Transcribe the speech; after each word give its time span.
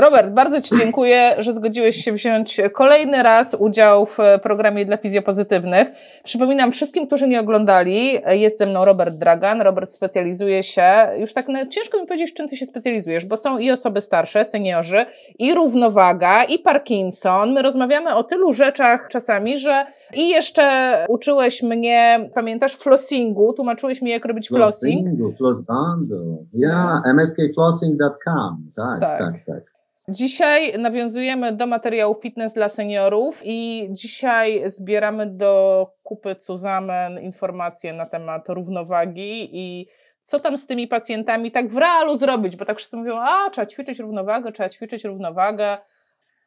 Robert, 0.00 0.30
bardzo 0.30 0.60
Ci 0.60 0.76
dziękuję, 0.78 1.34
że 1.38 1.52
zgodziłeś 1.52 1.96
się 1.96 2.12
wziąć 2.12 2.60
kolejny 2.72 3.22
raz 3.22 3.56
udział 3.58 4.06
w 4.06 4.18
programie 4.42 4.84
dla 4.84 4.96
fizjopozytywnych. 4.96 5.90
Przypominam 6.24 6.72
wszystkim, 6.72 7.06
którzy 7.06 7.28
nie 7.28 7.40
oglądali, 7.40 8.12
jest 8.26 8.58
ze 8.58 8.66
mną 8.66 8.84
Robert 8.84 9.14
Dragan. 9.14 9.60
Robert 9.60 9.90
specjalizuje 9.90 10.62
się, 10.62 10.82
już 11.20 11.32
tak 11.32 11.48
no, 11.48 11.66
ciężko 11.66 12.00
mi 12.00 12.06
powiedzieć, 12.06 12.34
czym 12.34 12.48
Ty 12.48 12.56
się 12.56 12.66
specjalizujesz, 12.66 13.26
bo 13.26 13.36
są 13.36 13.58
i 13.58 13.70
osoby 13.70 14.00
starsze, 14.00 14.44
seniorzy, 14.44 15.06
i 15.38 15.54
równowaga, 15.54 16.44
i 16.44 16.58
Parkinson. 16.58 17.52
My 17.52 17.62
rozmawiamy 17.62 18.14
o 18.14 18.24
tylu 18.24 18.52
rzeczach 18.52 19.08
czasami, 19.08 19.58
że 19.58 19.84
i 20.14 20.28
jeszcze 20.28 20.94
uczyłeś 21.08 21.62
mnie, 21.62 22.30
pamiętasz, 22.34 22.76
flossingu, 22.76 23.52
tłumaczyłeś 23.52 24.02
mi, 24.02 24.10
jak 24.10 24.24
robić 24.24 24.48
flossing. 24.48 25.00
Flossingu, 25.00 25.32
flossbando. 25.36 26.16
Ja, 26.52 27.02
mskflossing.com. 27.14 28.70
Tak, 28.76 29.00
tak, 29.00 29.18
tak. 29.18 29.44
tak. 29.46 29.77
Dzisiaj 30.08 30.78
nawiązujemy 30.78 31.52
do 31.52 31.66
materiału 31.66 32.14
fitness 32.22 32.54
dla 32.54 32.68
seniorów 32.68 33.40
i 33.44 33.88
dzisiaj 33.90 34.70
zbieramy 34.70 35.26
do 35.26 35.86
kupy 36.02 36.34
Cuzamen 36.34 37.18
informacje 37.18 37.92
na 37.92 38.06
temat 38.06 38.48
równowagi 38.48 39.48
i 39.52 39.86
co 40.22 40.40
tam 40.40 40.58
z 40.58 40.66
tymi 40.66 40.88
pacjentami 40.88 41.52
tak 41.52 41.68
w 41.68 41.76
realu 41.76 42.18
zrobić, 42.18 42.56
bo 42.56 42.64
tak 42.64 42.78
wszyscy 42.78 42.96
mówią, 42.96 43.18
a 43.18 43.50
trzeba 43.50 43.66
ćwiczyć 43.66 43.98
równowagę, 43.98 44.52
trzeba 44.52 44.68
ćwiczyć 44.68 45.04
równowagę. 45.04 45.78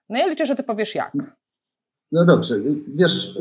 No 0.09 0.19
ja 0.19 0.27
liczę, 0.27 0.45
że 0.45 0.55
ty 0.55 0.63
powiesz 0.63 0.95
jak. 0.95 1.11
No 2.11 2.25
dobrze, 2.25 2.55
wiesz, 2.95 3.37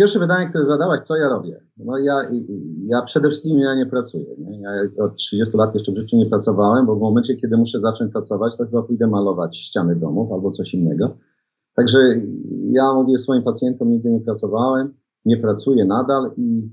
pierwsze 0.00 0.20
pytanie, 0.20 0.48
które 0.48 0.66
zadałaś, 0.66 1.00
co 1.00 1.16
ja 1.16 1.28
robię? 1.28 1.60
No 1.76 1.98
ja, 1.98 2.22
ja 2.86 3.02
przede 3.02 3.28
wszystkim 3.28 3.58
ja 3.58 3.74
nie 3.74 3.86
pracuję. 3.86 4.26
Nie? 4.38 4.60
Ja 4.60 5.04
od 5.04 5.16
30 5.16 5.56
lat 5.56 5.74
jeszcze 5.74 5.92
w 5.92 5.96
życiu 5.96 6.16
nie 6.16 6.26
pracowałem, 6.26 6.86
bo 6.86 6.96
w 6.96 7.00
momencie, 7.00 7.36
kiedy 7.36 7.56
muszę 7.56 7.80
zacząć 7.80 8.12
pracować, 8.12 8.56
to 8.56 8.64
chyba 8.64 8.82
pójdę 8.82 9.06
malować 9.06 9.58
ściany 9.58 9.96
domów 9.96 10.32
albo 10.32 10.50
coś 10.50 10.74
innego. 10.74 11.16
Także 11.74 11.98
ja 12.72 12.92
mówię 12.94 13.18
swoim 13.18 13.42
pacjentom, 13.42 13.90
nigdy 13.90 14.10
nie 14.10 14.20
pracowałem, 14.20 14.94
nie 15.24 15.36
pracuję 15.36 15.84
nadal 15.84 16.30
i, 16.36 16.70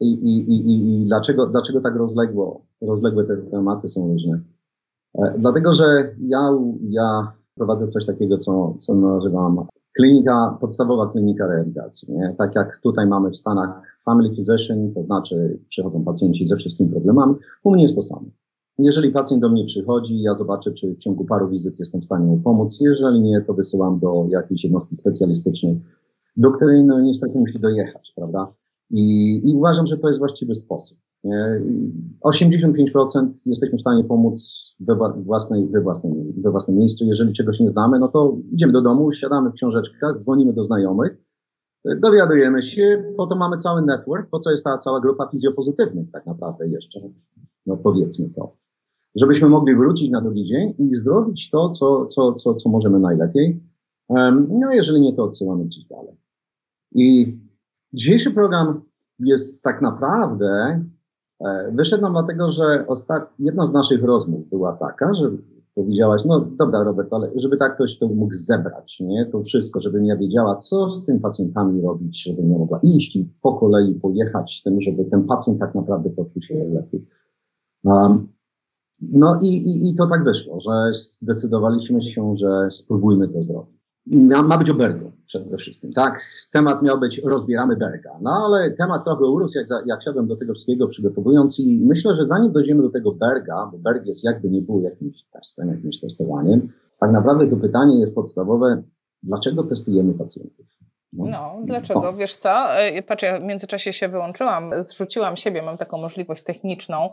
i, 0.00 0.12
i, 0.12 0.52
i, 0.52 1.02
i 1.02 1.06
dlaczego, 1.06 1.46
dlaczego 1.46 1.80
tak 1.80 1.96
rozległo, 1.96 2.66
rozległe 2.82 3.24
te 3.24 3.36
tematy 3.36 3.88
są 3.88 4.08
różne? 4.08 4.40
E, 5.18 5.34
dlatego, 5.38 5.72
że 5.72 6.14
ja, 6.20 6.58
ja 6.90 7.32
prowadzę 7.54 7.88
coś 7.88 8.06
takiego, 8.06 8.38
co, 8.38 8.74
co 8.78 8.94
nazywam 8.94 9.66
klinika, 9.98 10.58
podstawowa 10.60 11.06
klinika 11.06 11.46
rehabilitacji. 11.46 12.12
Nie? 12.12 12.34
Tak 12.38 12.54
jak 12.54 12.78
tutaj 12.82 13.06
mamy 13.06 13.30
w 13.30 13.36
Stanach 13.36 13.82
family 14.04 14.36
physician, 14.36 14.92
to 14.94 15.02
znaczy 15.02 15.58
przychodzą 15.68 16.04
pacjenci 16.04 16.46
ze 16.46 16.56
wszystkimi 16.56 16.90
problemami, 16.90 17.34
u 17.64 17.70
mnie 17.70 17.82
jest 17.82 17.96
to 17.96 18.02
samo. 18.02 18.24
Jeżeli 18.78 19.10
pacjent 19.10 19.42
do 19.42 19.48
mnie 19.48 19.64
przychodzi, 19.64 20.22
ja 20.22 20.34
zobaczę, 20.34 20.72
czy 20.72 20.94
w 20.94 20.98
ciągu 20.98 21.24
paru 21.24 21.48
wizyt 21.48 21.78
jestem 21.78 22.00
w 22.00 22.04
stanie 22.04 22.26
mu 22.26 22.38
pomóc. 22.38 22.80
Jeżeli 22.80 23.20
nie, 23.20 23.40
to 23.40 23.54
wysyłam 23.54 23.98
do 23.98 24.26
jakiejś 24.28 24.64
jednostki 24.64 24.96
specjalistycznej, 24.96 25.80
do 26.36 26.50
której 26.50 26.84
no, 26.84 27.00
niestety 27.00 27.38
musi 27.38 27.60
dojechać, 27.60 28.12
prawda? 28.16 28.52
I, 28.90 29.40
I 29.50 29.56
uważam, 29.56 29.86
że 29.86 29.98
to 29.98 30.08
jest 30.08 30.20
właściwy 30.20 30.54
sposób. 30.54 30.98
85% 31.24 33.28
jesteśmy 33.46 33.78
w 33.78 33.80
stanie 33.80 34.04
pomóc 34.04 34.58
we 34.80 34.96
własnej, 35.16 35.68
we, 35.68 35.80
własnej, 35.80 36.12
we 36.36 36.50
własnym 36.50 36.76
miejscu. 36.76 37.04
Jeżeli 37.04 37.32
czegoś 37.32 37.60
nie 37.60 37.68
znamy, 37.68 37.98
no 37.98 38.08
to 38.08 38.36
idziemy 38.52 38.72
do 38.72 38.82
domu, 38.82 39.12
siadamy 39.12 39.50
w 39.50 39.54
książeczkach, 39.54 40.18
dzwonimy 40.18 40.52
do 40.52 40.62
znajomych, 40.62 41.16
dowiadujemy 42.00 42.62
się, 42.62 43.12
po 43.16 43.26
to 43.26 43.36
mamy 43.36 43.56
cały 43.56 43.82
network, 43.82 44.30
po 44.30 44.38
co 44.38 44.50
jest 44.50 44.64
ta 44.64 44.78
cała 44.78 45.00
grupa 45.00 45.28
fizjopozytywnych 45.30 46.10
tak 46.12 46.26
naprawdę 46.26 46.68
jeszcze, 46.68 47.00
no 47.66 47.76
powiedzmy 47.76 48.30
to. 48.30 48.56
Żebyśmy 49.14 49.48
mogli 49.48 49.76
wrócić 49.76 50.10
na 50.10 50.20
drugi 50.20 50.46
dzień 50.46 50.74
i 50.78 50.96
zrobić 50.96 51.50
to, 51.50 51.70
co, 51.70 52.06
co, 52.06 52.32
co, 52.32 52.54
co 52.54 52.70
możemy 52.70 53.00
najlepiej. 53.00 53.60
No 54.48 54.72
jeżeli 54.72 55.00
nie, 55.00 55.12
to 55.12 55.24
odsyłamy 55.24 55.64
gdzieś 55.64 55.84
dalej. 55.84 56.16
I 56.94 57.38
dzisiejszy 57.92 58.30
program 58.30 58.80
jest 59.18 59.62
tak 59.62 59.82
naprawdę 59.82 60.46
E, 60.54 60.97
wyszedł 61.72 62.02
nam 62.02 62.12
dlatego, 62.12 62.52
że 62.52 62.84
ostat... 62.86 63.34
jedna 63.38 63.66
z 63.66 63.72
naszych 63.72 64.04
rozmów 64.04 64.48
była 64.48 64.72
taka, 64.72 65.14
że 65.14 65.30
powiedziałaś, 65.74 66.22
no 66.26 66.40
dobra 66.40 66.82
Robert, 66.82 67.12
ale 67.12 67.30
żeby 67.36 67.56
tak 67.56 67.74
ktoś 67.74 67.98
to 67.98 68.08
mógł 68.08 68.34
zebrać, 68.34 69.00
nie? 69.00 69.26
To 69.26 69.42
wszystko, 69.42 69.80
żebym 69.80 70.06
ja 70.06 70.16
wiedziała, 70.16 70.56
co 70.56 70.90
z 70.90 71.06
tym 71.06 71.20
pacjentami 71.20 71.82
robić, 71.82 72.22
żebym 72.22 72.50
ja 72.50 72.58
mogła 72.58 72.80
iść 72.82 73.16
i 73.16 73.28
po 73.42 73.54
kolei 73.54 73.94
pojechać 73.94 74.58
z 74.58 74.62
tym, 74.62 74.80
żeby 74.80 75.04
ten 75.04 75.24
pacjent 75.24 75.60
tak 75.60 75.74
naprawdę 75.74 76.10
poczuł 76.10 76.42
się 76.42 76.54
lepiej. 76.54 77.06
Um, 77.84 78.28
no 79.00 79.38
i, 79.42 79.46
i, 79.46 79.90
i 79.90 79.94
to 79.94 80.06
tak 80.06 80.24
wyszło, 80.24 80.60
że 80.60 80.70
zdecydowaliśmy 80.92 82.02
się, 82.02 82.34
że 82.36 82.70
spróbujmy 82.70 83.28
to 83.28 83.42
zrobić 83.42 83.77
ma 84.44 84.58
być 84.58 84.70
o 84.70 84.74
Bergu 84.74 85.12
przede 85.26 85.56
wszystkim, 85.56 85.92
tak? 85.92 86.22
Temat 86.52 86.82
miał 86.82 87.00
być 87.00 87.18
rozbieramy 87.18 87.76
Berga, 87.76 88.18
no 88.20 88.30
ale 88.30 88.70
temat 88.70 89.04
trochę 89.04 89.24
urósł, 89.24 89.58
jak, 89.58 89.66
jak 89.86 90.02
siadłem 90.02 90.26
do 90.26 90.36
tego 90.36 90.54
wszystkiego 90.54 90.88
przygotowując 90.88 91.58
i 91.58 91.84
myślę, 91.86 92.14
że 92.14 92.24
zanim 92.24 92.52
dojdziemy 92.52 92.82
do 92.82 92.90
tego 92.90 93.12
Berga, 93.12 93.68
bo 93.72 93.78
Berg 93.78 94.06
jest 94.06 94.24
jakby 94.24 94.50
nie 94.50 94.62
był 94.62 94.80
jakimś 94.80 95.24
testem, 95.32 95.68
jakimś 95.68 96.00
testowaniem, 96.00 96.68
tak 97.00 97.12
naprawdę 97.12 97.46
to 97.50 97.56
pytanie 97.56 98.00
jest 98.00 98.14
podstawowe, 98.14 98.82
dlaczego 99.22 99.62
testujemy 99.62 100.14
pacjentów? 100.14 100.77
No, 101.12 101.26
no 101.26 101.60
dlaczego? 101.64 102.08
O. 102.08 102.12
Wiesz 102.12 102.36
co? 102.36 102.78
E, 102.78 103.02
patrz, 103.02 103.22
ja 103.22 103.38
w 103.38 103.42
międzyczasie 103.42 103.92
się 103.92 104.08
wyłączyłam, 104.08 104.72
zrzuciłam 104.78 105.36
siebie, 105.36 105.62
mam 105.62 105.78
taką 105.78 105.98
możliwość 105.98 106.42
techniczną. 106.42 107.10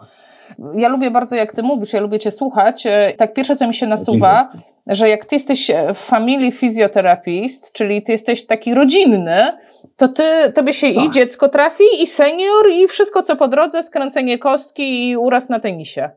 Ja 0.76 0.90
lubię 0.90 1.12
bardzo, 1.12 1.36
jak 1.36 1.54
ty 1.54 1.64
mówisz, 1.64 1.94
ja 1.94 2.00
lubię 2.00 2.20
cię 2.20 2.32
słuchać. 2.32 2.86
E, 2.86 3.14
tak 3.18 3.34
pierwsze, 3.34 3.56
co 3.56 3.68
mi 3.68 3.74
się 3.74 3.88
nasuwa, 3.88 4.52
że 4.88 5.10
jak 5.10 5.26
ty 5.26 5.36
jesteś 5.36 5.72
family 5.94 6.52
physiotherapist, 6.52 7.74
czyli 7.74 8.04
ty 8.04 8.12
jesteś 8.12 8.46
taki 8.46 8.74
rodzinny, 8.74 9.38
to 9.98 10.08
ty, 10.08 10.24
tobie 10.56 10.74
się 10.74 10.94
tak. 10.94 11.06
i 11.06 11.10
dziecko 11.10 11.50
trafi, 11.50 11.84
i 12.02 12.08
senior, 12.08 12.70
i 12.72 12.88
wszystko, 12.88 13.24
co 13.24 13.36
po 13.36 13.48
drodze, 13.48 13.84
skręcenie 13.84 14.40
kostki 14.40 15.10
i 15.10 15.18
uraz 15.18 15.50
na 15.50 15.60
tenisie. 15.60 16.10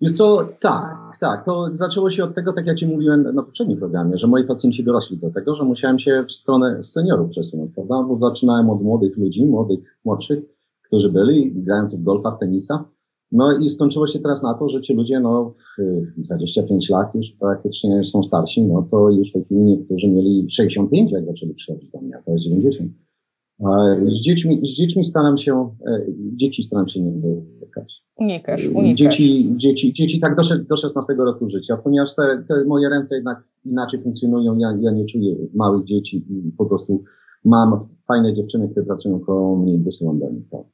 Wiesz 0.00 0.12
co, 0.12 0.48
tak, 0.60 1.18
tak. 1.20 1.44
To 1.44 1.68
zaczęło 1.72 2.10
się 2.10 2.24
od 2.24 2.34
tego, 2.34 2.52
tak 2.52 2.66
jak 2.66 2.78
Ci 2.78 2.86
mówiłem 2.86 3.34
na 3.34 3.42
poprzednim 3.42 3.78
programie, 3.78 4.18
że 4.18 4.26
moi 4.26 4.44
pacjenci 4.44 4.84
dorośli 4.84 5.18
do 5.18 5.30
tego, 5.30 5.54
że 5.56 5.64
musiałem 5.64 5.98
się 5.98 6.24
w 6.28 6.32
stronę 6.32 6.84
seniorów 6.84 7.30
przesunąć, 7.30 7.74
prawda? 7.74 8.02
Bo 8.02 8.18
zaczynałem 8.18 8.70
od 8.70 8.82
młodych 8.82 9.16
ludzi, 9.16 9.46
młodych, 9.46 9.98
młodszych, 10.04 10.44
którzy 10.86 11.08
byli 11.08 11.52
grając 11.52 11.94
w 11.94 12.02
golfa, 12.02 12.30
w 12.30 12.38
tenisa. 12.38 12.84
No 13.32 13.58
i 13.58 13.70
skończyło 13.70 14.06
się 14.06 14.18
teraz 14.18 14.42
na 14.42 14.54
to, 14.54 14.68
że 14.68 14.82
ci 14.82 14.94
ludzie, 14.94 15.20
no, 15.20 15.54
25 16.16 16.90
lat 16.90 17.14
już 17.14 17.30
praktycznie 17.30 18.04
są 18.04 18.22
starsi, 18.22 18.62
no 18.62 18.88
to 18.90 19.10
już 19.10 19.30
w 19.30 19.32
tej 19.32 19.44
chwili 19.44 19.60
niektórzy 19.60 20.08
mieli 20.08 20.46
65, 20.50 21.12
jak 21.12 21.26
zaczęli 21.26 21.54
przychodzić 21.54 21.90
do 21.90 22.00
mnie, 22.00 22.16
a 22.16 22.22
to 22.22 22.30
jest 22.30 22.44
90. 22.44 22.92
Z 24.12 24.20
dziećmi, 24.20 24.68
z 24.68 24.70
dziećmi 24.70 25.04
staram 25.04 25.38
się, 25.38 25.70
e, 25.86 26.06
dzieci 26.36 26.62
staram 26.62 26.88
się 26.88 27.00
nie 27.00 27.12
dotykać. 27.12 28.02
Unikasz, 28.16 28.68
unikasz. 28.68 28.98
Dzieci, 28.98 29.52
dzieci, 29.56 29.92
dzieci 29.92 30.20
tak 30.20 30.36
do, 30.36 30.42
do 30.68 30.76
16 30.76 31.14
roku 31.14 31.50
życia, 31.50 31.76
ponieważ 31.76 32.14
te, 32.14 32.44
te 32.48 32.64
moje 32.64 32.88
ręce 32.88 33.14
jednak 33.14 33.44
inaczej 33.64 34.02
funkcjonują, 34.02 34.58
ja, 34.58 34.76
ja 34.80 34.90
nie 34.90 35.06
czuję 35.06 35.36
małych 35.54 35.84
dzieci 35.84 36.16
i 36.16 36.52
po 36.58 36.66
prostu 36.66 37.04
mam 37.44 37.88
fajne 38.08 38.34
dziewczyny, 38.34 38.68
które 38.68 38.86
pracują 38.86 39.20
koło 39.20 39.56
mnie 39.56 39.74
i 39.74 39.78
wysyłam 39.78 40.18
do 40.18 40.30
nich. 40.30 40.48
To, 40.50 40.64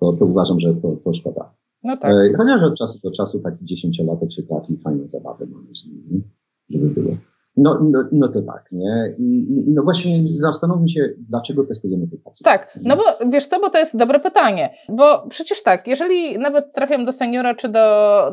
to, 0.00 0.12
to 0.12 0.26
uważam, 0.26 0.60
że 0.60 0.74
to, 0.74 0.96
to 1.04 1.14
szkoda. 1.14 1.54
No 1.84 1.96
tak. 1.96 2.12
E, 2.12 2.36
chociaż 2.36 2.62
od 2.62 2.78
czasu 2.78 2.98
do 3.02 3.10
czasu 3.10 3.40
taki 3.40 3.64
dziesięciolatek 3.64 4.32
się 4.32 4.42
trafi 4.42 4.76
fajną 4.76 5.08
zabawę 5.08 5.46
mamy 5.46 5.74
z 5.74 5.86
nimi, 5.86 6.22
żeby 6.70 6.88
było. 6.88 7.16
No, 7.56 7.80
no, 7.90 8.04
no 8.12 8.28
to 8.28 8.42
tak, 8.42 8.64
nie? 8.72 9.14
I, 9.18 9.46
no 9.66 9.82
właśnie 9.82 10.20
zastanówmy 10.24 10.88
się, 10.88 11.08
dlaczego 11.28 11.66
testujemy 11.66 12.08
tych 12.08 12.22
pacjentów. 12.22 12.44
Tak, 12.44 12.78
no 12.82 12.96
bo 12.96 13.30
wiesz 13.30 13.46
co, 13.46 13.60
bo 13.60 13.70
to 13.70 13.78
jest 13.78 13.98
dobre 13.98 14.20
pytanie, 14.20 14.70
bo 14.88 15.26
przecież 15.28 15.62
tak, 15.62 15.86
jeżeli 15.86 16.38
nawet 16.38 16.72
trafiam 16.72 17.04
do 17.04 17.12
seniora 17.12 17.54
czy 17.54 17.68
do, 17.68 17.80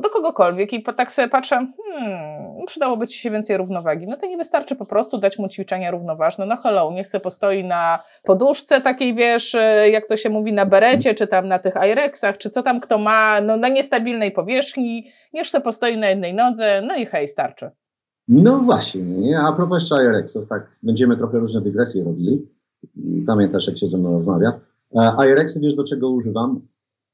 do 0.04 0.10
kogokolwiek 0.10 0.74
i 0.74 0.84
tak 0.84 1.12
sobie 1.12 1.28
patrzę, 1.28 1.56
hmm, 1.56 2.66
przydałoby 2.66 3.08
ci 3.08 3.20
się 3.20 3.32
więcej 3.32 3.58
równowagi, 3.58 4.08
no 4.08 4.18
to 4.18 4.26
nie 4.26 4.38
wystarczy 4.38 4.76
po 4.76 4.86
prostu 4.86 5.18
dać 5.18 5.40
mu 5.40 5.48
ćwiczenia 5.48 5.92
równoważne, 5.92 6.46
no 6.46 6.58
hello, 6.58 6.92
niech 6.92 7.08
se 7.08 7.20
postoi 7.20 7.64
na 7.64 8.00
poduszce 8.24 8.82
takiej, 8.82 9.16
wiesz, 9.16 9.58
jak 9.92 10.08
to 10.08 10.18
się 10.18 10.30
mówi, 10.30 10.54
na 10.54 10.66
berecie, 10.66 11.16
czy 11.16 11.28
tam 11.28 11.48
na 11.48 11.60
tych 11.60 11.74
Irexach, 11.92 12.38
czy 12.38 12.50
co 12.50 12.64
tam 12.64 12.80
kto 12.80 12.98
ma, 12.98 13.42
no 13.42 13.58
na 13.58 13.70
niestabilnej 13.70 14.32
powierzchni, 14.32 15.08
niech 15.34 15.48
se 15.48 15.62
postoi 15.62 15.98
na 15.98 16.10
jednej 16.10 16.34
nodze, 16.34 16.82
no 16.82 16.96
i 16.96 17.06
hej, 17.06 17.28
starczy. 17.28 17.72
No 18.28 18.60
właśnie, 18.60 19.04
nie? 19.04 19.40
a 19.40 19.54
propos 19.54 19.92
IRX-ów, 19.92 20.48
tak, 20.48 20.72
będziemy 20.84 21.18
trochę 21.18 21.40
różne 21.40 21.62
dygresje 21.62 22.04
robili. 22.04 22.48
Pamiętasz, 23.28 23.68
jak 23.68 23.78
się 23.78 23.88
ze 23.88 23.98
mną 23.98 24.12
rozmawia. 24.12 24.60
E, 24.96 25.28
IRX-y 25.28 25.60
wiesz, 25.60 25.76
do 25.76 25.84
czego 25.84 26.10
używam? 26.10 26.62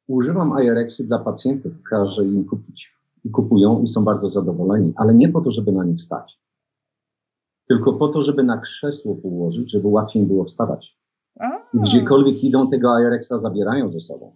Używam 0.07 0.53
IRX-y 0.63 1.07
dla 1.07 1.19
pacjentów, 1.19 1.73
każę 1.89 2.25
im 2.25 2.45
kupić. 2.45 2.93
I 3.25 3.29
kupują 3.29 3.81
i 3.81 3.87
są 3.87 4.03
bardzo 4.03 4.29
zadowoleni, 4.29 4.93
ale 4.95 5.13
nie 5.13 5.29
po 5.29 5.41
to, 5.41 5.51
żeby 5.51 5.71
na 5.71 5.83
nich 5.83 6.01
stać. 6.01 6.39
Tylko 7.67 7.93
po 7.93 8.07
to, 8.07 8.21
żeby 8.21 8.43
na 8.43 8.57
krzesło 8.57 9.15
położyć, 9.15 9.71
żeby 9.71 9.87
łatwiej 9.87 10.23
było 10.23 10.43
wstawać. 10.45 10.97
I 11.73 11.79
gdziekolwiek 11.79 12.43
idą, 12.43 12.69
tego 12.69 12.99
IRX-a 12.99 13.39
zabierają 13.39 13.89
ze 13.89 13.99
sobą. 13.99 14.35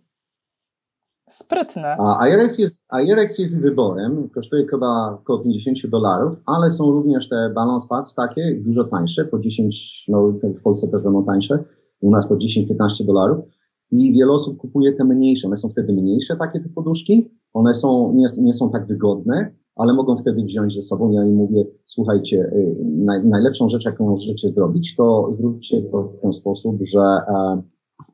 Sprytne. 1.29 1.97
A 1.99 2.27
IRX 2.27 2.57
jest, 2.57 2.81
IRX 3.03 3.39
jest 3.39 3.61
wyborem, 3.61 4.29
kosztuje 4.29 4.67
chyba 4.67 5.11
około 5.11 5.39
50 5.39 5.87
dolarów, 5.87 6.37
ale 6.45 6.69
są 6.69 6.91
również 6.91 7.29
te 7.29 7.51
balance 7.55 7.87
pads 7.89 8.15
takie, 8.15 8.61
dużo 8.65 8.83
tańsze, 8.83 9.25
po 9.25 9.39
10, 9.39 10.05
no 10.07 10.33
w 10.43 10.61
Polsce 10.63 10.87
też 10.87 11.03
będą 11.03 11.25
tańsze, 11.25 11.63
u 12.01 12.11
nas 12.11 12.29
to 12.29 12.35
10-15 12.35 13.05
dolarów 13.05 13.45
i 13.91 14.13
wiele 14.13 14.31
osób 14.31 14.57
kupuje 14.57 14.93
te 14.93 15.03
mniejsze, 15.03 15.47
one 15.47 15.57
są 15.57 15.69
wtedy 15.69 15.93
mniejsze 15.93 16.35
takie 16.35 16.59
te 16.59 16.69
poduszki, 16.69 17.31
one 17.53 17.75
są, 17.75 18.13
nie, 18.13 18.27
nie 18.37 18.53
są 18.53 18.71
tak 18.71 18.87
wygodne, 18.87 19.51
ale 19.75 19.93
mogą 19.93 20.17
wtedy 20.17 20.43
wziąć 20.43 20.75
ze 20.75 20.81
sobą. 20.81 21.11
Ja 21.11 21.23
im 21.23 21.35
mówię, 21.35 21.65
słuchajcie, 21.87 22.51
y, 22.53 22.77
naj, 22.85 23.25
najlepszą 23.25 23.69
rzecz, 23.69 23.85
jaką 23.85 24.09
możecie 24.09 24.49
zrobić, 24.49 24.95
to 24.95 25.29
zróbcie 25.37 25.81
to 25.81 26.03
w 26.03 26.21
ten 26.21 26.33
sposób, 26.33 26.77
że 26.93 26.99
e, 26.99 27.61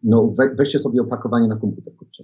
no, 0.04 0.28
we, 0.28 0.56
weźcie 0.56 0.80
sobie 0.80 1.02
opakowanie 1.02 1.48
na 1.48 1.56
komputer, 1.56 1.96
kurczę. 1.96 2.24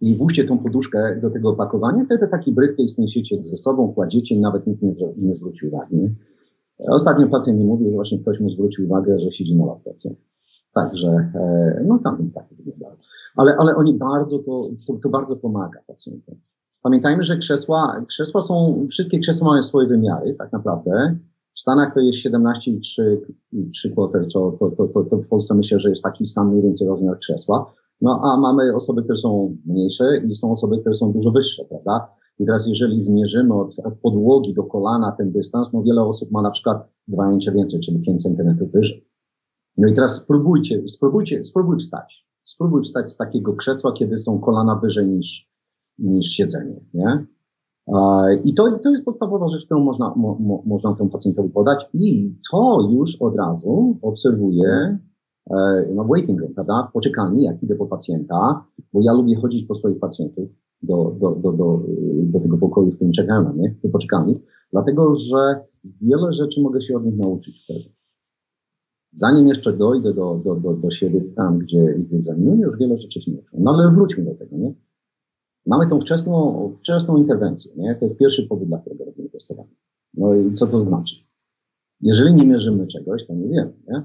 I 0.00 0.16
włóżcie 0.16 0.44
tą 0.44 0.58
poduszkę 0.58 1.20
do 1.22 1.30
tego 1.30 1.50
opakowania, 1.50 2.04
wtedy 2.04 2.28
taki 2.28 2.52
briefcase 2.52 3.02
niesiecie 3.02 3.42
ze 3.42 3.56
sobą, 3.56 3.92
kładziecie 3.92 4.40
nawet 4.40 4.66
nikt 4.66 4.82
nie, 4.82 4.92
nie 5.16 5.34
zwróci 5.34 5.66
uwagi. 5.66 5.96
Nie? 5.96 6.10
Ostatnio 6.88 7.28
pacjent 7.28 7.58
mi 7.58 7.64
mówił, 7.64 7.88
że 7.88 7.94
właśnie 7.94 8.18
ktoś 8.18 8.40
mu 8.40 8.50
zwrócił 8.50 8.84
uwagę, 8.84 9.18
że 9.20 9.32
siedzi 9.32 9.56
na 9.56 9.66
laptopie. 9.66 10.14
Także, 10.74 11.08
e, 11.34 11.84
no 11.86 11.98
tam 12.04 12.30
tak 12.34 12.46
wyglądało. 12.50 12.96
Ale, 13.36 13.56
ale 13.56 13.76
oni 13.76 13.94
bardzo 13.94 14.38
to, 14.38 14.70
to, 14.86 14.98
to 15.02 15.08
bardzo 15.08 15.36
pomaga 15.36 15.80
pacjentom. 15.86 16.34
Pamiętajmy, 16.82 17.24
że 17.24 17.36
krzesła, 17.36 18.04
krzesła 18.08 18.40
są, 18.40 18.86
wszystkie 18.90 19.18
krzesła 19.18 19.48
mają 19.48 19.62
swoje 19.62 19.88
wymiary, 19.88 20.34
tak 20.34 20.52
naprawdę. 20.52 21.16
W 21.56 21.60
Stanach 21.60 21.94
to 21.94 22.00
jest 22.00 22.18
17,3 22.26 23.94
quarter, 23.94 24.26
to, 24.32 24.56
to, 24.60 24.70
to, 24.70 25.04
to 25.04 25.16
w 25.16 25.28
Polsce 25.28 25.54
myślę, 25.54 25.80
że 25.80 25.90
jest 25.90 26.02
taki 26.02 26.26
sam 26.26 26.50
mniej 26.50 26.62
więcej 26.62 26.88
rozmiar 26.88 27.18
krzesła. 27.18 27.72
No 28.00 28.20
a 28.22 28.40
mamy 28.40 28.76
osoby, 28.76 29.02
które 29.02 29.16
są 29.16 29.56
mniejsze 29.66 30.04
i 30.28 30.34
są 30.34 30.52
osoby, 30.52 30.78
które 30.78 30.94
są 30.94 31.12
dużo 31.12 31.30
wyższe, 31.30 31.64
prawda? 31.64 32.08
I 32.38 32.46
teraz 32.46 32.66
jeżeli 32.68 33.00
zmierzymy 33.00 33.54
od, 33.54 33.78
od 33.84 33.94
podłogi 33.94 34.54
do 34.54 34.64
kolana 34.64 35.12
ten 35.12 35.32
dystans, 35.32 35.72
no 35.72 35.82
wiele 35.82 36.02
osób 36.02 36.30
ma 36.30 36.42
na 36.42 36.50
przykład 36.50 36.88
2 37.08 37.32
incze 37.32 37.52
więcej, 37.52 37.80
czyli 37.80 38.00
5 38.00 38.22
centymetrów 38.22 38.72
wyżej. 38.72 39.08
No 39.76 39.88
i 39.88 39.94
teraz 39.94 40.16
spróbujcie, 40.16 40.88
spróbujcie, 40.88 41.44
spróbuj 41.44 41.78
wstać. 41.78 42.26
Spróbuj 42.44 42.82
wstać 42.82 43.10
z 43.10 43.16
takiego 43.16 43.52
krzesła, 43.52 43.92
kiedy 43.92 44.18
są 44.18 44.38
kolana 44.38 44.74
wyżej 44.76 45.08
niż, 45.08 45.50
niż 45.98 46.26
siedzenie, 46.26 46.80
nie? 46.94 47.26
I 48.44 48.54
to, 48.54 48.78
to 48.82 48.90
jest 48.90 49.04
podstawowa 49.04 49.48
rzecz, 49.48 49.64
którą 49.64 49.84
można, 49.84 50.14
mo, 50.16 50.62
można 50.66 50.94
temu 50.94 51.10
pacjentowi 51.10 51.50
podać 51.50 51.86
i 51.92 52.34
to 52.50 52.88
już 52.90 53.16
od 53.20 53.36
razu 53.36 53.98
obserwuję 54.02 54.98
e, 55.50 55.86
no 55.94 56.04
waiting 56.04 56.40
room, 56.40 56.54
prawda? 56.54 56.86
W 56.90 56.92
poczekalni, 56.92 57.42
jak 57.42 57.62
idę 57.62 57.74
po 57.74 57.86
pacjenta, 57.86 58.64
bo 58.92 59.00
ja 59.02 59.12
lubię 59.12 59.36
chodzić 59.36 59.66
po 59.66 59.74
swoich 59.74 59.98
pacjentów 59.98 60.48
do, 60.82 61.16
do, 61.20 61.30
do, 61.30 61.52
do, 61.52 61.82
do 62.22 62.40
tego 62.40 62.58
pokoju, 62.58 62.90
w 62.90 62.94
którym 62.94 63.12
czekają 63.12 63.42
na 63.42 63.52
mnie, 63.52 63.74
do 63.84 63.90
poczekalni, 63.90 64.34
dlatego, 64.72 65.16
że 65.16 65.60
wiele 66.02 66.32
rzeczy 66.32 66.60
mogę 66.60 66.82
się 66.82 66.96
od 66.96 67.04
nich 67.04 67.16
nauczyć 67.16 67.62
wtedy. 67.64 67.98
Zanim 69.12 69.46
jeszcze 69.46 69.72
dojdę 69.72 70.14
do, 70.14 70.40
do, 70.44 70.54
do, 70.54 70.74
do 70.74 70.90
siebie 70.90 71.20
tam, 71.20 71.58
gdzie, 71.58 71.94
gdzie 71.98 72.16
egzaminuję, 72.16 72.60
już 72.60 72.78
wiele 72.78 72.98
rzeczy 72.98 73.22
się 73.22 73.30
nauczyłem. 73.30 73.64
No 73.64 73.74
ale 73.74 73.94
wróćmy 73.94 74.24
do 74.24 74.34
tego, 74.34 74.56
nie? 74.56 74.74
Mamy 75.66 75.88
tą 75.90 76.00
wczesną, 76.00 76.72
wczesną 76.80 77.16
interwencję, 77.16 77.72
nie? 77.76 77.94
To 77.94 78.04
jest 78.04 78.18
pierwszy 78.18 78.46
powód, 78.48 78.68
dla 78.68 78.78
którego 78.78 79.04
robimy 79.04 79.28
testowanie. 79.28 79.74
No 80.14 80.34
i 80.34 80.52
co 80.52 80.66
to 80.66 80.80
znaczy? 80.80 81.14
Jeżeli 82.00 82.34
nie 82.34 82.46
mierzymy 82.46 82.86
czegoś, 82.86 83.26
to 83.26 83.34
nie 83.34 83.48
wiemy, 83.48 83.72
nie? 83.88 84.02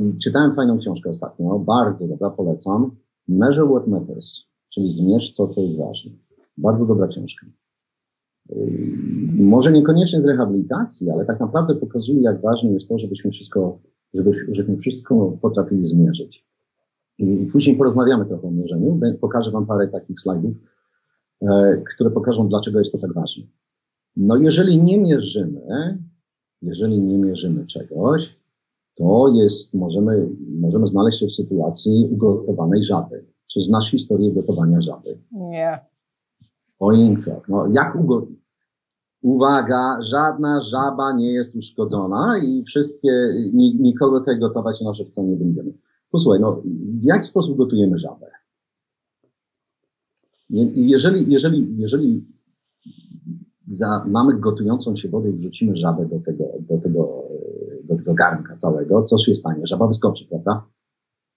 I 0.00 0.18
czytałem 0.18 0.54
fajną 0.54 0.78
książkę 0.78 1.10
ostatnio, 1.10 1.58
bardzo 1.58 2.08
dobra, 2.08 2.30
polecam. 2.30 2.90
Measure 3.28 3.68
What 3.68 3.86
Matters, 3.86 4.44
czyli 4.74 4.92
zmierz 4.92 5.34
to, 5.34 5.48
co 5.48 5.60
jest 5.60 5.78
ważne. 5.78 6.10
Bardzo 6.56 6.86
dobra 6.86 7.08
książka. 7.08 7.46
Yy, 8.48 9.44
może 9.44 9.72
niekoniecznie 9.72 10.20
z 10.20 10.24
rehabilitacji, 10.24 11.10
ale 11.10 11.24
tak 11.24 11.40
naprawdę 11.40 11.74
pokazuje, 11.74 12.20
jak 12.20 12.40
ważne 12.40 12.70
jest 12.70 12.88
to, 12.88 12.98
żebyśmy 12.98 13.30
wszystko, 13.30 13.78
żebyśmy 14.52 14.76
wszystko 14.76 15.38
potrafili 15.42 15.86
zmierzyć. 15.86 16.46
I 17.18 17.48
później 17.52 17.76
porozmawiamy 17.76 18.26
trochę 18.26 18.48
o 18.48 18.50
mierzeniu. 18.50 19.00
Pokażę 19.20 19.50
Wam 19.50 19.66
parę 19.66 19.88
takich 19.88 20.20
slajdów, 20.20 20.52
e, 21.42 21.82
które 21.94 22.10
pokażą, 22.10 22.48
dlaczego 22.48 22.78
jest 22.78 22.92
to 22.92 22.98
tak 22.98 23.12
ważne. 23.12 23.44
No, 24.16 24.36
jeżeli 24.36 24.82
nie 24.82 24.98
mierzymy, 24.98 25.98
jeżeli 26.62 27.02
nie 27.02 27.18
mierzymy 27.18 27.66
czegoś, 27.66 28.41
to 28.94 29.32
jest, 29.34 29.74
możemy, 29.74 30.28
możemy 30.60 30.86
znaleźć 30.86 31.20
się 31.20 31.26
w 31.26 31.34
sytuacji 31.34 32.08
ugotowanej 32.10 32.84
żaby. 32.84 33.24
Czy 33.52 33.62
znasz 33.62 33.90
historię 33.90 34.32
gotowania 34.32 34.80
żaby? 34.80 35.18
Nie. 35.32 35.80
Oinko. 36.78 37.42
No, 37.48 37.66
jak 37.66 37.96
ugo... 37.96 38.26
Uwaga, 39.22 39.98
żadna 40.02 40.60
żaba 40.60 41.12
nie 41.12 41.32
jest 41.32 41.56
uszkodzona 41.56 42.38
i 42.44 42.64
wszystkie, 42.64 43.28
nikogo 43.54 44.20
tej 44.20 44.38
gotować 44.38 44.80
na 44.80 44.94
żywca 44.94 45.22
nie 45.22 45.36
będziemy. 45.36 45.72
Posłuchaj, 46.10 46.40
no, 46.40 46.62
w 47.00 47.02
jaki 47.02 47.26
sposób 47.26 47.56
gotujemy 47.56 47.98
żabę? 47.98 48.26
Jeżeli, 50.74 51.32
jeżeli, 51.32 51.76
jeżeli 51.78 52.26
za, 53.70 54.04
mamy 54.08 54.38
gotującą 54.38 54.96
się 54.96 55.08
wodę 55.08 55.30
i 55.30 55.32
wrzucimy 55.32 55.76
żabę 55.76 56.06
do 56.06 56.20
tego, 56.20 56.44
do 56.60 56.78
tego, 56.78 57.28
do 57.84 57.96
tego 57.96 58.14
garnka 58.14 58.56
całego, 58.56 59.02
co 59.02 59.18
się 59.18 59.34
stanie? 59.34 59.66
Żaba 59.66 59.86
wyskoczy, 59.86 60.24
prawda? 60.28 60.66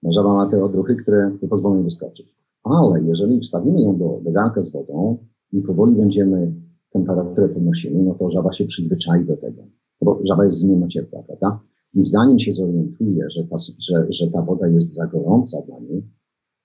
No, 0.02 0.12
żaba 0.12 0.34
ma 0.34 0.50
te 0.50 0.64
odruchy, 0.64 0.96
które 0.96 1.30
pozwolą 1.50 1.74
jej 1.74 1.84
wyskoczyć. 1.84 2.36
Ale 2.64 3.02
jeżeli 3.02 3.40
wstawimy 3.40 3.82
ją 3.82 3.98
do, 3.98 4.20
do 4.24 4.32
garnka 4.32 4.62
z 4.62 4.72
wodą 4.72 5.18
i 5.52 5.62
powoli 5.62 5.94
będziemy 5.94 6.52
temperaturę 6.90 7.48
podnosili, 7.48 8.02
no 8.02 8.14
to 8.14 8.30
żaba 8.30 8.52
się 8.52 8.64
przyzwyczai 8.64 9.24
do 9.24 9.36
tego. 9.36 9.62
Bo 10.02 10.20
żaba 10.24 10.44
jest 10.44 10.58
z 10.58 10.88
ciepła, 10.88 11.22
prawda? 11.22 11.60
I 11.94 12.06
zanim 12.06 12.40
się 12.40 12.52
zorientuje, 12.52 13.30
że 13.30 13.44
ta, 13.44 13.56
że, 13.58 14.06
że 14.10 14.30
ta 14.30 14.42
woda 14.42 14.68
jest 14.68 14.94
za 14.94 15.06
gorąca 15.06 15.62
dla 15.66 15.78
niej, 15.78 16.02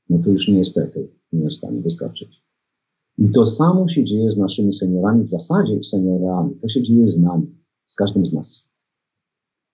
no 0.10 0.18
to 0.24 0.30
już 0.30 0.48
niestety 0.48 1.10
nie 1.34 1.44
jest 1.44 1.56
w 1.56 1.58
stanie 1.58 1.82
wyskoczyć. 1.82 2.44
I 3.18 3.32
to 3.32 3.46
samo 3.46 3.90
się 3.90 4.06
dzieje 4.06 4.32
z 4.32 4.38
naszymi 4.38 4.74
seniorami, 4.74 5.24
w 5.24 5.30
zasadzie 5.30 5.84
seniorami. 5.84 6.56
To 6.62 6.70
się 6.70 6.84
dzieje 6.84 7.10
z 7.10 7.20
nami, 7.20 7.48
z 7.88 7.96
każdym 7.96 8.26
z 8.26 8.34
nas. 8.34 8.61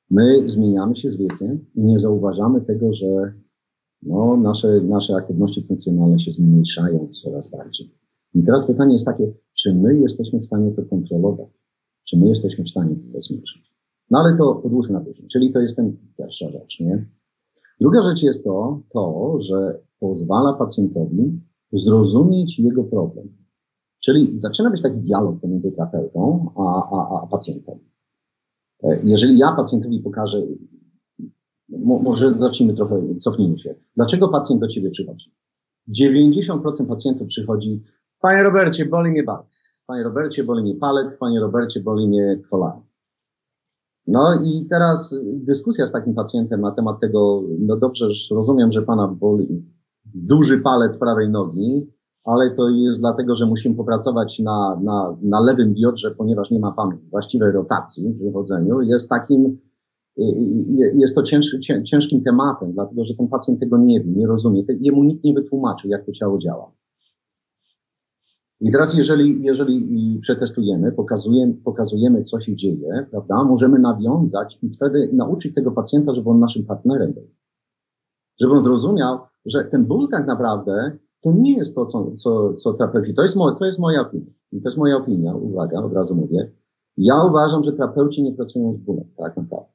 My 0.10 0.50
zmieniamy 0.50 0.96
się 0.96 1.10
z 1.10 1.18
wiekiem 1.18 1.66
i 1.76 1.84
nie 1.84 2.00
zauważamy 2.00 2.62
tego, 2.62 2.94
że 2.94 3.34
no, 4.04 4.38
nasze, 4.38 4.82
nasze 4.82 5.16
aktywności 5.16 5.64
funkcjonalne 5.68 6.20
się 6.20 6.32
zmniejszają 6.32 7.08
coraz 7.08 7.52
bardziej. 7.52 7.92
I 8.34 8.44
teraz 8.44 8.68
pytanie 8.68 8.94
jest 8.94 9.06
takie, 9.06 9.34
czy 9.54 9.76
my 9.76 10.00
jesteśmy 10.00 10.40
w 10.40 10.46
stanie 10.46 10.72
to 10.72 10.86
kontrolować? 10.86 11.50
Czy 12.10 12.18
my 12.18 12.28
jesteśmy 12.28 12.64
w 12.64 12.70
stanie 12.70 12.96
to 12.96 13.22
zmierzyć? 13.22 13.74
No 14.10 14.20
ale 14.20 14.38
to 14.38 14.64
odłóżmy 14.64 14.94
na 14.94 15.02
później. 15.02 15.28
Czyli 15.28 15.54
to 15.54 15.60
jest 15.60 15.76
ten 15.76 15.98
pierwsza 16.18 16.50
rzecz, 16.50 16.80
nie? 16.80 17.06
Druga 17.82 18.04
rzecz 18.04 18.24
jest 18.24 18.44
to, 18.44 18.82
to, 18.94 19.38
że 19.42 19.80
pozwala 20.00 20.54
pacjentowi 20.54 21.42
zrozumieć 21.74 22.60
jego 22.60 22.84
problem. 22.84 23.28
Czyli 24.00 24.40
zaczyna 24.40 24.70
być 24.70 24.82
taki 24.82 24.98
dialog 24.98 25.40
pomiędzy 25.42 25.72
terapeutą 25.72 26.50
a, 26.56 26.90
a, 26.98 27.24
a 27.24 27.28
pacjentem. 27.28 27.80
E, 28.84 29.00
jeżeli 29.04 29.38
ja 29.38 29.52
pacjentowi 29.52 30.00
pokażę, 30.00 30.42
może 31.80 32.32
zacznijmy 32.32 32.74
trochę, 32.74 33.16
cofnijmy 33.20 33.60
się. 33.60 33.76
Dlaczego 33.96 34.30
pacjent 34.30 34.62
do 34.62 34.68
ciebie 34.68 34.90
przychodzi? 34.90 35.32
90% 36.02 36.88
pacjentów 36.88 37.28
przychodzi, 37.28 37.84
panie 38.22 38.44
Robercie, 38.44 38.86
boli 38.86 39.12
mnie 39.12 39.24
bark. 39.24 39.48
Panie 39.88 40.04
Robercie, 40.04 40.44
boli 40.44 40.64
mnie 40.64 40.76
palec. 40.76 41.18
Panie 41.18 41.40
Robercie, 41.40 41.80
boli 41.80 42.08
mnie 42.08 42.40
kolana. 42.50 42.82
No 44.08 44.44
i 44.44 44.66
teraz 44.70 45.16
dyskusja 45.34 45.88
z 45.88 45.92
takim 45.92 46.14
pacjentem 46.14 46.62
na 46.62 46.72
temat 46.72 47.00
tego, 47.00 47.44
no 47.60 47.78
dobrze, 47.78 48.08
rozumiem, 48.32 48.72
że 48.72 48.82
pana 48.82 49.08
boli 49.08 49.66
duży 50.06 50.58
palec 50.58 50.98
prawej 50.98 51.30
nogi, 51.30 51.88
ale 52.28 52.52
to 52.52 52.70
jest 52.70 53.00
dlatego, 53.00 53.36
że 53.36 53.46
musimy 53.46 53.76
popracować 53.76 54.40
na, 54.40 54.80
na, 54.84 55.18
na 55.22 55.40
lewym 55.40 55.74
biodrze, 55.74 56.12
ponieważ 56.12 56.52
nie 56.52 56.60
ma 56.60 56.72
pan 56.72 56.98
właściwej 57.12 57.52
rotacji 57.52 58.14
w 58.14 58.24
wychodzeniu. 58.24 58.82
Jest 58.82 59.10
takim, 59.10 59.58
jest 60.98 61.16
to 61.16 61.24
ciężki, 61.24 61.58
ciężkim 61.84 62.24
tematem, 62.24 62.74
dlatego 62.74 63.06
że 63.06 63.14
ten 63.16 63.28
pacjent 63.28 63.60
tego 63.60 63.78
nie 63.78 64.04
wie, 64.04 64.12
nie 64.12 64.28
rozumie. 64.28 64.64
Jemu 64.80 65.04
nikt 65.04 65.24
nie 65.24 65.34
wytłumaczył, 65.34 65.90
jak 65.90 66.06
to 66.06 66.12
ciało 66.12 66.40
działa. 66.40 66.72
I 68.62 68.72
teraz, 68.72 68.98
jeżeli, 68.98 69.44
jeżeli 69.44 70.20
przetestujemy, 70.22 70.92
pokazujemy, 70.92 71.54
pokazujemy, 71.54 72.24
co 72.24 72.40
się 72.40 72.56
dzieje, 72.56 73.06
prawda, 73.12 73.44
możemy 73.44 73.80
nawiązać 73.80 74.60
i 74.64 74.70
wtedy 74.70 75.10
nauczyć 75.14 75.56
tego 75.56 75.72
pacjenta, 75.72 76.14
żeby 76.14 76.30
on 76.30 76.40
naszym 76.40 76.66
partnerem 76.66 77.14
był. 77.14 77.28
Żeby 78.42 78.54
on 78.54 78.64
zrozumiał, 78.64 79.20
że 79.46 79.64
ten 79.64 79.86
ból 79.86 80.08
tak 80.12 80.28
naprawdę 80.28 80.98
to 81.22 81.32
nie 81.32 81.58
jest 81.58 81.76
to, 81.76 81.86
co, 81.86 82.12
co, 82.18 82.54
co 82.54 82.74
terapeuci. 82.74 83.14
To 83.14 83.22
jest, 83.22 83.36
moja, 83.36 83.56
to 83.56 83.66
jest 83.66 83.80
moja 83.80 84.02
opinia. 84.02 84.32
I 84.52 84.62
jest 84.66 84.78
moja 84.78 84.98
opinia, 84.98 85.36
uwaga, 85.36 85.80
od 85.80 85.94
razu 85.94 86.16
mówię. 86.16 86.52
Ja 86.98 87.24
uważam, 87.24 87.64
że 87.64 87.74
terapeuci 87.74 88.24
nie 88.24 88.34
pracują 88.34 88.74
z 88.74 88.78
bólem, 88.78 89.06
tak 89.18 89.38
naprawdę. 89.38 89.72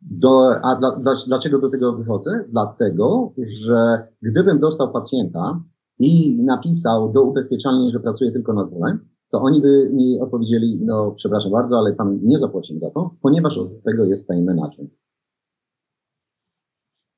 Do, 0.00 0.50
a 0.62 0.76
dla, 0.76 0.96
dla, 0.96 1.14
dlaczego 1.26 1.58
do 1.58 1.70
tego 1.70 1.92
wychodzę? 1.92 2.44
Dlatego, 2.48 3.32
że 3.46 4.08
gdybym 4.22 4.60
dostał 4.60 4.92
pacjenta, 4.92 5.60
i 5.98 6.42
napisał 6.42 7.12
do 7.12 7.22
ubezpieczalni, 7.22 7.90
że 7.90 8.00
pracuje 8.00 8.32
tylko 8.32 8.52
nad 8.52 8.70
bólem, 8.70 9.08
to 9.30 9.40
oni 9.40 9.60
by 9.60 9.90
mi 9.92 10.20
odpowiedzieli, 10.20 10.80
no 10.84 11.12
przepraszam 11.16 11.52
bardzo, 11.52 11.78
ale 11.78 11.92
pan 11.92 12.18
nie 12.22 12.38
zapłaci 12.38 12.78
za 12.78 12.90
to, 12.90 13.14
ponieważ 13.22 13.58
od 13.58 13.82
tego 13.82 14.04
jest 14.04 14.26
pain 14.26 14.44
management. 14.44 14.90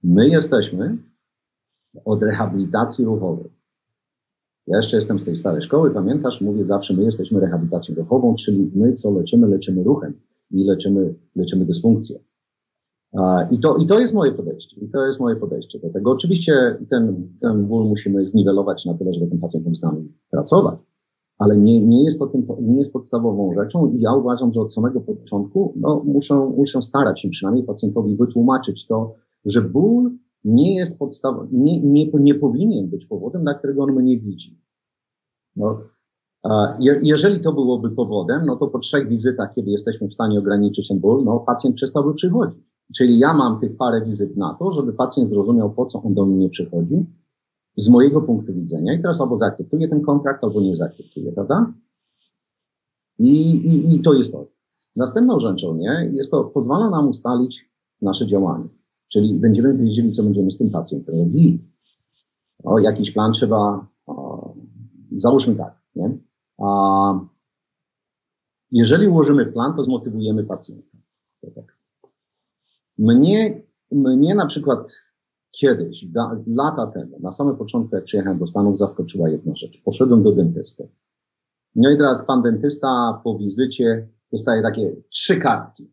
My 0.03 0.29
jesteśmy 0.29 0.99
od 2.05 2.23
rehabilitacji 2.23 3.05
ruchowej. 3.05 3.51
Ja 4.67 4.77
jeszcze 4.77 4.97
jestem 4.97 5.19
z 5.19 5.25
tej 5.25 5.37
starej 5.37 5.63
szkoły, 5.63 5.91
pamiętasz? 5.91 6.41
Mówię 6.41 6.65
zawsze, 6.65 6.95
my 6.95 7.03
jesteśmy 7.03 7.41
rehabilitacją 7.41 7.95
ruchową, 7.95 8.35
czyli 8.35 8.71
my 8.75 8.95
co 8.95 9.11
leczymy, 9.11 9.47
leczymy 9.47 9.85
ruchem 9.85 10.13
i 10.51 10.65
leczymy, 10.65 11.15
leczymy 11.37 11.65
dysfunkcję. 11.65 12.19
I 13.51 13.61
to, 13.61 13.77
I 13.77 13.87
to 13.87 14.01
jest 14.01 14.15
moje 14.15 14.33
podejście. 14.33 14.81
I 14.81 14.89
to 14.89 15.07
jest 15.07 15.21
moje 15.21 15.37
podejście 15.37 15.79
do 15.79 15.91
tego. 15.91 16.11
Oczywiście 16.11 16.79
ten, 16.91 17.29
ten 17.41 17.67
ból 17.67 17.89
musimy 17.89 18.27
zniwelować 18.27 18.85
na 18.85 18.95
tyle, 18.95 19.15
żeby 19.15 19.27
ten 19.27 19.39
pacjent 19.39 19.65
mógł 19.65 19.77
z 19.77 19.83
nami 19.83 20.13
pracować, 20.31 20.79
ale 21.39 21.57
nie, 21.59 21.87
nie, 21.87 22.05
jest 22.05 22.19
to 22.19 22.27
tym, 22.27 22.47
nie 22.61 22.79
jest 22.79 22.93
podstawową 22.93 23.55
rzeczą 23.55 23.93
i 23.93 24.01
ja 24.01 24.15
uważam, 24.15 24.53
że 24.53 24.61
od 24.61 24.73
samego 24.73 25.01
początku 25.01 25.75
no, 25.77 26.03
muszą, 26.05 26.51
muszą 26.51 26.83
starać 26.83 27.23
się 27.23 27.29
przynajmniej 27.29 27.65
pacjentowi 27.65 28.17
wytłumaczyć 28.17 28.87
to, 28.87 29.15
że 29.45 29.63
ból 29.63 30.11
nie 30.45 30.77
jest 30.77 30.99
podstawą, 30.99 31.49
nie, 31.53 31.81
nie, 31.81 32.11
nie 32.13 32.35
powinien 32.35 32.89
być 32.89 33.07
powodem, 33.07 33.43
dla 33.43 33.55
którego 33.55 33.83
on 33.83 33.93
mnie 33.93 34.19
widzi. 34.19 34.61
No, 35.57 35.81
jeżeli 37.01 37.41
to 37.41 37.53
byłoby 37.53 37.91
powodem, 37.91 38.47
no 38.47 38.57
to 38.57 38.67
po 38.67 38.79
trzech 38.79 39.09
wizytach, 39.09 39.55
kiedy 39.55 39.71
jesteśmy 39.71 40.09
w 40.09 40.15
stanie 40.15 40.39
ograniczyć 40.39 40.89
ten 40.89 40.99
ból, 40.99 41.25
no 41.25 41.41
pacjent 41.41 41.77
przestałby 41.77 42.15
przychodzić. 42.15 42.65
Czyli 42.97 43.19
ja 43.19 43.35
mam 43.35 43.61
tych 43.61 43.77
parę 43.77 44.05
wizyt 44.05 44.37
na 44.37 44.57
to, 44.59 44.73
żeby 44.73 44.93
pacjent 44.93 45.29
zrozumiał, 45.29 45.71
po 45.71 45.87
co 45.87 46.03
on 46.03 46.15
do 46.15 46.27
mnie 46.27 46.49
przychodzi, 46.49 47.07
z 47.77 47.89
mojego 47.89 48.23
punktu 48.23 48.55
widzenia. 48.55 48.95
I 48.95 49.03
teraz 49.03 49.21
albo 49.21 49.37
zaakceptuje 49.37 49.89
ten 49.89 50.01
kontrakt, 50.01 50.45
albo 50.45 50.61
nie 50.61 50.77
zaakceptuje, 50.77 51.33
prawda? 51.33 51.73
I, 53.19 53.51
i, 53.51 53.95
i 53.95 54.03
to 54.03 54.15
jest 54.15 54.33
to. 54.33 54.47
Następną 54.97 55.41
rzeczą, 55.41 55.77
nie, 55.77 56.11
jest 56.13 56.31
to, 56.31 56.45
pozwala 56.45 56.91
nam 56.91 57.09
ustalić 57.09 57.71
nasze 58.03 58.27
działanie. 58.27 58.69
Czyli 59.13 59.41
będziemy 59.41 59.75
wiedzieli, 59.75 60.13
co 60.13 60.23
będziemy 60.23 60.51
z 60.51 60.59
tym 60.59 60.71
pacjentem 60.71 61.19
robili. 61.19 61.65
O, 62.65 62.79
jakiś 62.79 63.11
plan 63.11 63.33
trzeba, 63.33 63.87
o, 64.07 64.55
załóżmy 65.17 65.55
tak, 65.55 65.83
nie? 65.97 66.19
A, 66.59 67.21
jeżeli 68.71 69.09
ułożymy 69.09 69.47
plan, 69.47 69.77
to 69.77 69.83
zmotywujemy 69.83 70.45
pacjenta. 70.45 70.99
To 71.41 71.51
tak. 71.51 71.79
Mnie, 72.99 73.63
mnie 73.93 74.35
na 74.35 74.47
przykład 74.47 74.93
kiedyś, 75.51 76.05
da, 76.05 76.43
lata 76.47 76.87
temu, 76.87 77.19
na 77.21 77.33
samym 77.33 77.57
początku, 77.57 77.97
jak 77.97 78.05
przyjechałem 78.05 78.39
do 78.39 78.47
Stanów, 78.47 78.79
zaskoczyła 78.79 79.29
jedna 79.29 79.57
rzecz. 79.57 79.83
Poszedłem 79.85 80.23
do 80.23 80.33
dentysty. 80.33 80.89
No 81.75 81.91
i 81.91 81.97
teraz 81.97 82.27
pan 82.27 82.43
dentysta 82.43 83.21
po 83.25 83.39
wizycie 83.39 84.09
dostaje 84.33 84.63
takie 84.63 84.97
trzy 85.11 85.37
kartki. 85.37 85.93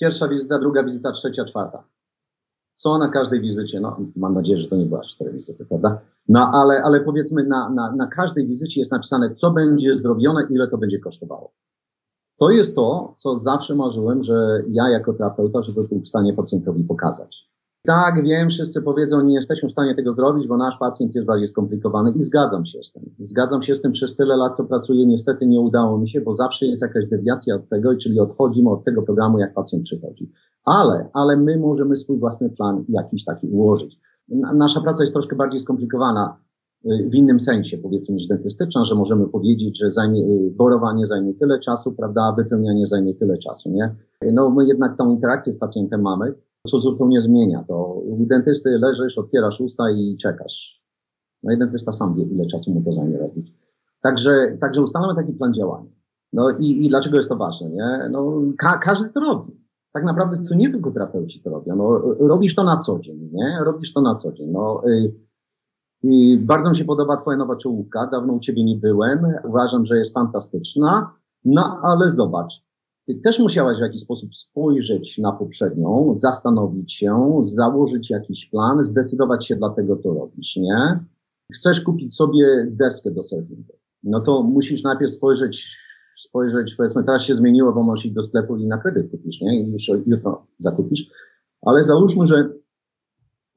Pierwsza 0.00 0.28
wizyta, 0.28 0.58
druga 0.58 0.84
wizyta, 0.84 1.12
trzecia, 1.12 1.44
czwarta. 1.44 1.84
Co 2.74 2.98
na 2.98 3.08
każdej 3.08 3.40
wizycie? 3.40 3.80
No, 3.80 4.00
mam 4.16 4.34
nadzieję, 4.34 4.58
że 4.58 4.68
to 4.68 4.76
nie 4.76 4.86
była 4.86 5.00
cztery 5.00 5.32
wizyty, 5.32 5.66
prawda? 5.66 6.00
No, 6.28 6.50
ale, 6.52 6.82
ale 6.82 7.00
powiedzmy, 7.00 7.44
na, 7.44 7.70
na, 7.70 7.92
na 7.92 8.06
każdej 8.06 8.46
wizycie 8.46 8.80
jest 8.80 8.92
napisane, 8.92 9.34
co 9.34 9.50
będzie 9.50 9.96
zrobione, 9.96 10.46
ile 10.50 10.68
to 10.68 10.78
będzie 10.78 10.98
kosztowało. 10.98 11.52
To 12.38 12.50
jest 12.50 12.76
to, 12.76 13.14
co 13.16 13.38
zawsze 13.38 13.74
marzyłem, 13.74 14.24
że 14.24 14.62
ja 14.68 14.88
jako 14.88 15.12
terapeuta, 15.12 15.62
żeby 15.62 15.88
był 15.88 16.00
w 16.00 16.08
stanie 16.08 16.32
pacjentowi 16.32 16.84
pokazać. 16.84 17.53
Tak, 17.86 18.22
wiem, 18.22 18.48
wszyscy 18.50 18.82
powiedzą, 18.82 19.24
nie 19.24 19.34
jesteśmy 19.34 19.68
w 19.68 19.72
stanie 19.72 19.94
tego 19.94 20.12
zrobić, 20.12 20.48
bo 20.48 20.56
nasz 20.56 20.76
pacjent 20.76 21.14
jest 21.14 21.26
bardziej 21.26 21.46
skomplikowany 21.46 22.10
i 22.10 22.22
zgadzam 22.22 22.66
się 22.66 22.82
z 22.82 22.92
tym. 22.92 23.02
Zgadzam 23.18 23.62
się 23.62 23.76
z 23.76 23.82
tym 23.82 23.92
przez 23.92 24.16
tyle 24.16 24.36
lat, 24.36 24.56
co 24.56 24.64
pracuję. 24.64 25.06
Niestety 25.06 25.46
nie 25.46 25.60
udało 25.60 25.98
mi 25.98 26.10
się, 26.10 26.20
bo 26.20 26.32
zawsze 26.32 26.66
jest 26.66 26.82
jakaś 26.82 27.06
dewiacja 27.06 27.54
od 27.54 27.68
tego, 27.68 27.96
czyli 27.96 28.20
odchodzimy 28.20 28.70
od 28.70 28.84
tego 28.84 29.02
programu, 29.02 29.38
jak 29.38 29.54
pacjent 29.54 29.84
przychodzi. 29.84 30.32
Ale, 30.64 31.08
ale 31.12 31.36
my 31.36 31.58
możemy 31.58 31.96
swój 31.96 32.18
własny 32.18 32.50
plan 32.50 32.84
jakiś 32.88 33.24
taki 33.24 33.48
ułożyć. 33.48 33.98
Nasza 34.54 34.80
praca 34.80 35.02
jest 35.02 35.12
troszkę 35.12 35.36
bardziej 35.36 35.60
skomplikowana 35.60 36.36
w 36.84 37.14
innym 37.14 37.40
sensie, 37.40 37.78
powiedzmy, 37.78 38.14
niż 38.14 38.26
dentystyczna, 38.26 38.84
że 38.84 38.94
możemy 38.94 39.28
powiedzieć, 39.28 39.78
że 39.78 39.92
zajmie, 39.92 40.20
y, 40.20 40.50
borowanie 40.56 41.06
zajmie 41.06 41.34
tyle 41.34 41.60
czasu, 41.60 41.92
prawda, 41.92 42.34
wypełnianie 42.36 42.86
zajmie 42.86 43.14
tyle 43.14 43.38
czasu, 43.38 43.70
nie? 43.70 43.94
No 44.32 44.50
my 44.50 44.66
jednak 44.66 44.96
tą 44.98 45.10
interakcję 45.10 45.52
z 45.52 45.58
pacjentem 45.58 46.02
mamy, 46.02 46.34
co 46.68 46.80
zupełnie 46.80 47.20
zmienia. 47.20 47.64
To 47.68 47.94
u 47.94 48.26
dentysty 48.26 48.70
leżysz, 48.78 49.18
otwierasz 49.18 49.60
usta 49.60 49.90
i 49.90 50.16
czekasz. 50.16 50.82
No 51.42 51.52
i 51.52 51.58
dentysta 51.58 51.92
sam 51.92 52.14
wie, 52.14 52.22
ile 52.22 52.46
czasu 52.46 52.74
mu 52.74 52.82
to 52.82 52.92
zajmie 52.92 53.18
robić. 53.18 53.52
Także, 54.02 54.56
także 54.60 54.82
ustalamy 54.82 55.14
taki 55.14 55.32
plan 55.32 55.54
działania. 55.54 55.90
No 56.32 56.50
i, 56.50 56.86
i 56.86 56.88
dlaczego 56.88 57.16
jest 57.16 57.28
to 57.28 57.36
ważne, 57.36 57.70
nie? 57.70 58.08
No, 58.10 58.42
ka 58.58 58.78
każdy 58.78 59.10
to 59.10 59.20
robi. 59.20 59.52
Tak 59.92 60.04
naprawdę 60.04 60.48
to 60.48 60.54
nie 60.54 60.70
tylko 60.70 60.90
terapeuci 60.90 61.40
to 61.42 61.50
robią. 61.50 61.76
No, 61.76 61.98
robisz 62.18 62.54
to 62.54 62.64
na 62.64 62.78
co 62.78 62.98
dzień, 62.98 63.30
nie? 63.32 63.58
Robisz 63.64 63.92
to 63.92 64.00
na 64.00 64.14
co 64.14 64.32
dzień. 64.32 64.50
No, 64.50 64.82
y, 66.04 66.38
bardzo 66.38 66.70
mi 66.70 66.76
się 66.76 66.84
podoba 66.84 67.16
twoja 67.16 67.38
nowa 67.38 67.56
czołówka. 67.56 68.08
Dawno 68.12 68.32
u 68.32 68.40
ciebie 68.40 68.64
nie 68.64 68.76
byłem. 68.76 69.26
Uważam, 69.44 69.86
że 69.86 69.98
jest 69.98 70.14
fantastyczna. 70.14 71.10
No, 71.44 71.80
ale 71.82 72.10
zobacz, 72.10 72.64
ty 73.06 73.14
też 73.14 73.38
musiałaś 73.38 73.78
w 73.78 73.82
jakiś 73.82 74.00
sposób 74.00 74.36
spojrzeć 74.36 75.18
na 75.18 75.32
poprzednią, 75.32 76.12
zastanowić 76.16 76.94
się, 76.94 77.42
założyć 77.44 78.10
jakiś 78.10 78.46
plan, 78.50 78.84
zdecydować 78.84 79.46
się, 79.46 79.56
dlatego 79.56 79.96
to 79.96 80.14
robisz, 80.14 80.56
nie? 80.56 81.04
Chcesz 81.54 81.80
kupić 81.80 82.14
sobie 82.14 82.66
deskę 82.70 83.10
do 83.10 83.22
surfingu. 83.22 83.72
No 84.02 84.20
to 84.20 84.42
musisz 84.42 84.82
najpierw 84.82 85.12
spojrzeć, 85.12 85.76
spojrzeć, 86.28 86.74
powiedzmy, 86.74 87.04
teraz 87.04 87.22
się 87.22 87.34
zmieniło, 87.34 87.72
bo 87.72 87.82
możesz 87.82 88.04
iść 88.04 88.14
do 88.14 88.22
sklepu 88.22 88.56
i 88.56 88.66
na 88.66 88.78
kredyt 88.78 89.10
kupisz, 89.10 89.40
nie? 89.40 89.60
I 89.60 89.72
już 89.72 89.88
jutro 90.06 90.46
zakupisz. 90.58 91.10
Ale 91.62 91.84
załóżmy, 91.84 92.26
że 92.26 92.48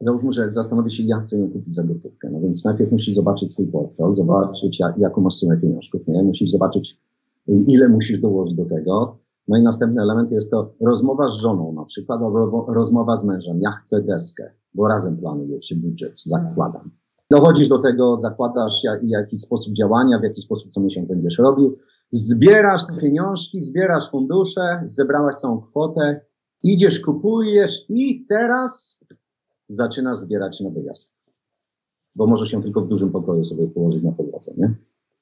Załóżmy, 0.02 0.34
że 0.34 0.52
zastanowi 0.52 0.92
się, 0.92 1.04
ja 1.04 1.20
chcę 1.20 1.38
ją 1.38 1.52
kupić 1.52 1.76
za 1.76 1.84
gotówkę. 1.84 2.30
No 2.32 2.40
więc 2.40 2.66
najpierw 2.66 2.92
musisz 2.92 3.16
zobaczyć 3.16 3.52
swój 3.52 3.68
portfel, 3.68 4.14
zobaczyć, 4.14 4.80
jak, 4.80 4.98
jaką 4.98 5.22
masz 5.22 5.34
sumę 5.34 5.58
pieniążków, 5.58 6.08
nie? 6.08 6.24
Musisz 6.24 6.52
zobaczyć, 6.52 7.00
ile 7.48 7.90
musisz 7.90 8.22
dołożyć 8.22 8.56
do 8.56 8.66
tego. 8.66 9.18
No 9.48 9.58
i 9.58 9.64
następny 9.64 10.02
element 10.02 10.32
jest 10.32 10.52
to 10.52 10.74
rozmowa 10.82 11.30
z 11.30 11.34
żoną, 11.34 11.74
na 11.74 11.86
przykład 11.86 12.22
rozmowa 12.68 13.18
z 13.18 13.26
mężem. 13.26 13.60
Ja 13.62 13.72
chcę 13.72 14.02
deskę, 14.02 14.52
bo 14.74 14.88
razem 14.88 15.18
planujecie 15.18 15.76
budżet, 15.76 16.22
zakładam. 16.26 16.92
Dochodzisz 17.32 17.68
do 17.68 17.80
tego, 17.80 18.18
zakładasz 18.18 18.84
jak, 18.84 19.00
jaki 19.04 19.40
sposób 19.40 19.74
działania, 19.74 20.20
w 20.20 20.24
jaki 20.24 20.42
sposób 20.42 20.70
co 20.70 20.82
miesiąc 20.82 21.08
będziesz 21.08 21.38
robił. 21.38 21.78
Zbierasz 22.12 22.82
pieniążki, 23.02 23.64
zbierasz 23.64 24.12
fundusze, 24.12 24.84
zebrałaś 24.86 25.36
całą 25.36 25.62
kwotę, 25.62 26.22
idziesz, 26.64 27.00
kupujesz 27.00 27.86
i 27.90 28.26
teraz 28.30 28.97
zaczynasz 29.70 30.18
zbierać 30.18 30.60
na 30.60 30.70
wyjazd. 30.70 31.16
Bo 32.16 32.28
może 32.28 32.48
się 32.48 32.64
tylko 32.64 32.82
w 32.82 32.88
dużym 32.88 33.12
pokoju 33.12 33.46
sobie 33.46 33.68
położyć 33.68 34.04
na 34.04 34.12
podłodze, 34.12 34.54
nie? 34.58 34.76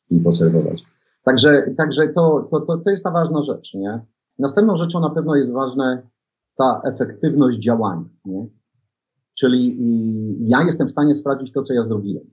I 0.10 0.20
poserwować. 0.20 0.84
Także, 1.24 1.74
także 1.78 2.08
to, 2.08 2.48
to, 2.52 2.62
to, 2.62 2.78
to 2.78 2.90
jest 2.90 3.04
ta 3.04 3.12
ważna 3.12 3.44
rzecz, 3.44 3.74
nie? 3.74 4.06
Następną 4.40 4.78
rzeczą 4.78 5.00
na 5.00 5.10
pewno 5.10 5.36
jest 5.36 5.52
ważna 5.52 6.02
ta 6.58 6.82
efektywność 6.84 7.60
działania, 7.60 8.10
nie? 8.26 8.48
Czyli 9.40 9.78
ja 10.40 10.64
jestem 10.64 10.88
w 10.88 10.92
stanie 10.92 11.16
sprawdzić 11.16 11.54
to, 11.54 11.62
co 11.62 11.74
ja 11.74 11.84
zrobiłem. 11.84 12.24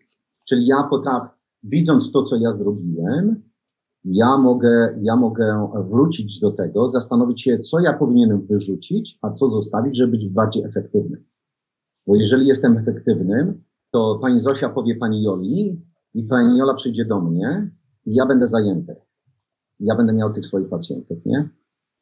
Czyli 0.49 0.67
ja 0.67 0.83
potrafię, 0.83 1.29
widząc 1.63 2.13
to, 2.13 2.23
co 2.23 2.37
ja 2.37 2.53
zrobiłem, 2.53 3.43
ja 4.05 4.39
mogę, 4.39 4.99
ja 5.03 5.17
mogę 5.17 5.69
wrócić 5.91 6.41
do 6.41 6.51
tego, 6.51 6.89
zastanowić 6.89 7.43
się, 7.43 7.59
co 7.59 7.81
ja 7.81 7.93
powinienem 7.93 8.47
wyrzucić, 8.47 9.19
a 9.23 9.31
co 9.31 9.49
zostawić, 9.49 9.97
żeby 9.97 10.13
być 10.13 10.29
bardziej 10.29 10.65
efektywnym. 10.65 11.25
Bo 12.07 12.17
jeżeli 12.17 12.47
jestem 12.47 12.79
efektywnym, 12.79 13.63
to 13.91 14.19
pani 14.23 14.41
Zosia 14.41 14.69
powie 14.69 14.97
pani 14.97 15.23
Joli 15.23 15.83
i 16.15 16.25
pani 16.25 16.59
Jola 16.59 16.75
przyjdzie 16.75 17.05
do 17.05 17.21
mnie 17.21 17.71
i 18.07 18.15
ja 18.15 18.27
będę 18.27 18.47
zajęty. 18.47 18.97
Ja 19.81 19.97
będę 19.97 20.13
miał 20.13 20.33
tych 20.33 20.47
swoich 20.47 20.69
pacjentów, 20.69 21.19
nie? 21.27 21.49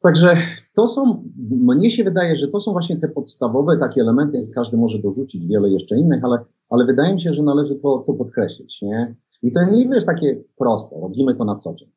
Także 0.01 0.35
to 0.75 0.87
są, 0.87 1.23
mnie 1.49 1.91
się 1.91 2.03
wydaje, 2.03 2.37
że 2.37 2.47
to 2.47 2.61
są 2.61 2.71
właśnie 2.71 2.97
te 2.97 3.07
podstawowe 3.07 3.77
takie 3.77 4.01
elementy, 4.01 4.47
każdy 4.53 4.77
może 4.77 4.99
dorzucić 4.99 5.47
wiele 5.47 5.69
jeszcze 5.69 5.97
innych, 5.97 6.23
ale, 6.23 6.45
ale 6.69 6.85
wydaje 6.85 7.13
mi 7.13 7.21
się, 7.21 7.33
że 7.33 7.43
należy 7.43 7.75
to, 7.75 8.03
to 8.07 8.13
podkreślić, 8.13 8.81
nie? 8.81 9.15
I 9.43 9.51
to 9.51 9.63
nie 9.63 9.83
jest 9.83 10.07
takie 10.07 10.43
proste, 10.57 10.99
robimy 11.01 11.35
to 11.35 11.45
na 11.45 11.55
co 11.55 11.75
dzień. 11.75 11.89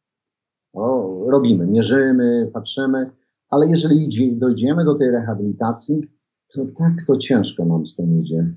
O, 0.72 1.24
robimy, 1.30 1.66
mierzymy, 1.66 2.50
patrzymy, 2.52 3.10
ale 3.50 3.66
jeżeli 3.66 4.38
dojdziemy 4.38 4.84
do 4.84 4.94
tej 4.94 5.10
rehabilitacji, 5.10 6.00
to 6.54 6.60
tak 6.78 6.92
to 7.06 7.16
ciężko 7.16 7.64
nam 7.64 7.86
z 7.86 7.96
tym 7.96 8.20
idzie. 8.20 8.54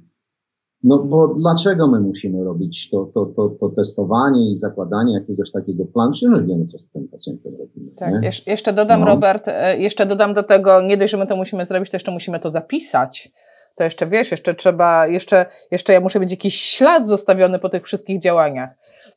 No 0.83 0.99
bo 0.99 1.27
dlaczego 1.27 1.87
my 1.87 1.99
musimy 1.99 2.43
robić 2.43 2.89
to, 2.89 3.11
to, 3.13 3.25
to, 3.25 3.49
to 3.59 3.69
testowanie 3.69 4.51
i 4.51 4.57
zakładanie 4.57 5.13
jakiegoś 5.13 5.51
takiego 5.51 5.85
planu? 5.85 6.11
Przecież 6.11 6.47
wiemy, 6.47 6.65
co 6.65 6.79
z 6.79 6.89
tym 6.89 7.07
pacjentem 7.07 7.53
robimy. 7.59 7.91
Tak, 7.91 8.13
jeszcze 8.47 8.73
dodam, 8.73 8.99
no. 8.99 9.05
Robert, 9.05 9.47
e, 9.47 9.77
jeszcze 9.77 10.05
dodam 10.05 10.33
do 10.33 10.43
tego, 10.43 10.81
nie 10.81 10.97
dość, 10.97 11.11
że 11.11 11.17
my 11.17 11.27
to 11.27 11.35
musimy 11.35 11.65
zrobić, 11.65 11.89
to 11.89 11.95
jeszcze 11.95 12.11
musimy 12.11 12.39
to 12.39 12.49
zapisać. 12.49 13.31
to 13.75 13.83
jeszcze 13.83 14.07
wiesz, 14.07 14.31
jeszcze 14.31 14.53
trzeba, 14.53 15.07
jeszcze, 15.07 15.45
jeszcze 15.71 15.93
ja 15.93 16.01
muszę 16.01 16.19
mieć 16.19 16.31
jakiś 16.31 16.55
ślad 16.55 17.07
zostawiony 17.07 17.59
po 17.59 17.69
tych 17.69 17.83
wszystkich 17.83 18.21
działaniach. 18.21 18.69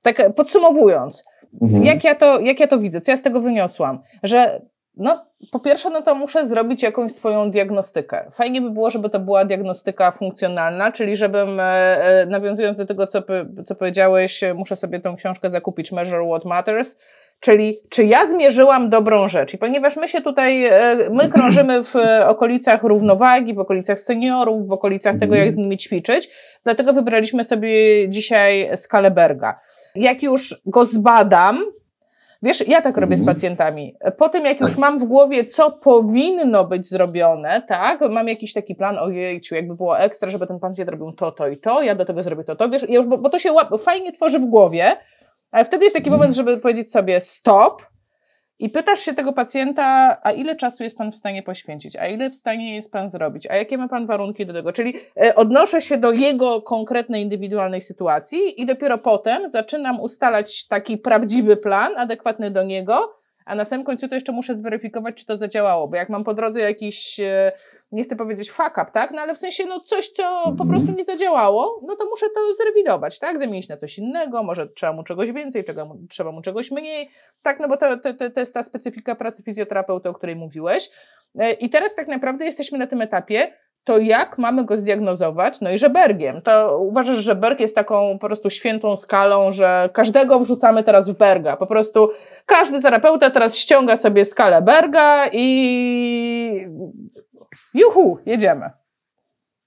Tak 0.02 0.34
podsumowując, 0.34 1.24
mhm. 1.62 1.84
jak, 1.84 2.04
ja 2.04 2.14
to, 2.14 2.40
jak 2.40 2.60
ja 2.60 2.66
to 2.66 2.78
widzę, 2.78 3.00
co 3.00 3.10
ja 3.10 3.16
z 3.16 3.22
tego 3.22 3.40
wyniosłam, 3.40 3.98
że 4.22 4.60
no, 5.00 5.26
po 5.50 5.60
pierwsze, 5.60 5.90
no 5.90 6.02
to 6.02 6.14
muszę 6.14 6.46
zrobić 6.46 6.82
jakąś 6.82 7.12
swoją 7.12 7.50
diagnostykę. 7.50 8.30
Fajnie 8.32 8.60
by 8.60 8.70
było, 8.70 8.90
żeby 8.90 9.10
to 9.10 9.20
była 9.20 9.44
diagnostyka 9.44 10.10
funkcjonalna, 10.10 10.92
czyli 10.92 11.16
żebym, 11.16 11.60
e, 11.60 11.64
e, 11.64 12.26
nawiązując 12.26 12.76
do 12.76 12.86
tego, 12.86 13.06
co, 13.06 13.22
co 13.64 13.74
powiedziałeś, 13.74 14.40
muszę 14.54 14.76
sobie 14.76 15.00
tą 15.00 15.16
książkę 15.16 15.50
zakupić, 15.50 15.92
Measure 15.92 16.26
What 16.30 16.44
Matters, 16.44 16.96
Czyli 17.40 17.78
czy 17.90 18.04
ja 18.04 18.28
zmierzyłam 18.28 18.90
dobrą 18.90 19.28
rzecz? 19.28 19.54
I 19.54 19.58
ponieważ 19.58 19.96
my 19.96 20.08
się 20.08 20.20
tutaj, 20.20 20.64
e, 20.64 20.96
my 21.12 21.28
krążymy 21.32 21.84
w 21.84 21.94
okolicach 22.26 22.82
równowagi, 22.82 23.54
w 23.54 23.58
okolicach 23.58 24.00
seniorów, 24.00 24.68
w 24.68 24.72
okolicach 24.72 25.18
tego, 25.18 25.34
jak 25.34 25.52
z 25.52 25.56
nimi 25.56 25.76
ćwiczyć, 25.76 26.28
dlatego 26.64 26.92
wybraliśmy 26.92 27.44
sobie 27.44 28.08
dzisiaj 28.08 28.70
skalę 28.76 29.10
Berga. 29.10 29.60
Jak 29.94 30.22
już 30.22 30.62
go 30.66 30.86
zbadam, 30.86 31.58
Wiesz, 32.42 32.68
ja 32.68 32.82
tak 32.82 32.96
robię 32.96 33.16
z 33.16 33.20
mhm. 33.20 33.36
pacjentami. 33.36 33.96
Po 34.18 34.28
tym, 34.28 34.44
jak 34.44 34.60
już 34.60 34.70
tak. 34.70 34.78
mam 34.78 34.98
w 34.98 35.04
głowie, 35.04 35.44
co 35.44 35.72
powinno 35.72 36.64
być 36.64 36.86
zrobione, 36.86 37.62
tak, 37.68 38.00
mam 38.10 38.28
jakiś 38.28 38.52
taki 38.52 38.74
plan, 38.74 38.98
ojejciu, 38.98 39.54
jakby 39.54 39.76
było 39.76 39.98
ekstra, 39.98 40.30
żeby 40.30 40.46
ten 40.46 40.58
pacjent 40.58 40.90
robił 40.90 41.12
to, 41.12 41.32
to 41.32 41.48
i 41.48 41.56
to, 41.56 41.82
ja 41.82 41.94
do 41.94 42.04
tego 42.04 42.22
zrobię 42.22 42.44
to, 42.44 42.56
to, 42.56 42.68
wiesz, 42.68 42.88
ja 42.88 42.94
już, 42.96 43.06
bo, 43.06 43.18
bo 43.18 43.30
to 43.30 43.38
się 43.38 43.54
fajnie 43.78 44.12
tworzy 44.12 44.38
w 44.38 44.46
głowie, 44.46 44.96
ale 45.50 45.64
wtedy 45.64 45.84
jest 45.84 45.96
taki 45.96 46.08
mhm. 46.08 46.20
moment, 46.20 46.36
żeby 46.36 46.58
powiedzieć 46.58 46.90
sobie 46.90 47.20
stop, 47.20 47.82
i 48.60 48.68
pytasz 48.68 49.00
się 49.00 49.14
tego 49.14 49.32
pacjenta, 49.32 50.16
a 50.22 50.32
ile 50.32 50.56
czasu 50.56 50.82
jest 50.82 50.98
Pan 50.98 51.12
w 51.12 51.16
stanie 51.16 51.42
poświęcić, 51.42 51.96
a 51.96 52.06
ile 52.06 52.30
w 52.30 52.34
stanie 52.34 52.74
jest 52.74 52.92
Pan 52.92 53.08
zrobić, 53.08 53.46
a 53.46 53.56
jakie 53.56 53.78
ma 53.78 53.88
Pan 53.88 54.06
warunki 54.06 54.46
do 54.46 54.52
tego. 54.52 54.72
Czyli 54.72 54.94
e, 55.24 55.34
odnoszę 55.34 55.80
się 55.80 55.98
do 55.98 56.12
jego 56.12 56.62
konkretnej, 56.62 57.22
indywidualnej 57.22 57.80
sytuacji 57.80 58.60
i 58.60 58.66
dopiero 58.66 58.98
potem 58.98 59.48
zaczynam 59.48 60.00
ustalać 60.00 60.66
taki 60.66 60.98
prawdziwy 60.98 61.56
plan, 61.56 61.92
adekwatny 61.96 62.50
do 62.50 62.62
niego, 62.62 63.19
a 63.50 63.54
na 63.54 63.64
samym 63.64 63.86
końcu 63.86 64.08
to 64.08 64.14
jeszcze 64.14 64.32
muszę 64.32 64.56
zweryfikować, 64.56 65.14
czy 65.14 65.26
to 65.26 65.36
zadziałało, 65.36 65.88
bo 65.88 65.96
jak 65.96 66.08
mam 66.08 66.24
po 66.24 66.34
drodze 66.34 66.60
jakiś, 66.60 67.20
e, 67.20 67.52
nie 67.92 68.04
chcę 68.04 68.16
powiedzieć 68.16 68.50
fuck 68.50 68.70
up, 68.70 68.86
tak, 68.92 69.10
no 69.10 69.22
ale 69.22 69.34
w 69.34 69.38
sensie, 69.38 69.64
no 69.66 69.80
coś, 69.80 70.08
co 70.08 70.42
po 70.44 70.50
mhm. 70.50 70.70
prostu 70.70 70.92
nie 70.92 71.04
zadziałało, 71.04 71.80
no 71.86 71.96
to 71.96 72.04
muszę 72.04 72.26
to 72.34 72.52
zrewidować, 72.52 73.18
tak, 73.18 73.38
zamienić 73.38 73.68
na 73.68 73.76
coś 73.76 73.98
innego, 73.98 74.42
może 74.42 74.68
trzeba 74.68 74.92
mu 74.92 75.02
czegoś 75.04 75.32
więcej, 75.32 75.64
czego, 75.64 75.96
trzeba 76.10 76.32
mu 76.32 76.42
czegoś 76.42 76.70
mniej, 76.70 77.08
tak, 77.42 77.60
no 77.60 77.68
bo 77.68 77.76
to, 77.76 77.96
to, 77.96 78.14
to, 78.14 78.30
to 78.30 78.40
jest 78.40 78.54
ta 78.54 78.62
specyfika 78.62 79.14
pracy 79.14 79.42
fizjoterapeuty, 79.42 80.08
o 80.08 80.14
której 80.14 80.36
mówiłeś. 80.36 80.90
E, 81.38 81.52
I 81.52 81.70
teraz 81.70 81.94
tak 81.94 82.08
naprawdę 82.08 82.44
jesteśmy 82.44 82.78
na 82.78 82.86
tym 82.86 83.02
etapie, 83.02 83.52
to 83.84 83.98
jak 83.98 84.38
mamy 84.38 84.64
go 84.64 84.76
zdiagnozować? 84.76 85.60
No 85.60 85.70
i 85.70 85.78
że 85.78 85.90
Bergiem. 85.90 86.42
To 86.42 86.78
uważasz, 86.78 87.24
że 87.24 87.34
Berg 87.34 87.60
jest 87.60 87.74
taką 87.74 88.18
po 88.20 88.26
prostu 88.26 88.50
świętą 88.50 88.96
skalą, 88.96 89.52
że 89.52 89.90
każdego 89.92 90.40
wrzucamy 90.40 90.84
teraz 90.84 91.10
w 91.10 91.16
Berga. 91.16 91.56
Po 91.56 91.66
prostu 91.66 92.08
każdy 92.46 92.82
terapeuta 92.82 93.30
teraz 93.30 93.56
ściąga 93.56 93.96
sobie 93.96 94.24
skalę 94.24 94.62
Berga 94.62 95.26
i 95.32 96.66
juhu, 97.74 98.18
jedziemy. 98.26 98.70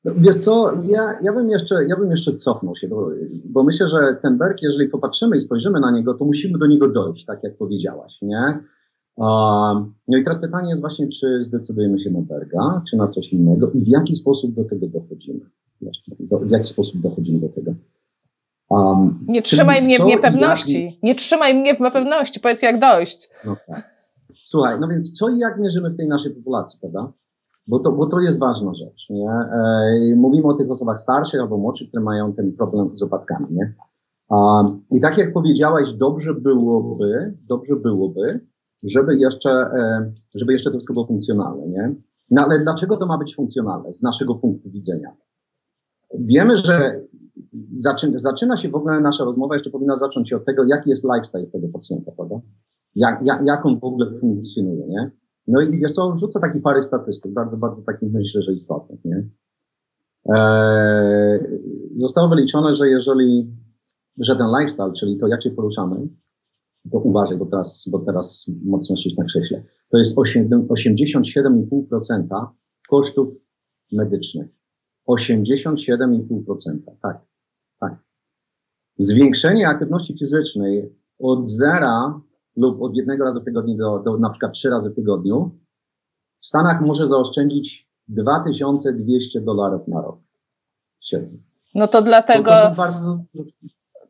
Wiesz 0.06 0.36
co, 0.36 0.72
ja, 0.86 1.18
ja, 1.22 1.34
bym 1.34 1.50
jeszcze, 1.50 1.86
ja 1.86 1.96
bym 1.96 2.12
jeszcze 2.12 2.34
cofnął 2.34 2.76
się, 2.76 2.88
bo, 2.88 3.10
bo 3.46 3.64
myślę, 3.64 3.90
że 3.90 4.18
ten 4.22 4.38
Berg, 4.38 4.62
jeżeli 4.62 4.90
popatrzymy 4.90 5.38
i 5.38 5.42
spojrzymy 5.42 5.80
na 5.80 5.92
niego, 5.92 6.14
to 6.14 6.26
musimy 6.26 6.58
do 6.58 6.68
niego 6.68 6.88
dojść, 6.88 7.26
tak 7.26 7.44
jak 7.44 7.58
powiedziałaś, 7.58 8.14
nie? 8.22 8.60
No 9.18 10.18
i 10.18 10.24
teraz 10.24 10.42
pytanie 10.42 10.70
jest 10.70 10.82
właśnie, 10.82 11.08
czy 11.08 11.44
zdecydujemy 11.44 12.00
się 12.00 12.10
na 12.10 12.22
Berga, 12.22 12.82
czy 12.90 12.98
na 12.98 13.08
coś 13.08 13.34
innego 13.34 13.72
i 13.72 13.84
w 13.84 13.88
jaki 13.88 14.16
sposób 14.16 14.56
do 14.56 14.64
tego 14.64 14.88
dochodzimy. 14.88 15.40
w 16.42 16.52
jaki 16.52 16.68
sposób 16.68 17.02
dochodzimy 17.02 17.40
do 17.40 17.50
tego. 17.50 17.74
Um, 18.70 19.20
nie 19.28 19.42
trzymaj 19.42 19.82
mnie 19.82 20.00
w 20.00 20.06
niepewności. 20.06 20.86
Jak... 20.86 21.04
Nie 21.04 21.16
trzymaj 21.16 21.56
mnie 21.56 21.76
w 21.76 21.80
niepewności. 21.80 22.40
Powiedz, 22.40 22.62
jak 22.62 22.80
dojść. 22.80 23.30
No 23.46 23.56
tak. 23.68 23.94
Słuchaj, 24.36 24.80
no 24.80 24.88
więc 24.88 25.14
co 25.14 25.30
i 25.30 25.40
jak 25.40 25.60
mierzymy 25.60 25.90
w 25.90 25.98
tej 25.98 26.08
naszej 26.08 26.32
populacji, 26.32 26.80
prawda? 26.80 27.12
Bo 27.68 27.80
to, 27.80 27.92
bo 27.92 28.06
to 28.06 28.20
jest 28.20 28.40
ważna 28.40 28.74
rzecz. 28.74 29.10
Nie? 29.10 29.30
E, 29.30 30.16
mówimy 30.16 30.48
o 30.48 30.54
tych 30.54 30.72
osobach 30.72 31.00
starszych 31.00 31.42
albo 31.42 31.58
młodszych, 31.58 31.88
które 31.88 32.04
mają 32.04 32.34
ten 32.34 32.54
problem 32.54 32.98
z 32.98 33.02
opadkami. 33.02 33.48
Nie? 33.52 33.74
Um, 34.30 34.86
I 34.92 35.02
tak 35.02 35.18
jak 35.18 35.34
powiedziałaś, 35.34 35.94
dobrze 35.94 36.34
byłoby, 36.34 37.38
dobrze 37.48 37.76
byłoby, 37.76 38.40
żeby 38.84 39.18
jeszcze, 39.18 39.52
e, 39.52 40.12
żeby 40.36 40.54
jeszcze 40.54 40.70
to 40.70 40.78
wszystko 40.78 40.94
było 40.94 41.08
funkcjonalne, 41.08 41.68
nie? 41.68 41.96
No 42.32 42.42
ale 42.42 42.60
dlaczego 42.60 42.98
to 42.98 43.06
ma 43.06 43.18
być 43.18 43.36
funkcjonalne 43.36 43.94
z 43.94 44.04
naszego 44.04 44.36
punktu 44.36 44.70
widzenia? 44.70 45.10
Wiemy, 46.20 46.58
że 46.58 47.02
zaczyna, 47.76 48.18
zaczyna 48.18 48.58
się 48.58 48.70
w 48.70 48.76
ogóle 48.76 49.02
nasza 49.02 49.24
rozmowa, 49.24 49.56
jeszcze 49.56 49.70
powinna 49.70 49.98
zacząć 49.98 50.30
się 50.30 50.36
od 50.36 50.46
tego, 50.46 50.64
jaki 50.64 50.90
jest 50.90 51.06
lifestyle 51.14 51.48
tego 51.48 51.68
pacjenta, 51.74 52.12
prawda? 52.12 52.36
Jak, 52.96 53.22
jak, 53.26 53.46
jak 53.46 53.66
on 53.66 53.80
w 53.80 53.84
ogóle 53.84 54.20
funkcjonuje, 54.20 54.88
nie? 54.88 55.12
No 55.48 55.62
i 55.62 55.78
wiesz 55.78 55.92
co, 55.92 56.12
wrzucę 56.12 56.40
taki 56.40 56.60
parę 56.62 56.82
statystyk, 56.82 57.34
bardzo, 57.34 57.58
bardzo 57.58 57.82
takich 57.82 58.14
myślę, 58.14 58.42
że 58.42 58.54
istotnych, 58.54 59.06
nie? 59.06 59.30
Eee, 60.26 61.40
zostało 61.98 62.30
wyliczone, 62.30 62.76
że 62.76 62.90
jeżeli, 62.90 63.56
że 64.20 64.36
ten 64.36 64.48
lifestyle, 64.60 64.94
czyli 64.94 65.18
to 65.18 65.28
jak 65.28 65.44
się 65.44 65.52
poruszamy, 65.52 66.08
to 66.92 67.00
uważaj, 67.00 67.38
bo 67.38 67.46
teraz, 67.46 67.88
bo 67.92 68.00
teraz 68.00 68.46
mocno 68.66 68.96
siedzisz 68.96 69.18
na 69.18 69.26
krześle. 69.26 69.64
To 69.90 69.98
jest 69.98 70.18
87,5% 70.18 72.48
kosztów 72.90 73.34
medycznych. 73.92 74.48
87,5%. 75.10 76.80
Tak, 77.02 77.22
tak. 77.80 77.96
Zwiększenie 78.98 79.68
aktywności 79.68 80.18
fizycznej 80.20 80.96
od 81.20 81.50
zera 81.50 82.22
lub 82.56 82.82
od 82.82 82.96
jednego 82.96 83.24
razu 83.24 83.42
w 83.42 83.46
tygodniu 83.46 83.78
do, 83.78 84.00
do 84.00 84.18
na 84.18 84.30
przykład 84.30 84.54
trzy 84.54 84.70
razy 84.70 84.90
w 84.90 84.96
tygodniu 84.96 85.52
w 86.40 86.48
Stanach 86.48 86.82
może 86.82 87.08
zaoszczędzić 87.08 87.90
2200 88.08 89.42
dolarów 89.42 89.88
na 89.88 90.02
rok. 90.02 90.20
Średnio. 91.02 91.40
No 91.76 91.88
to 91.88 92.02
dlatego. 92.02 92.52
To, 92.52 92.76
bardzo... 92.76 93.24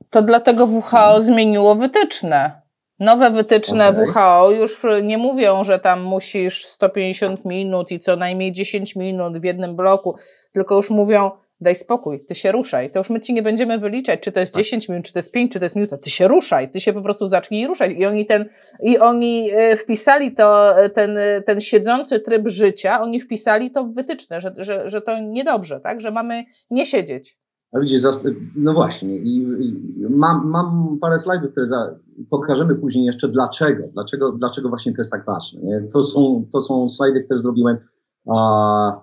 to 0.10 0.22
dlatego 0.22 0.66
WHO 0.66 1.22
zmieniło 1.22 1.76
wytyczne. 1.76 2.63
Nowe 3.00 3.32
wytyczne 3.32 3.90
okay. 3.90 4.06
WHO 4.06 4.52
już 4.52 4.86
nie 5.04 5.18
mówią, 5.18 5.64
że 5.64 5.80
tam 5.80 6.02
musisz 6.02 6.66
150 6.66 7.46
minut 7.46 7.92
i 7.92 8.00
co 8.00 8.16
najmniej 8.16 8.52
10 8.52 8.96
minut 8.96 9.38
w 9.38 9.44
jednym 9.44 9.76
bloku, 9.76 10.16
tylko 10.54 10.76
już 10.76 10.90
mówią, 10.90 11.32
daj 11.64 11.76
spokój, 11.76 12.26
ty 12.26 12.36
się 12.36 12.52
ruszaj. 12.52 12.92
To 12.92 13.00
już 13.00 13.10
my 13.10 13.20
ci 13.20 13.34
nie 13.34 13.44
będziemy 13.44 13.78
wyliczać, 13.78 14.20
czy 14.20 14.32
to 14.32 14.40
jest 14.40 14.56
10 14.56 14.84
tak. 14.84 14.90
minut, 14.90 15.06
czy 15.06 15.14
to 15.14 15.20
jest 15.20 15.32
5, 15.32 15.52
czy 15.52 15.60
to 15.60 15.66
jest 15.66 15.76
minuta. 15.76 15.98
Ty 15.98 16.10
się 16.10 16.28
ruszaj, 16.28 16.72
ty 16.72 16.82
się 16.82 16.94
po 16.94 17.02
prostu 17.02 17.28
zacznij 17.28 17.68
ruszać. 17.68 17.92
I 17.92 18.06
oni 18.06 18.26
ten, 18.26 18.50
i 18.84 19.00
oni 19.00 19.50
e, 19.52 19.78
wpisali 19.78 20.32
to, 20.32 20.80
e, 20.84 20.90
ten, 20.90 21.18
e, 21.18 21.42
ten 21.42 21.62
siedzący 21.62 22.20
tryb 22.20 22.48
życia, 22.48 23.02
oni 23.02 23.20
wpisali 23.20 23.72
to 23.72 23.84
w 23.84 23.94
wytyczne, 23.94 24.42
że, 24.42 24.54
że, 24.58 24.90
że 24.90 25.02
to 25.02 25.20
niedobrze, 25.20 25.80
tak? 25.80 26.02
Że 26.02 26.12
mamy 26.12 26.44
nie 26.70 26.86
siedzieć. 26.86 27.38
A 27.74 27.80
widzisz, 27.80 28.04
no 28.56 28.74
właśnie, 28.74 29.18
i, 29.18 29.46
mam, 30.10 30.48
mam 30.50 30.98
parę 31.02 31.20
slajdów, 31.20 31.52
które 31.52 31.68
za, 31.68 31.96
pokażemy 32.30 32.76
później 32.76 33.06
jeszcze 33.06 33.28
dlaczego, 33.30 33.84
dlaczego, 33.94 34.32
dlaczego 34.32 34.70
właśnie 34.70 34.94
to 34.94 35.02
jest 35.02 35.12
tak 35.12 35.26
ważne. 35.26 35.62
Nie? 35.62 35.82
To, 35.82 36.04
są, 36.04 36.46
to 36.52 36.62
są 36.62 36.90
slajdy, 36.90 37.24
które 37.24 37.40
zrobiłem 37.40 37.78
a, 38.32 39.02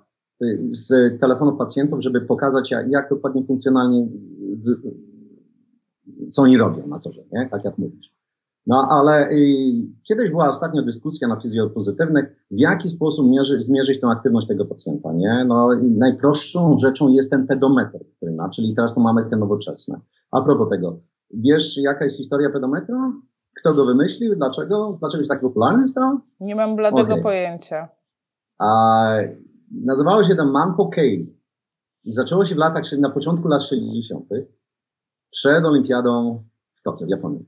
z 0.71 1.21
telefonów 1.21 1.59
pacjentów, 1.59 2.03
żeby 2.03 2.21
pokazać, 2.21 2.71
jak 2.71 3.11
dokładnie 3.11 3.45
funkcjonalnie, 3.45 4.09
co 6.31 6.43
oni 6.43 6.59
robią 6.59 6.87
na 6.87 6.99
co 6.99 7.13
dzień, 7.13 7.25
tak 7.51 7.65
jak 7.65 7.79
mówisz. 7.79 8.20
No 8.67 8.87
ale 8.91 9.31
y, 9.31 9.73
kiedyś 10.09 10.31
była 10.31 10.49
ostatnio 10.49 10.83
dyskusja 10.83 11.29
na 11.29 11.41
fizjopozytywnych, 11.41 12.47
w 12.51 12.59
jaki 12.59 12.89
sposób 12.89 13.31
mierzy, 13.31 13.61
zmierzyć 13.61 14.01
tę 14.01 14.09
aktywność 14.09 14.49
tego 14.49 14.65
pacjenta, 14.65 15.13
nie? 15.13 15.45
No 15.49 15.73
i 15.73 15.91
najprostszą 15.91 16.79
rzeczą 16.79 17.09
jest 17.09 17.31
ten 17.31 17.47
pedometr, 17.47 17.99
który 18.17 18.33
ma, 18.33 18.49
czyli 18.49 18.75
teraz 18.75 18.95
to 18.95 19.01
mamy 19.01 19.31
te 19.31 19.37
nowoczesne. 19.37 20.01
A 20.31 20.41
propos 20.41 20.69
tego, 20.69 21.01
wiesz 21.31 21.79
jaka 21.79 22.05
jest 22.05 22.17
historia 22.17 22.51
pedometra? 22.51 23.13
Kto 23.61 23.75
go 23.75 23.85
wymyślił? 23.85 24.37
Dlaczego? 24.37 24.97
Dlaczego 25.01 25.21
jest 25.21 25.31
tak 25.31 25.41
popularny 25.41 25.89
stał? 25.89 26.21
Nie 26.41 26.55
mam 26.55 26.77
bladego 26.77 27.13
okay. 27.13 27.23
pojęcia. 27.23 27.89
A, 28.59 29.09
nazywało 29.85 30.25
się 30.25 30.35
to 30.35 30.45
Manpo 30.45 30.89
K. 30.89 31.03
I 32.05 32.13
zaczęło 32.13 32.45
się 32.45 32.55
w 32.55 32.59
latach, 32.59 32.85
na 32.99 33.11
początku 33.11 33.49
lat 33.49 33.63
60. 33.63 34.29
przed 35.31 35.65
olimpiadą 35.65 36.45
w 36.75 36.83
Tokio, 36.83 37.07
w 37.07 37.11
Japonii. 37.11 37.47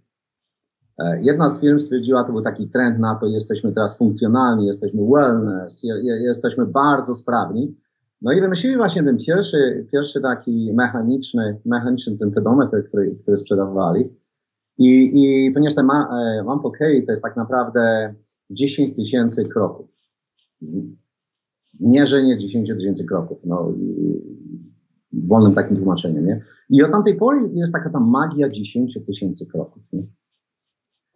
E, 0.98 1.22
jedna 1.22 1.48
z 1.48 1.61
firm 1.61 1.81
stwierdziła, 1.81 2.24
to 2.24 2.33
był 2.33 2.42
taki 2.42 2.68
trend 2.68 2.98
na 2.98 3.14
to, 3.14 3.26
jesteśmy 3.26 3.72
teraz 3.72 3.98
funkcjonalni, 3.98 4.66
jesteśmy 4.66 5.02
wellness, 5.12 5.85
je, 5.85 5.94
je, 5.94 6.14
jesteśmy 6.14 6.66
bardzo 6.66 7.14
sprawni. 7.14 7.76
No 8.22 8.33
i 8.33 8.40
wymyślili 8.40 8.76
właśnie 8.76 9.05
ten 9.05 9.18
pierwszy, 9.18 9.87
pierwszy 9.92 10.20
taki 10.20 10.72
mechaniczny, 10.74 11.61
mechaniczny 11.64 12.18
ten 12.18 12.31
pedometr, 12.31 12.88
który, 12.88 13.16
który 13.22 13.38
sprzedawali. 13.38 14.09
I, 14.78 15.12
i 15.14 15.50
ponieważ 15.52 15.74
ten 15.74 15.87
ma, 15.87 16.09
e, 16.40 16.44
Mampo 16.44 16.70
K 16.70 16.78
to 17.07 17.12
jest 17.12 17.22
tak 17.22 17.37
naprawdę 17.37 18.14
10 18.50 18.96
tysięcy 18.96 19.44
kroków. 19.44 19.87
zmierzenie 21.70 22.38
10 22.38 22.68
tysięcy 22.68 23.05
kroków. 23.05 23.38
No, 23.44 23.72
wolnym 25.12 25.55
takim 25.55 25.76
tłumaczeniem, 25.76 26.26
nie? 26.26 26.44
I 26.70 26.83
od 26.83 26.90
tamtej 26.90 27.16
pory 27.16 27.50
jest 27.52 27.72
taka 27.72 27.90
ta 27.90 28.00
magia 28.00 28.48
10 28.48 28.98
tysięcy 29.07 29.46
kroków, 29.46 29.83
nie? 29.92 30.02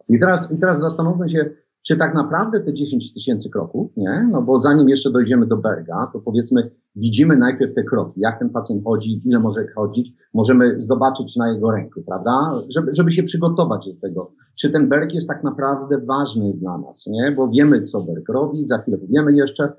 I 0.09 0.19
teraz, 0.19 0.51
I 0.51 0.59
teraz 0.59 0.79
zastanówmy 0.79 1.29
się, 1.29 1.49
czy 1.87 1.97
tak 1.97 2.15
naprawdę 2.15 2.59
te 2.59 2.73
10 2.73 3.13
tysięcy 3.13 3.49
kroków, 3.49 3.91
nie? 3.97 4.29
No 4.31 4.41
bo 4.41 4.59
zanim 4.59 4.89
jeszcze 4.89 5.11
dojdziemy 5.11 5.45
do 5.45 5.57
Berga, 5.57 6.09
to 6.13 6.19
powiedzmy, 6.19 6.71
widzimy 6.95 7.37
najpierw 7.37 7.73
te 7.73 7.83
kroki, 7.83 8.21
jak 8.21 8.39
ten 8.39 8.49
pacjent 8.49 8.83
chodzi, 8.83 9.21
ile 9.25 9.39
może 9.39 9.67
chodzić, 9.75 10.13
możemy 10.33 10.81
zobaczyć 10.81 11.35
na 11.35 11.51
jego 11.51 11.71
ręku, 11.71 12.01
prawda? 12.07 12.61
Żeby, 12.75 12.95
żeby 12.95 13.11
się 13.11 13.23
przygotować 13.23 13.85
do 13.85 14.07
tego. 14.07 14.31
Czy 14.59 14.69
ten 14.69 14.89
Berg 14.89 15.13
jest 15.13 15.27
tak 15.27 15.43
naprawdę 15.43 15.97
ważny 15.97 16.53
dla 16.53 16.77
nas, 16.77 17.07
nie? 17.07 17.31
Bo 17.31 17.47
wiemy, 17.47 17.83
co 17.83 18.01
Berg 18.01 18.29
robi, 18.29 18.67
za 18.67 18.77
chwilę 18.77 18.97
powiemy 18.97 19.33
jeszcze, 19.33 19.73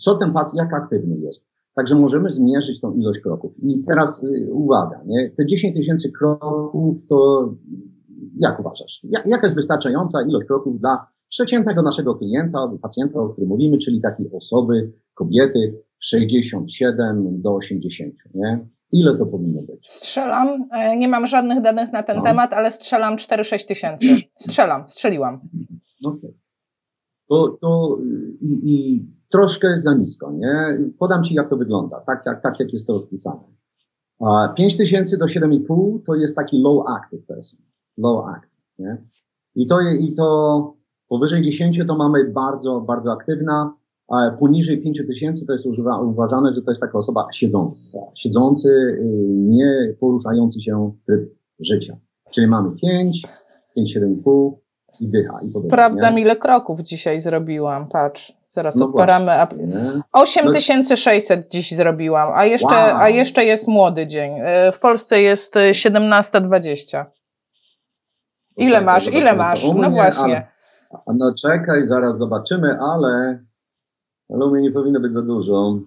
co 0.00 0.14
ten 0.14 0.32
pacjent, 0.32 0.56
jak 0.56 0.82
aktywny 0.82 1.18
jest. 1.18 1.46
Także 1.74 1.94
możemy 1.94 2.30
zmierzyć 2.30 2.80
tą 2.80 2.94
ilość 2.94 3.20
kroków. 3.20 3.52
I 3.62 3.84
teraz 3.84 4.24
y, 4.24 4.52
uwaga, 4.52 5.00
nie? 5.06 5.30
te 5.36 5.46
10 5.46 5.76
tysięcy 5.76 6.12
kroków 6.12 6.96
to 7.08 7.48
jak 8.38 8.60
uważasz? 8.60 9.00
Jaka 9.26 9.46
jest 9.46 9.56
wystarczająca 9.56 10.22
ilość 10.22 10.46
kroków 10.46 10.80
dla 10.80 11.06
przeciętnego 11.28 11.82
naszego 11.82 12.14
klienta, 12.14 12.58
pacjenta, 12.82 13.20
o 13.20 13.28
którym 13.28 13.48
mówimy, 13.48 13.78
czyli 13.78 14.00
takiej 14.00 14.26
osoby, 14.32 14.92
kobiety 15.14 15.82
67 16.00 17.42
do 17.42 17.54
80, 17.54 18.14
nie? 18.34 18.66
Ile 18.92 19.18
to 19.18 19.26
powinno 19.26 19.62
być? 19.62 19.90
Strzelam, 19.90 20.68
e, 20.72 20.98
nie 20.98 21.08
mam 21.08 21.26
żadnych 21.26 21.60
danych 21.60 21.92
na 21.92 22.02
ten 22.02 22.16
no. 22.16 22.22
temat, 22.22 22.52
ale 22.52 22.70
strzelam 22.70 23.16
4-6 23.16 23.68
tysięcy. 23.68 24.06
Strzelam, 24.36 24.88
strzeliłam. 24.88 25.40
Okay. 26.04 26.34
To, 27.28 27.58
to 27.60 27.98
i, 28.40 28.60
i 28.64 29.06
troszkę 29.30 29.78
za 29.78 29.94
nisko, 29.94 30.32
nie? 30.32 30.78
Podam 30.98 31.24
Ci, 31.24 31.34
jak 31.34 31.50
to 31.50 31.56
wygląda, 31.56 32.00
tak 32.06 32.22
jak, 32.26 32.42
tak 32.42 32.60
jak 32.60 32.72
jest 32.72 32.86
to 32.86 32.92
rozpisane. 32.92 33.42
5 34.56 34.76
tysięcy 34.76 35.18
do 35.18 35.26
7,5 35.26 35.98
to 36.06 36.14
jest 36.14 36.36
taki 36.36 36.58
low 36.58 36.86
active 36.88 37.26
person, 37.26 37.60
low 37.98 38.26
active, 38.28 38.78
nie? 38.78 38.96
I 39.54 39.66
to, 39.66 39.80
i 39.80 40.14
to 40.14 40.78
powyżej 41.08 41.42
10 41.42 41.80
to 41.86 41.96
mamy 41.96 42.24
bardzo, 42.24 42.80
bardzo 42.80 43.12
aktywna, 43.12 43.74
a 44.08 44.30
poniżej 44.30 44.82
5 44.82 45.02
tysięcy 45.06 45.46
to 45.46 45.52
jest 45.52 45.66
uważane, 46.02 46.52
że 46.52 46.62
to 46.62 46.70
jest 46.70 46.80
taka 46.80 46.98
osoba 46.98 47.26
siedząca, 47.32 47.98
siedzący, 48.14 48.68
y, 48.68 49.04
nie 49.28 49.94
poruszający 50.00 50.62
się 50.62 50.92
tryb 51.06 51.34
życia. 51.60 51.96
Czyli 52.34 52.46
mamy 52.46 52.70
5, 52.76 53.22
5, 53.74 53.96
7,5 53.96 54.52
i 55.00 55.10
dycha. 55.12 55.34
I 55.44 55.46
Sprawdzam, 55.46 56.14
nie? 56.14 56.20
ile 56.20 56.36
kroków 56.36 56.80
dzisiaj 56.80 57.20
zrobiłam, 57.20 57.88
patrz. 57.88 58.38
Zaraz 58.50 58.76
no 58.76 58.86
odparamy. 58.86 59.32
8600 60.12 61.38
no. 61.38 61.44
dziś 61.50 61.74
zrobiłam, 61.74 62.32
a 62.34 62.44
jeszcze, 62.44 62.66
wow. 62.66 62.96
a 62.96 63.08
jeszcze 63.08 63.44
jest 63.44 63.68
młody 63.68 64.06
dzień. 64.06 64.32
Y, 64.68 64.72
w 64.72 64.78
Polsce 64.78 65.22
jest 65.22 65.54
17.20. 65.54 67.04
Ile 68.58 68.80
masz? 68.80 69.12
Ile 69.14 69.36
masz? 69.36 69.72
No 69.74 69.90
właśnie. 69.90 70.46
Ale, 70.90 71.16
no 71.18 71.34
czekaj, 71.42 71.86
zaraz 71.86 72.18
zobaczymy, 72.18 72.78
ale, 72.80 73.44
ale 74.30 74.46
u 74.46 74.50
mnie 74.50 74.62
nie 74.62 74.72
powinno 74.72 75.00
być 75.00 75.12
za 75.12 75.22
dużo. 75.22 75.78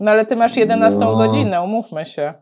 No 0.00 0.10
ale 0.10 0.26
ty 0.26 0.36
masz 0.36 0.56
11 0.56 1.00
no. 1.00 1.16
godzinę, 1.16 1.62
umówmy 1.62 2.04
się. 2.04 2.34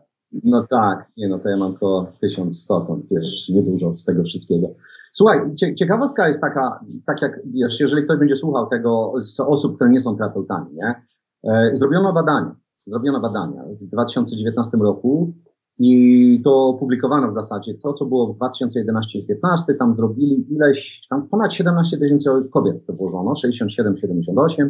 No 0.43 0.67
tak, 0.69 1.11
nie 1.17 1.27
no, 1.29 1.39
to 1.39 1.49
ja 1.49 1.57
mam 1.57 1.71
tylko 1.71 2.11
1100, 2.21 2.81
to 2.81 2.99
wiesz, 3.11 3.49
niedużo 3.49 3.95
z 3.95 4.05
tego 4.05 4.23
wszystkiego. 4.23 4.67
Słuchaj, 5.13 5.39
ciekawostka 5.79 6.27
jest 6.27 6.41
taka, 6.41 6.79
tak 7.05 7.21
jak, 7.21 7.39
wiesz, 7.45 7.79
jeżeli 7.79 8.03
ktoś 8.03 8.19
będzie 8.19 8.35
słuchał 8.35 8.67
tego 8.69 9.13
z 9.17 9.39
osób, 9.39 9.75
które 9.75 9.89
nie 9.89 10.01
są 10.01 10.17
terapeutami, 10.17 10.75
nie? 10.75 10.95
E, 11.43 11.75
zrobiono 11.75 12.13
badania, 12.13 12.55
zrobiono 12.87 13.19
badania 13.19 13.63
w 13.81 13.85
2019 13.85 14.77
roku 14.77 15.33
i 15.79 16.41
to 16.43 16.77
publikowano 16.79 17.29
w 17.29 17.33
zasadzie 17.33 17.73
to, 17.73 17.93
co 17.93 18.05
było 18.05 18.33
w 18.33 18.37
2011-2015, 18.37 19.77
tam 19.79 19.95
zrobili 19.95 20.53
ileś, 20.53 21.07
tam 21.09 21.27
ponad 21.27 21.53
17 21.53 21.97
tysięcy 21.97 22.29
kobiet 22.53 22.85
to 22.85 22.93
włożono, 22.93 23.33
67-78 23.33 24.69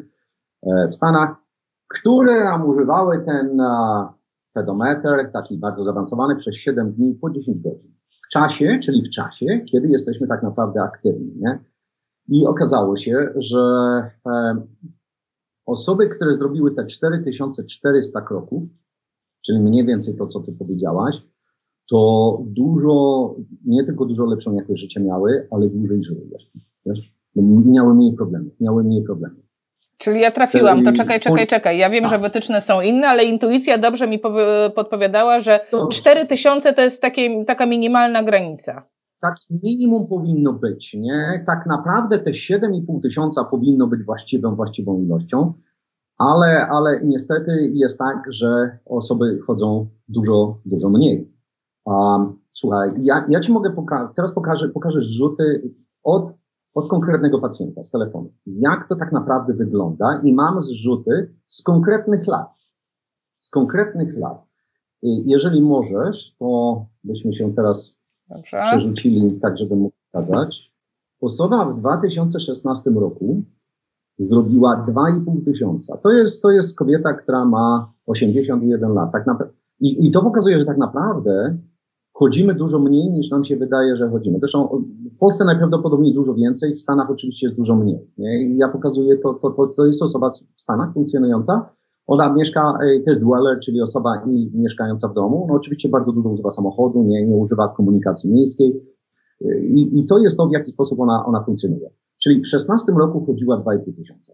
e, 0.63 0.87
w 0.87 0.95
Stanach, 0.95 1.35
które 1.87 2.43
nam 2.43 2.69
używały 2.69 3.25
ten 3.25 3.61
pedometer, 4.53 5.31
taki 5.33 5.57
bardzo 5.57 5.83
zaawansowany, 5.83 6.35
przez 6.35 6.55
7 6.55 6.93
dni 6.93 7.17
po 7.21 7.29
10 7.29 7.61
godzin 7.63 7.95
w 8.25 8.31
czasie, 8.31 8.79
czyli 8.83 9.09
w 9.09 9.09
czasie, 9.09 9.61
kiedy 9.71 9.87
jesteśmy 9.87 10.27
tak 10.27 10.43
naprawdę 10.43 10.81
aktywni. 10.81 11.31
Nie? 11.37 11.59
I 12.27 12.45
okazało 12.45 12.97
się, 12.97 13.33
że 13.35 13.59
e, 14.27 14.61
osoby, 15.65 16.09
które 16.09 16.33
zrobiły 16.33 16.75
te 16.75 16.85
4400 16.85 18.21
kroków, 18.21 18.63
czyli 19.45 19.59
mniej 19.59 19.85
więcej 19.85 20.15
to, 20.15 20.27
co 20.27 20.39
ty 20.39 20.51
powiedziałaś, 20.51 21.15
to 21.89 22.39
dużo, 22.45 23.35
nie 23.65 23.83
tylko 23.83 24.05
dużo 24.05 24.25
lepszą 24.25 24.55
jakość 24.55 24.81
życia 24.81 24.99
miały, 24.99 25.47
ale 25.51 25.69
dłużej 25.69 26.03
żyły 26.03 26.21
jeszcze. 26.31 26.59
Wiesz? 26.85 27.15
Miały 27.65 27.95
mniej 27.95 28.15
problemów, 28.15 28.53
miały 28.59 28.83
mniej 28.83 29.03
problemów. 29.03 29.45
Czyli 29.97 30.21
ja 30.21 30.31
trafiłam, 30.31 30.83
to 30.83 30.93
czekaj, 30.93 31.19
czekaj, 31.19 31.47
czekaj. 31.47 31.77
Ja 31.77 31.89
wiem, 31.89 32.03
tak. 32.03 32.09
że 32.09 32.19
wytyczne 32.19 32.61
są 32.61 32.81
inne, 32.81 33.07
ale 33.07 33.23
intuicja 33.23 33.77
dobrze 33.77 34.07
mi 34.07 34.19
podpowiadała, 34.75 35.39
że 35.39 35.59
4000 35.91 36.73
to 36.73 36.81
jest 36.81 37.01
takie, 37.01 37.45
taka 37.45 37.65
minimalna 37.65 38.23
granica. 38.23 38.87
Tak 39.21 39.35
minimum 39.63 40.07
powinno 40.07 40.53
być, 40.53 40.93
nie? 40.93 41.43
Tak 41.47 41.65
naprawdę 41.65 42.19
te 42.19 42.31
7,5 42.31 43.01
tysiąca 43.01 43.43
powinno 43.43 43.87
być 43.87 44.03
właściwą, 44.03 44.55
właściwą 44.55 45.01
ilością, 45.01 45.53
ale, 46.17 46.67
ale 46.67 47.01
niestety 47.03 47.71
jest 47.73 47.99
tak, 47.99 48.23
że 48.29 48.77
osoby 48.85 49.39
chodzą 49.47 49.87
dużo, 50.07 50.57
dużo 50.65 50.89
mniej. 50.89 51.33
Um, 51.85 52.39
słuchaj, 52.53 52.89
ja, 53.03 53.25
ja 53.29 53.39
Ci 53.39 53.51
mogę 53.51 53.71
pokazać, 53.71 54.15
teraz 54.15 54.33
pokażę, 54.33 54.69
pokażę 54.69 55.01
zrzuty 55.01 55.71
od 56.03 56.33
od 56.75 56.89
konkretnego 56.89 57.39
pacjenta 57.39 57.83
z 57.83 57.91
telefonu. 57.91 58.33
Jak 58.45 58.87
to 58.89 58.95
tak 58.95 59.11
naprawdę 59.11 59.53
wygląda 59.53 60.21
i 60.23 60.33
mam 60.33 60.63
zrzuty 60.63 61.35
z 61.47 61.63
konkretnych 61.63 62.27
lat. 62.27 62.53
Z 63.37 63.49
konkretnych 63.49 64.17
lat. 64.17 64.45
Jeżeli 65.03 65.61
możesz, 65.61 66.35
to 66.39 66.85
byśmy 67.03 67.33
się 67.33 67.53
teraz 67.55 67.97
Dobrze. 68.29 68.57
przerzucili 68.69 69.39
tak, 69.39 69.57
żeby 69.57 69.75
mógł 69.75 69.95
pokazać. 70.11 70.71
Osoba 71.21 71.65
w 71.65 71.79
2016 71.79 72.89
roku 72.89 73.43
zrobiła 74.19 74.85
2,5 74.87 75.45
tysiąca. 75.45 75.97
To 75.97 76.11
jest, 76.11 76.41
to 76.41 76.51
jest 76.51 76.77
kobieta, 76.77 77.13
która 77.13 77.45
ma 77.45 77.93
81 78.05 78.93
lat. 78.93 79.11
Tak. 79.11 79.25
I, 79.79 80.07
I 80.07 80.11
to 80.11 80.21
pokazuje, 80.21 80.59
że 80.59 80.65
tak 80.65 80.77
naprawdę 80.77 81.57
chodzimy 82.13 82.55
dużo 82.55 82.79
mniej 82.79 83.11
niż 83.11 83.31
nam 83.31 83.45
się 83.45 83.57
wydaje, 83.57 83.97
że 83.97 84.09
chodzimy. 84.09 84.39
Zresztą 84.39 84.83
w 85.15 85.17
Polsce 85.17 85.45
najprawdopodobniej 85.45 86.13
dużo 86.13 86.33
więcej, 86.33 86.75
w 86.75 86.81
Stanach 86.81 87.09
oczywiście 87.09 87.47
jest 87.47 87.57
dużo 87.57 87.75
mniej. 87.75 88.11
Nie? 88.17 88.43
I 88.43 88.57
ja 88.57 88.69
pokazuję, 88.69 89.17
to, 89.17 89.33
to, 89.33 89.49
to, 89.51 89.67
to 89.67 89.85
jest 89.85 90.03
osoba 90.03 90.29
w 90.29 90.61
Stanach 90.61 90.93
funkcjonująca. 90.93 91.69
Ona 92.07 92.33
mieszka, 92.33 92.73
e, 92.83 92.99
to 92.99 93.09
jest 93.09 93.23
dweller, 93.23 93.59
czyli 93.59 93.81
osoba 93.81 94.23
i 94.27 94.51
mieszkająca 94.53 95.07
w 95.07 95.13
domu. 95.13 95.45
No 95.49 95.53
oczywiście 95.55 95.89
bardzo 95.89 96.11
dużo 96.11 96.29
używa 96.29 96.51
samochodu, 96.51 97.03
nie, 97.03 97.27
nie 97.27 97.35
używa 97.35 97.67
komunikacji 97.67 98.33
miejskiej. 98.33 98.83
E, 99.45 99.59
I, 99.59 99.99
I 99.99 100.05
to 100.05 100.17
jest 100.17 100.37
to, 100.37 100.47
w 100.47 100.51
jaki 100.51 100.71
sposób 100.71 100.99
ona, 100.99 101.25
ona 101.25 101.43
funkcjonuje. 101.43 101.89
Czyli 102.25 102.41
w 102.41 102.47
16 102.47 102.91
roku 102.91 103.25
chodziła 103.25 103.57
2,5 103.57 103.95
tysiąca. 103.95 104.33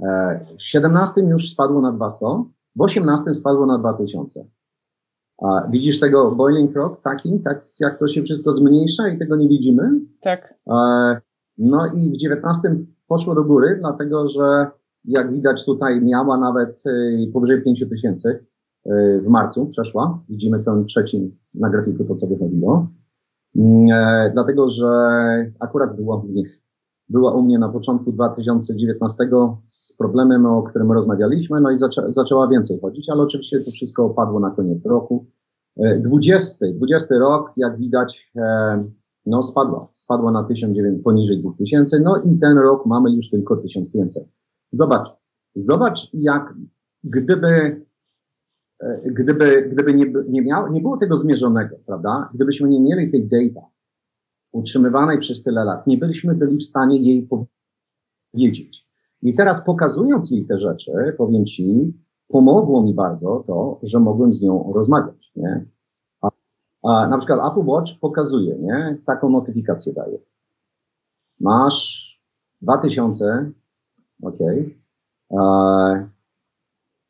E, 0.00 0.40
w 0.58 0.62
17 0.62 1.20
już 1.20 1.50
spadło 1.50 1.80
na 1.80 1.92
200, 1.92 2.26
w 2.76 2.80
18 2.80 3.34
spadło 3.34 3.66
na 3.66 3.78
2000. 3.78 4.44
A 5.42 5.68
widzisz 5.70 6.00
tego 6.00 6.30
boiling 6.30 6.76
rock 6.76 7.02
taki, 7.02 7.40
tak 7.40 7.66
jak 7.80 7.98
to 7.98 8.08
się 8.08 8.22
wszystko 8.22 8.54
zmniejsza 8.54 9.08
i 9.08 9.18
tego 9.18 9.36
nie 9.36 9.48
widzimy? 9.48 9.90
Tak. 10.20 10.54
No 11.58 11.86
i 11.94 12.10
w 12.10 12.16
19 12.16 12.76
poszło 13.06 13.34
do 13.34 13.44
góry, 13.44 13.76
dlatego 13.80 14.28
że 14.28 14.70
jak 15.04 15.32
widać 15.32 15.64
tutaj 15.64 16.00
miała 16.00 16.38
nawet 16.38 16.86
y, 16.86 17.30
powyżej 17.32 17.62
5 17.62 17.84
tysięcy 17.90 18.28
y, 18.86 19.20
w 19.24 19.28
marcu 19.28 19.66
przeszła. 19.66 20.22
Widzimy 20.28 20.64
ten 20.64 20.86
trzeci 20.86 21.36
na 21.54 21.70
grafiku 21.70 22.04
to, 22.04 22.14
co 22.14 22.26
wychodziło. 22.26 22.88
Mm, 23.56 23.90
e, 23.92 24.30
dlatego, 24.32 24.70
że 24.70 24.86
akurat 25.60 25.96
była, 25.96 26.22
była 27.10 27.34
u 27.34 27.42
mnie 27.42 27.58
na 27.58 27.68
początku 27.68 28.12
2019 28.12 29.24
z 29.68 29.96
problemem, 29.96 30.46
o 30.46 30.62
którym 30.62 30.92
rozmawialiśmy, 30.92 31.60
no 31.60 31.70
i 31.70 31.78
zaczę, 31.78 32.02
zaczęła 32.08 32.48
więcej 32.48 32.80
chodzić, 32.80 33.10
ale 33.10 33.22
oczywiście 33.22 33.60
to 33.60 33.70
wszystko 33.70 34.04
opadło 34.04 34.40
na 34.40 34.50
koniec 34.50 34.86
roku. 34.86 35.26
20, 35.76 36.66
e, 36.66 36.72
20 36.72 37.18
rok, 37.18 37.52
jak 37.56 37.78
widać, 37.78 38.30
e, 38.36 38.84
no 39.26 39.42
spadła, 39.42 39.88
spadła 39.94 40.32
na 40.32 40.44
1900, 40.44 41.02
poniżej 41.02 41.40
2000, 41.40 42.00
no 42.00 42.22
i 42.24 42.38
ten 42.38 42.58
rok 42.58 42.86
mamy 42.86 43.12
już 43.12 43.30
tylko 43.30 43.56
1500. 43.56 44.24
Zobacz, 44.72 45.08
zobacz 45.54 46.10
jak 46.12 46.54
gdyby, 47.04 47.84
e, 48.80 49.00
gdyby, 49.04 49.68
gdyby 49.72 49.94
nie, 49.94 50.12
nie, 50.28 50.42
miało, 50.42 50.68
nie 50.68 50.80
było 50.80 50.96
tego 50.96 51.16
zmierzonego, 51.16 51.76
prawda? 51.86 52.30
Gdybyśmy 52.34 52.68
nie 52.68 52.80
mieli 52.80 53.10
tej 53.10 53.28
data 53.28 53.66
utrzymywanej 54.52 55.18
przez 55.18 55.42
tyle 55.42 55.64
lat, 55.64 55.86
nie 55.86 55.98
byliśmy 55.98 56.34
byli 56.34 56.58
w 56.58 56.64
stanie 56.64 56.98
jej 57.02 57.28
powiedzieć. 58.32 58.86
I 59.22 59.34
teraz 59.34 59.64
pokazując 59.64 60.30
jej 60.30 60.46
te 60.46 60.58
rzeczy, 60.58 60.92
powiem 61.18 61.46
Ci, 61.46 61.94
pomogło 62.28 62.82
mi 62.82 62.94
bardzo 62.94 63.44
to, 63.46 63.80
że 63.82 64.00
mogłem 64.00 64.34
z 64.34 64.42
nią 64.42 64.70
rozmawiać, 64.74 65.32
nie? 65.36 65.64
A, 66.22 66.30
a 66.82 67.08
na 67.08 67.18
przykład 67.18 67.52
Apple 67.52 67.66
Watch 67.66 67.92
pokazuje, 68.00 68.58
nie? 68.58 68.98
Taką 69.06 69.30
notyfikację 69.30 69.92
daje. 69.92 70.18
Masz 71.40 72.10
2000, 72.62 73.52
ok, 74.22 74.40
e, 75.32 76.08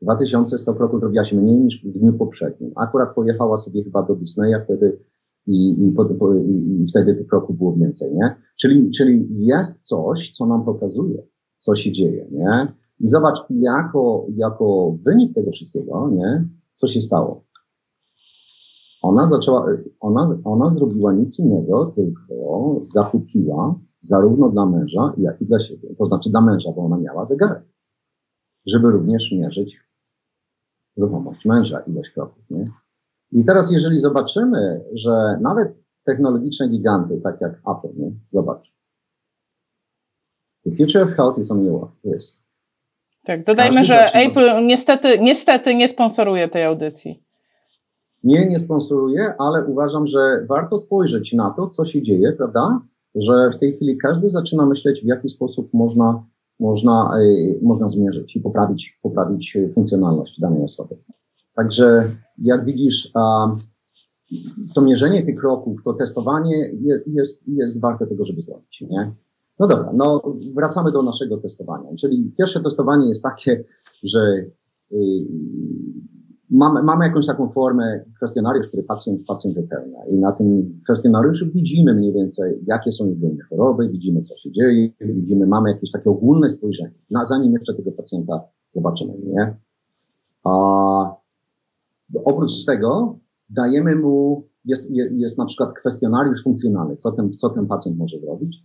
2100 0.03 0.75
kroków 0.75 1.01
zrobiłaś 1.01 1.33
mniej 1.33 1.61
niż 1.61 1.85
w 1.85 1.99
dniu 1.99 2.13
poprzednim. 2.13 2.73
Akurat 2.77 3.15
pojechała 3.15 3.57
sobie 3.57 3.85
chyba 3.85 4.03
do 4.03 4.15
Disneya 4.15 4.55
wtedy 4.65 4.99
i, 5.47 5.87
i, 5.89 5.93
po, 5.93 6.05
po, 6.05 6.35
i, 6.35 6.85
wtedy 6.91 7.15
tych 7.15 7.27
kroków 7.27 7.59
było 7.59 7.73
więcej, 7.73 8.15
nie? 8.15 8.37
Czyli, 8.61 8.91
czyli 8.91 9.29
jest 9.47 9.83
coś, 9.83 10.31
co 10.31 10.47
nam 10.47 10.65
pokazuje, 10.65 11.23
co 11.59 11.77
się 11.77 11.93
dzieje, 11.93 12.29
nie? 12.31 12.61
I 13.01 13.11
zobacz, 13.11 13.39
jako, 13.51 14.27
jako 14.37 14.97
wynik 15.05 15.35
tego 15.35 15.51
wszystkiego, 15.51 16.11
nie? 16.11 16.49
Co 16.77 16.89
się 16.89 17.01
stało? 17.01 17.45
Ona 19.03 19.29
zaczęła, 19.29 19.67
ona, 20.01 20.39
ona 20.45 20.75
zrobiła 20.75 21.13
nic 21.13 21.39
innego, 21.39 21.93
tylko 21.97 22.81
zakupiła 22.85 23.81
zarówno 24.01 24.49
dla 24.49 24.67
męża, 24.67 25.13
jak 25.19 25.43
i 25.43 25.47
dla 25.47 25.61
siebie. 25.61 25.95
To 25.99 26.07
znaczy 26.07 26.31
dla 26.31 26.41
męża, 26.41 26.73
bo 26.77 26.85
ona 26.85 26.99
miała 26.99 27.27
zegarek, 27.27 27.63
żeby 28.67 28.91
również 28.91 29.33
mierzyć 29.33 29.81
ruchomość 30.97 31.45
męża, 31.45 31.81
ilość 31.81 32.11
kroków, 32.11 32.51
nie? 32.51 32.65
I 33.33 33.45
teraz, 33.45 33.73
jeżeli 33.73 33.99
zobaczymy, 33.99 34.85
że 34.95 35.39
nawet 35.41 35.69
technologiczne 36.05 36.69
giganty, 36.69 37.21
tak 37.23 37.41
jak 37.41 37.53
Apple, 37.53 37.97
nie? 37.97 38.13
Zobacz. 38.31 38.73
The 40.65 40.71
future 40.71 41.03
of 41.03 41.11
health 41.17 41.39
is 41.39 41.51
on 41.51 41.65
your 41.65 41.89
list. 42.05 42.41
Tak, 43.25 43.45
dodajmy, 43.45 43.85
że 43.85 44.13
Apple 44.15 44.67
niestety, 44.67 45.19
niestety 45.19 45.75
nie 45.75 45.89
sponsoruje 45.89 46.49
tej 46.49 46.65
audycji. 46.65 47.23
Nie, 48.25 48.49
nie 48.49 48.59
sponsoruje, 48.59 49.35
ale 49.39 49.65
uważam, 49.65 50.07
że 50.07 50.47
warto 50.49 50.79
spojrzeć 50.79 51.33
na 51.33 51.51
to, 51.51 51.69
co 51.69 51.87
się 51.87 52.03
dzieje, 52.03 52.33
prawda? 52.33 52.81
Że 53.15 53.51
w 53.57 53.59
tej 53.59 53.77
chwili 53.77 53.99
każdy 53.99 54.29
zaczyna 54.29 54.67
myśleć, 54.67 55.01
w 55.01 55.07
jaki 55.07 55.29
sposób 55.29 55.75
można, 55.75 56.25
można, 56.61 57.19
y, 57.21 57.61
można 57.63 57.89
zmierzyć 57.89 58.37
i 58.37 58.41
poprawić, 58.41 58.99
poprawić 59.03 59.59
funkcjonalność 59.75 60.41
danej 60.41 60.65
osoby. 60.65 60.97
Także 61.55 62.11
jak 62.39 62.65
widzisz, 62.65 63.13
to 64.75 64.81
mierzenie 64.83 65.27
tych 65.27 65.37
kroków, 65.41 65.83
to 65.85 65.93
testowanie 65.93 66.71
jest, 67.07 67.49
jest 67.49 67.81
warte 67.81 68.07
tego, 68.07 68.25
żeby 68.25 68.43
zrobić. 68.43 68.85
Nie? 68.91 69.13
No 69.59 69.67
dobra, 69.67 69.93
no 69.95 70.23
wracamy 70.55 70.93
do 70.93 71.03
naszego 71.03 71.37
testowania. 71.37 71.91
Czyli 72.01 72.33
pierwsze 72.39 72.61
testowanie 72.61 73.09
jest 73.09 73.23
takie, 73.23 73.65
że 74.03 74.21
yy, 74.91 74.99
mamy, 76.51 76.83
mamy 76.83 77.07
jakąś 77.07 77.27
taką 77.27 77.49
formę 77.49 78.05
kwestionariusz, 78.17 78.69
który 78.69 78.83
pacjent, 78.83 79.27
pacjent 79.27 79.57
wypełnia 79.57 79.99
i 80.11 80.15
na 80.15 80.33
tym 80.33 80.81
kwestionariuszu 80.85 81.47
widzimy 81.55 81.95
mniej 81.95 82.13
więcej, 82.13 82.61
jakie 82.67 82.93
są 82.93 83.09
jego 83.09 83.27
choroby, 83.49 83.89
widzimy, 83.89 84.23
co 84.23 84.37
się 84.37 84.53
dzieje, 84.53 84.91
widzimy, 85.01 85.47
mamy 85.47 85.71
jakieś 85.71 85.91
takie 85.91 86.11
ogólne 86.11 86.49
spojrzenie, 86.49 86.95
na, 87.11 87.25
zanim 87.25 87.53
jeszcze 87.53 87.75
tego 87.75 87.93
pacjenta 87.93 88.41
zobaczymy, 88.71 89.13
nie? 89.25 89.57
A, 90.45 91.20
oprócz 92.25 92.65
tego 92.65 93.19
dajemy 93.49 93.97
mu, 93.97 94.49
jest, 94.65 94.91
jest 95.11 95.39
na 95.39 95.45
przykład 95.45 95.75
kwestionariusz 95.75 96.43
funkcjonalny, 96.43 96.97
co 96.97 97.13
ten, 97.13 97.33
co 97.33 97.51
ten 97.51 97.67
pacjent 97.67 97.99
może 97.99 98.19
zrobić. 98.19 98.57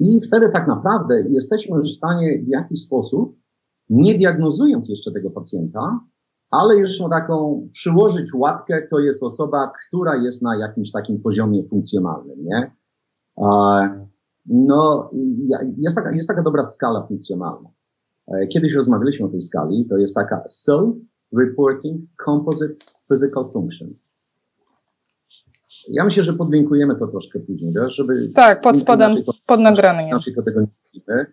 I 0.00 0.20
wtedy 0.20 0.48
tak 0.52 0.68
naprawdę 0.68 1.14
jesteśmy 1.30 1.80
w 1.80 1.88
stanie 1.88 2.42
w 2.44 2.48
jakiś 2.48 2.80
sposób, 2.80 3.36
nie 3.90 4.18
diagnozując 4.18 4.88
jeszcze 4.88 5.12
tego 5.12 5.30
pacjenta, 5.30 6.00
ale 6.50 6.76
już 6.76 6.98
taką 7.10 7.68
przyłożyć 7.72 8.34
łatkę, 8.34 8.86
to 8.90 8.98
jest 8.98 9.22
osoba, 9.22 9.72
która 9.88 10.16
jest 10.16 10.42
na 10.42 10.56
jakimś 10.56 10.92
takim 10.92 11.20
poziomie 11.20 11.68
funkcjonalnym, 11.68 12.44
nie? 12.44 12.76
No, 14.46 15.10
jest 15.78 15.96
taka, 15.96 16.12
jest 16.12 16.28
taka 16.28 16.42
dobra 16.42 16.64
skala 16.64 17.06
funkcjonalna. 17.06 17.68
E, 18.28 18.46
kiedyś 18.46 18.74
rozmawialiśmy 18.74 19.26
o 19.26 19.28
tej 19.28 19.40
skali, 19.40 19.86
to 19.90 19.96
jest 19.96 20.14
taka 20.14 20.40
Self-Reporting 21.32 21.98
Composite 22.24 22.74
Physical 23.08 23.50
Function. 23.52 23.94
Ja 25.88 26.04
myślę, 26.04 26.24
że 26.24 26.32
podlinkujemy 26.32 26.96
to 26.96 27.06
troszkę 27.06 27.38
później, 27.38 27.72
wiesz, 27.72 27.96
żeby... 27.96 28.28
Tak, 28.34 28.60
pod 28.60 28.78
spodem, 28.78 29.24
pod. 29.24 29.36
Inaczej 30.08 30.34
to 30.34 30.42
tego 30.42 30.60
nie 30.60 30.66
widzimy. 30.84 31.26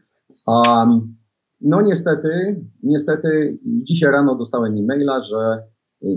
Um, 0.47 1.15
no 1.61 1.81
niestety, 1.81 2.61
niestety 2.83 3.59
dzisiaj 3.63 4.11
rano 4.11 4.35
dostałem 4.35 4.77
e-maila, 4.77 5.23
że 5.23 5.63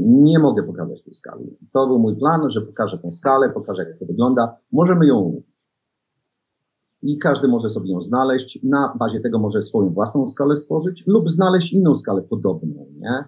nie 0.00 0.38
mogę 0.38 0.62
pokazać 0.62 1.02
tej 1.02 1.14
skali. 1.14 1.56
To 1.72 1.86
był 1.86 1.98
mój 1.98 2.16
plan, 2.16 2.50
że 2.50 2.60
pokażę 2.60 2.98
tę 2.98 3.12
skalę, 3.12 3.50
pokażę 3.50 3.84
jak 3.88 3.98
to 3.98 4.06
wygląda. 4.06 4.56
Możemy 4.72 5.06
ją. 5.06 5.42
I 7.02 7.18
każdy 7.18 7.48
może 7.48 7.70
sobie 7.70 7.92
ją 7.92 8.02
znaleźć. 8.02 8.58
Na 8.62 8.94
bazie 8.98 9.20
tego 9.20 9.38
może 9.38 9.62
swoją 9.62 9.90
własną 9.90 10.26
skalę 10.26 10.56
stworzyć 10.56 11.04
lub 11.06 11.30
znaleźć 11.30 11.72
inną 11.72 11.94
skalę 11.94 12.22
podobną, 12.22 12.86
nie? 12.96 13.24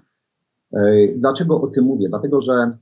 Dlaczego 1.16 1.60
o 1.60 1.66
tym 1.66 1.84
mówię? 1.84 2.08
Dlatego, 2.08 2.40
że 2.40 2.78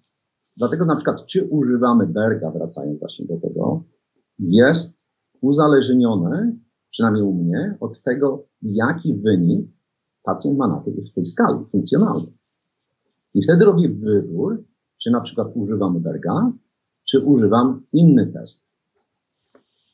Dlatego 0.57 0.85
na 0.85 0.97
przykład, 0.97 1.27
czy 1.27 1.49
używamy 1.49 2.07
Berga, 2.07 2.51
wracając 2.51 3.01
właśnie 3.01 3.27
do 3.27 3.41
tego, 3.41 3.83
jest 4.39 4.99
uzależnione, 5.41 6.57
przynajmniej 6.91 7.23
u 7.23 7.33
mnie, 7.33 7.77
od 7.81 8.03
tego, 8.03 8.47
jaki 8.63 9.15
wynik 9.15 9.67
pacjent 10.23 10.59
ma 10.59 10.69
na 10.69 10.81
tej, 10.81 10.95
w 10.95 11.15
tej 11.15 11.27
skali 11.27 11.65
funkcjonalnej. 11.73 12.33
I 13.35 13.43
wtedy 13.43 13.65
robię 13.65 13.89
wybór, 13.89 14.65
czy 15.03 15.11
na 15.11 15.21
przykład 15.21 15.49
używam 15.55 16.01
Berga, 16.01 16.53
czy 17.05 17.21
używam 17.21 17.83
inny 17.93 18.27
test. 18.27 18.65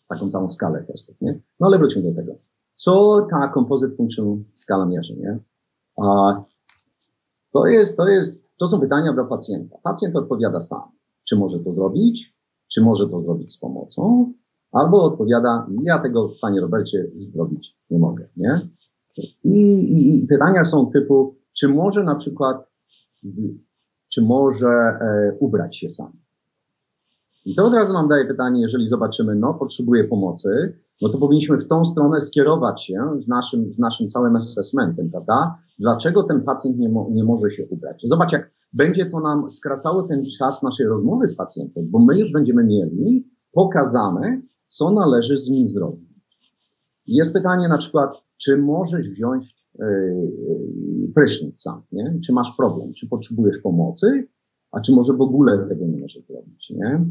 Taką 0.09 0.31
całą 0.31 0.49
skalę 0.49 0.85
testów, 0.85 1.21
nie? 1.21 1.41
No 1.61 1.67
ale 1.67 1.79
wróćmy 1.79 2.03
do 2.03 2.15
tego. 2.15 2.35
Co 2.75 3.27
ta 3.31 3.53
composite 3.55 3.97
function 3.97 4.45
skala 4.55 4.87
mierzy, 4.87 5.17
nie? 5.17 5.39
A 5.97 6.43
to 7.53 7.67
jest, 7.67 7.97
to 7.97 8.09
jest 8.09 8.51
to 8.59 8.69
są 8.69 8.81
pytania 8.81 9.13
do 9.13 9.25
pacjenta. 9.25 9.77
Pacjent 9.83 10.17
odpowiada 10.17 10.61
sam, 10.61 10.83
czy 11.29 11.37
może 11.37 11.59
to 11.59 11.73
zrobić, 11.73 12.35
czy 12.73 12.83
może 12.83 13.09
to 13.09 13.23
zrobić 13.23 13.53
z 13.53 13.59
pomocą, 13.59 14.33
albo 14.73 15.05
odpowiada, 15.05 15.67
ja 15.83 15.99
tego, 15.99 16.29
panie 16.43 16.61
Robercie, 16.61 17.11
zrobić 17.33 17.77
nie 17.91 17.99
mogę, 17.99 18.29
nie? 18.37 18.61
I, 19.45 19.59
i, 19.73 20.19
i 20.25 20.27
pytania 20.27 20.65
są 20.65 20.91
typu, 20.91 21.35
czy 21.59 21.69
może 21.69 22.05
na 22.05 22.15
przykład, 22.15 22.71
czy 24.09 24.23
może 24.23 24.69
e, 24.69 25.37
ubrać 25.41 25.79
się 25.79 25.91
sam? 25.91 26.13
I 27.45 27.55
to 27.55 27.67
od 27.67 27.75
razu 27.75 27.93
nam 27.93 28.09
daje 28.09 28.25
pytanie, 28.25 28.61
jeżeli 28.61 28.89
zobaczymy, 28.89 29.35
no, 29.35 29.55
potrzebuje 29.55 30.05
pomocy, 30.05 30.79
no 31.01 31.09
to 31.09 31.19
powinniśmy 31.19 31.59
w 31.59 31.69
tą 31.69 31.85
stronę 31.85 32.21
skierować 32.21 32.85
się 32.85 33.05
z 33.19 33.29
naszym, 33.29 33.73
z 33.73 33.79
naszym 33.79 34.09
całym 34.09 34.37
assessmentem, 34.37 35.11
prawda? 35.11 35.59
Dlaczego 35.79 36.23
ten 36.23 36.43
pacjent 36.43 36.79
nie, 36.79 36.89
mo, 36.89 37.09
nie 37.11 37.25
może 37.25 37.51
się 37.51 37.67
ubrać? 37.67 38.03
Zobacz, 38.05 38.33
jak 38.33 38.51
będzie 38.73 39.07
to 39.07 39.21
nam 39.21 39.51
skracało 39.51 40.03
ten 40.03 40.25
czas 40.39 40.63
naszej 40.63 40.87
rozmowy 40.87 41.27
z 41.27 41.35
pacjentem, 41.37 41.91
bo 41.91 41.99
my 41.99 42.19
już 42.19 42.33
będziemy 42.33 42.65
mieli 42.65 43.29
pokazane, 43.53 44.43
co 44.69 44.91
należy 44.91 45.39
z 45.39 45.51
nim 45.51 45.69
zrobić. 45.69 46.11
Jest 47.07 47.33
pytanie 47.33 47.69
na 47.69 47.79
przykład, 47.79 48.11
czy 48.39 48.57
możesz 48.57 49.11
wziąć 49.11 49.55
yy, 49.79 49.87
prysznic 51.15 51.63
sam, 51.63 51.83
nie? 51.93 52.21
Czy 52.27 52.33
masz 52.33 52.53
problem? 52.57 52.93
Czy 52.93 53.09
potrzebujesz 53.09 53.59
pomocy? 53.63 54.29
A 54.73 54.81
czy 54.81 54.93
może 54.93 55.13
w 55.13 55.21
ogóle 55.21 55.69
tego 55.69 55.87
nie 55.87 56.01
możesz 56.01 56.27
zrobić, 56.27 56.71
nie? 56.71 57.05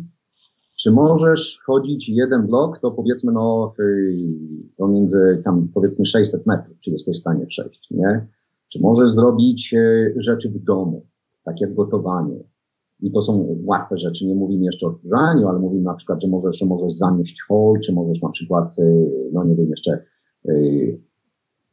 Czy 0.81 0.91
możesz 0.91 1.59
chodzić 1.65 2.09
jeden 2.09 2.47
blok, 2.47 2.79
to 2.79 2.91
powiedzmy 2.91 3.31
no 3.31 3.73
pomiędzy 4.77 5.41
tam 5.45 5.67
powiedzmy 5.73 6.05
600 6.05 6.45
metrów, 6.45 6.79
czy 6.79 6.91
jesteś 6.91 7.17
w 7.17 7.19
stanie 7.19 7.45
przejść, 7.45 7.91
nie? 7.91 8.27
Czy 8.69 8.79
możesz 8.81 9.11
zrobić 9.11 9.73
e, 9.73 10.13
rzeczy 10.17 10.49
w 10.49 10.63
domu, 10.63 11.05
tak 11.43 11.61
jak 11.61 11.73
gotowanie. 11.73 12.43
I 12.99 13.11
to 13.11 13.21
są 13.21 13.57
łatwe 13.63 13.97
rzeczy. 13.97 14.25
Nie 14.25 14.35
mówimy 14.35 14.65
jeszcze 14.65 14.87
o 14.87 14.89
odkurzaniu, 14.89 15.47
ale 15.47 15.59
mówimy 15.59 15.83
na 15.83 15.93
przykład, 15.93 16.21
że 16.21 16.27
możesz, 16.27 16.57
że 16.57 16.65
możesz 16.65 16.93
zamieść 16.93 17.41
hol, 17.47 17.79
czy 17.85 17.93
możesz 17.93 18.21
na 18.21 18.29
przykład, 18.29 18.79
e, 18.79 18.83
no 19.33 19.43
nie 19.43 19.55
wiem, 19.55 19.69
jeszcze 19.69 20.03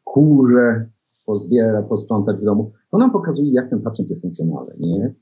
kurze 0.04 0.90
pozbierać, 1.26 1.86
posprzątać 1.88 2.36
w 2.36 2.44
domu. 2.44 2.72
To 2.90 2.98
nam 2.98 3.10
pokazuje, 3.10 3.52
jak 3.52 3.70
ten 3.70 3.82
pacjent 3.82 4.10
jest 4.10 4.22
funkcjonalny, 4.22 4.74
nie? 4.78 5.14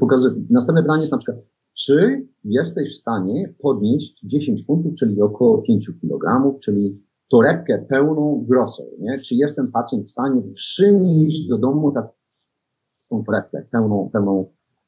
Pokazuje, 0.00 0.34
następne 0.50 0.82
pytanie 0.82 1.00
jest 1.00 1.12
na 1.12 1.18
przykład, 1.18 1.44
czy 1.78 2.26
jesteś 2.44 2.92
w 2.92 2.96
stanie 2.96 3.54
podnieść 3.58 4.20
10 4.24 4.66
funtów, 4.66 4.94
czyli 4.94 5.22
około 5.22 5.62
5 5.62 5.90
kg, 6.00 6.58
czyli 6.60 7.02
torebkę 7.30 7.86
pełną 7.88 8.44
grosą, 8.48 8.82
nie? 8.98 9.20
Czy 9.20 9.34
jest 9.34 9.56
ten 9.56 9.70
pacjent 9.72 10.06
w 10.06 10.10
stanie 10.10 10.42
przynieść 10.54 11.48
do 11.48 11.58
domu 11.58 11.92
taką 11.92 13.24
torebkę 13.24 13.66
pełną, 13.70 14.10
pełną 14.12 14.46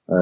e, 0.09 0.17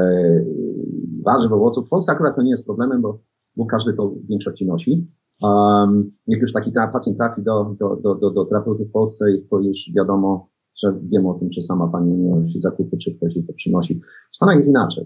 warzyw, 1.25 1.53
owoców. 1.53 1.87
W 1.87 1.89
Polsce 1.89 2.13
akurat 2.13 2.37
to 2.37 2.43
nie 2.43 2.51
jest 2.51 2.65
problemem, 2.65 3.03
bo, 3.03 3.19
bo 3.57 3.67
każdy 3.67 3.93
to 3.93 4.09
w 4.09 4.27
większości 4.27 4.67
nosi. 4.67 5.07
Um, 5.43 6.13
jak 6.27 6.41
już 6.41 6.53
taki 6.53 6.73
pacjent 6.73 7.19
trafi 7.19 7.43
do, 7.43 7.77
do, 7.81 7.97
do, 7.97 8.15
do, 8.15 8.31
do 8.31 8.45
terapeuty 8.45 8.85
w 8.85 8.91
Polsce, 8.91 9.25
to 9.51 9.61
już 9.61 9.79
wiadomo, 9.97 10.49
że 10.83 10.95
wiemy 11.03 11.29
o 11.29 11.35
tym, 11.35 11.51
czy 11.51 11.63
sama 11.63 11.89
pani 11.89 12.31
robi 12.31 12.61
zakupy, 12.61 12.97
czy 12.99 13.15
ktoś 13.15 13.37
jej 13.37 13.45
to 13.45 13.53
przynosi. 13.53 14.01
W 14.33 14.37
Stanach 14.37 14.57
jest 14.57 14.69
inaczej. 14.69 15.05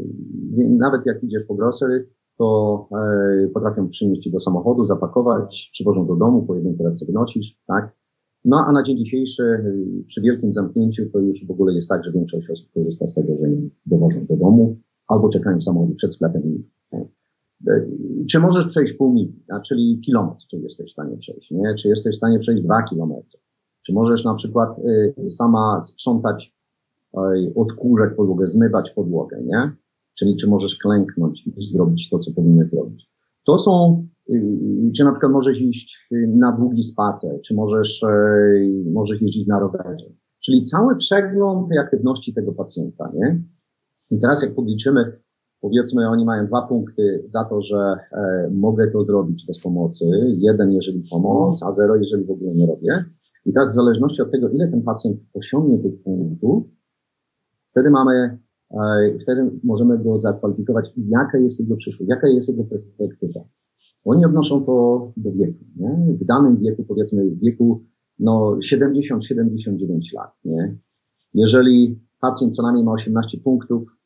Nawet 0.56 1.06
jak 1.06 1.24
idziesz 1.24 1.42
po 1.48 1.54
grocery, 1.54 2.08
to 2.38 2.88
e, 2.92 3.48
potrafią 3.48 3.88
przynieść 3.88 4.30
do 4.30 4.40
samochodu, 4.40 4.84
zapakować, 4.84 5.70
przywożą 5.72 6.06
do 6.06 6.16
domu, 6.16 6.42
po 6.42 6.54
jednej 6.54 6.76
torebce 6.76 7.06
wynosisz, 7.06 7.56
tak? 7.66 7.92
No 8.44 8.64
a 8.66 8.72
na 8.72 8.82
dzień 8.82 8.98
dzisiejszy, 8.98 9.42
e, 9.42 9.62
przy 10.08 10.20
wielkim 10.20 10.52
zamknięciu, 10.52 11.10
to 11.12 11.18
już 11.18 11.46
w 11.46 11.50
ogóle 11.50 11.74
jest 11.74 11.88
tak, 11.88 12.04
że 12.04 12.12
większość 12.12 12.50
osób 12.50 12.72
korzysta 12.74 13.06
z 13.06 13.14
tego, 13.14 13.36
że 13.40 13.48
ją 13.48 13.68
dowożą 13.86 14.26
do 14.26 14.36
domu, 14.36 14.76
albo 15.08 15.28
czekają 15.28 15.58
w 15.58 15.64
samochodzie 15.64 15.94
przed 15.94 16.14
sklepem 16.14 16.64
e, 16.92 17.06
czy 18.30 18.40
możesz 18.40 18.66
przejść 18.66 18.92
pół 18.92 19.12
mili, 19.12 19.44
a 19.48 19.60
czyli 19.60 20.00
kilometr, 20.00 20.46
czy 20.50 20.56
jesteś 20.56 20.90
w 20.90 20.92
stanie 20.92 21.16
przejść, 21.16 21.50
nie? 21.50 21.74
Czy 21.74 21.88
jesteś 21.88 22.14
w 22.14 22.16
stanie 22.16 22.38
przejść 22.38 22.62
dwa 22.62 22.82
kilometry? 22.82 23.41
Czy 23.86 23.92
możesz 23.92 24.24
na 24.24 24.34
przykład 24.34 24.78
y, 24.78 25.30
sama 25.30 25.82
sprzątać 25.82 26.54
y, 27.14 27.18
odkurzać 27.56 28.16
podłogę, 28.16 28.46
zmywać 28.46 28.90
podłogę, 28.90 29.42
nie? 29.44 29.72
Czyli 30.18 30.36
czy 30.36 30.50
możesz 30.50 30.78
klęknąć 30.78 31.46
i 31.46 31.52
zrobić 31.64 32.10
to, 32.10 32.18
co 32.18 32.32
powinieneś 32.32 32.70
zrobić. 32.70 33.10
To 33.46 33.58
są, 33.58 34.06
y, 34.30 34.92
czy 34.96 35.04
na 35.04 35.12
przykład 35.12 35.32
możesz 35.32 35.60
iść 35.60 36.08
na 36.28 36.52
długi 36.52 36.82
spacer, 36.82 37.40
czy 37.40 37.54
możesz, 37.54 38.04
możesz 38.92 39.22
jeździć 39.22 39.46
na 39.46 39.60
rowerze. 39.60 40.06
Czyli 40.44 40.62
cały 40.62 40.96
przegląd 40.96 41.68
aktywności 41.80 42.34
tego 42.34 42.52
pacjenta, 42.52 43.12
nie? 43.14 43.42
I 44.10 44.20
teraz 44.20 44.42
jak 44.42 44.54
podliczymy, 44.54 45.18
powiedzmy, 45.60 46.08
oni 46.08 46.24
mają 46.24 46.46
dwa 46.46 46.62
punkty 46.62 47.22
za 47.26 47.44
to, 47.44 47.62
że 47.62 47.96
e, 48.12 48.50
mogę 48.50 48.90
to 48.90 49.02
zrobić 49.02 49.46
bez 49.46 49.62
pomocy. 49.62 50.04
Jeden, 50.38 50.72
jeżeli 50.72 51.02
pomoc, 51.10 51.62
a 51.62 51.72
zero, 51.72 51.96
jeżeli 51.96 52.24
w 52.24 52.30
ogóle 52.30 52.54
nie 52.54 52.66
robię. 52.66 53.04
I 53.46 53.52
teraz 53.52 53.72
w 53.72 53.76
zależności 53.76 54.22
od 54.22 54.30
tego, 54.30 54.48
ile 54.48 54.68
ten 54.68 54.82
pacjent 54.82 55.20
osiągnie 55.34 55.78
tych 55.78 56.02
punktów, 56.02 56.64
wtedy 57.70 57.90
mamy, 57.90 58.38
e, 58.70 59.18
wtedy 59.22 59.50
możemy 59.64 59.98
go 59.98 60.18
zakwalifikować, 60.18 60.90
jaka 60.96 61.38
jest 61.38 61.60
jego 61.60 61.76
przyszłość, 61.76 62.08
jaka 62.08 62.28
jest 62.28 62.48
jego 62.48 62.64
perspektywa. 62.64 63.40
Oni 64.04 64.24
odnoszą 64.24 64.64
to 64.64 65.12
do 65.16 65.32
wieku, 65.32 65.64
nie? 65.76 66.16
W 66.20 66.24
danym 66.24 66.56
wieku, 66.56 66.84
powiedzmy 66.84 67.30
w 67.30 67.40
wieku, 67.40 67.84
no 68.18 68.58
70-79 68.72 70.14
lat, 70.14 70.30
nie? 70.44 70.76
Jeżeli 71.34 72.00
pacjent 72.20 72.56
co 72.56 72.62
najmniej 72.62 72.84
ma 72.84 72.92
18 72.92 73.38
punktów 73.38 73.96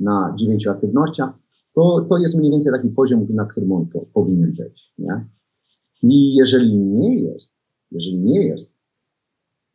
na 0.00 0.34
9 0.38 0.66
aktywnościach, 0.66 1.30
to, 1.74 2.06
to 2.08 2.18
jest 2.18 2.38
mniej 2.38 2.50
więcej 2.52 2.72
taki 2.72 2.88
poziom, 2.88 3.26
na 3.30 3.46
którym 3.46 3.72
on 3.72 3.86
powinien 4.14 4.52
być, 4.52 4.94
nie? 4.98 5.26
I 6.02 6.34
jeżeli 6.34 6.78
nie 6.78 7.22
jest, 7.22 7.54
jeżeli 7.90 8.18
nie 8.18 8.46
jest, 8.46 8.69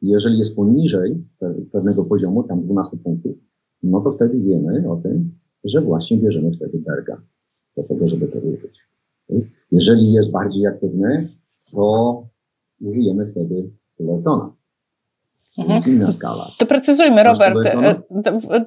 jeżeli 0.01 0.38
jest 0.38 0.55
poniżej 0.55 1.23
pewnego 1.71 2.03
poziomu, 2.03 2.43
tam 2.43 2.63
12 2.63 2.97
punktów, 2.97 3.38
no 3.84 4.01
to 4.01 4.12
wtedy 4.12 4.39
wiemy 4.39 4.91
o 4.91 4.95
tym, 4.95 5.31
że 5.63 5.81
właśnie 5.81 6.17
bierzemy 6.17 6.51
wtedy 6.51 6.79
Berga 6.79 7.21
do 7.77 7.84
tego, 7.84 8.08
żeby 8.08 8.27
to 8.27 8.39
użyć. 8.39 8.79
Jeżeli 9.71 10.13
jest 10.13 10.31
bardziej 10.31 10.67
aktywny, 10.67 11.27
to 11.71 12.27
użyjemy 12.81 13.31
wtedy 13.31 13.69
Letona. 13.99 14.55
To 15.56 15.74
jest 15.74 15.88
inna 15.88 16.12
skala. 16.12 16.48
Doprecyzujmy, 16.60 17.24
Robert, 17.24 17.58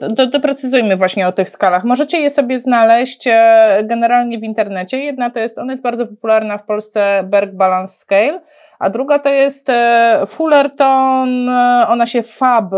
do, 0.08 0.26
doprecyzujmy 0.26 0.96
właśnie 0.96 1.28
o 1.28 1.32
tych 1.32 1.50
skalach. 1.50 1.84
Możecie 1.84 2.18
je 2.18 2.30
sobie 2.30 2.58
znaleźć 2.58 3.26
e, 3.26 3.78
generalnie 3.84 4.38
w 4.38 4.42
internecie. 4.42 4.98
Jedna 4.98 5.30
to 5.30 5.38
jest, 5.38 5.58
ona 5.58 5.72
jest 5.72 5.82
bardzo 5.82 6.06
popularna 6.06 6.58
w 6.58 6.64
Polsce, 6.64 7.20
Berg 7.24 7.52
Balance 7.52 7.92
Scale, 7.92 8.40
a 8.78 8.90
druga 8.90 9.18
to 9.18 9.28
jest 9.28 9.70
e, 9.70 10.22
Fullerton, 10.26 11.48
e, 11.48 11.84
ona 11.88 12.06
się 12.06 12.22
FAB, 12.22 12.74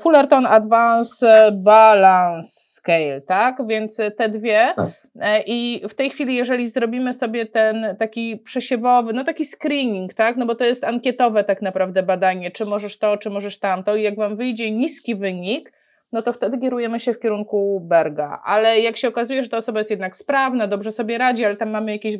Fullerton 0.00 0.46
Advanced 0.46 1.62
Balance 1.62 2.48
Scale, 2.48 3.20
tak? 3.20 3.66
Więc 3.66 4.00
te 4.18 4.28
dwie. 4.28 4.72
Tak. 4.76 5.05
E, 5.20 5.42
I 5.46 5.82
w 5.88 5.94
tej 5.94 6.10
chwili, 6.10 6.34
jeżeli 6.34 6.68
zrobimy 6.68 7.12
sobie 7.12 7.46
ten 7.46 7.96
taki 7.98 8.36
przesiewowy, 8.36 9.12
no 9.12 9.24
taki 9.24 9.44
screening, 9.44 10.14
tak, 10.14 10.36
no 10.36 10.46
bo 10.46 10.54
to 10.54 10.64
jest 10.64 10.84
ankietowe 10.84 11.44
tak 11.44 11.62
naprawdę 11.62 12.02
badanie, 12.02 12.50
czy 12.50 12.64
możesz 12.64 12.98
to, 12.98 13.18
czy 13.18 13.30
możesz 13.30 13.58
tamto, 13.58 13.96
i 13.96 14.02
jak 14.02 14.16
wam 14.16 14.36
wyjdzie 14.36 14.70
niski 14.70 15.14
wynik, 15.14 15.72
no 16.12 16.22
to 16.22 16.32
wtedy 16.32 16.58
kierujemy 16.58 17.00
się 17.00 17.12
w 17.12 17.18
kierunku 17.18 17.80
Berga. 17.80 18.42
Ale 18.44 18.80
jak 18.80 18.96
się 18.96 19.08
okazuje, 19.08 19.42
że 19.42 19.48
ta 19.48 19.58
osoba 19.58 19.78
jest 19.78 19.90
jednak 19.90 20.16
sprawna, 20.16 20.66
dobrze 20.66 20.92
sobie 20.92 21.18
radzi, 21.18 21.44
ale 21.44 21.56
tam 21.56 21.70
mamy 21.70 21.92
jakieś 21.92 22.14
e, 22.14 22.18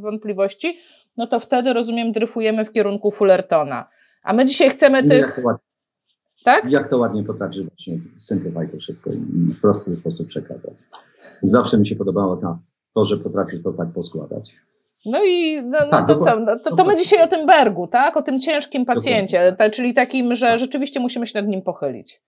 wątpliwości, 0.00 0.78
no 1.16 1.26
to 1.26 1.40
wtedy, 1.40 1.72
rozumiem, 1.72 2.12
dryfujemy 2.12 2.64
w 2.64 2.72
kierunku 2.72 3.10
Fullertona. 3.10 3.88
A 4.22 4.32
my 4.32 4.44
dzisiaj 4.44 4.70
chcemy 4.70 5.02
no 5.02 5.08
tych. 5.08 5.40
Tak? 6.44 6.70
Jak 6.70 6.90
to 6.90 6.98
ładnie 6.98 7.24
potrafisz 7.24 7.62
właśnie 7.62 7.98
simplify 8.18 8.68
to 8.68 8.78
wszystko 8.78 9.10
i 9.10 9.52
w 9.52 9.60
prosty 9.60 9.96
sposób 9.96 10.28
przekazać. 10.28 10.74
Zawsze 11.42 11.78
mi 11.78 11.88
się 11.88 11.96
podobało 11.96 12.36
ta, 12.36 12.58
to, 12.94 13.04
że 13.04 13.16
potrafisz 13.16 13.62
to 13.62 13.72
tak 13.72 13.88
poskładać. 13.92 14.56
No 15.06 15.18
i 15.24 15.62
no, 15.62 15.78
no 15.84 15.90
tak, 15.90 16.08
to 16.08 16.16
co? 16.16 16.40
No, 16.40 16.58
to, 16.64 16.76
to 16.76 16.84
my 16.84 16.96
dzisiaj 16.96 17.24
o 17.24 17.26
tym 17.26 17.46
Bergu, 17.46 17.86
tak? 17.86 18.16
O 18.16 18.22
tym 18.22 18.40
ciężkim 18.40 18.84
pacjencie, 18.84 19.52
ta, 19.58 19.70
czyli 19.70 19.94
takim, 19.94 20.34
że 20.34 20.58
rzeczywiście 20.58 21.00
musimy 21.00 21.26
się 21.26 21.40
nad 21.40 21.48
nim 21.48 21.62
pochylić. 21.62 22.22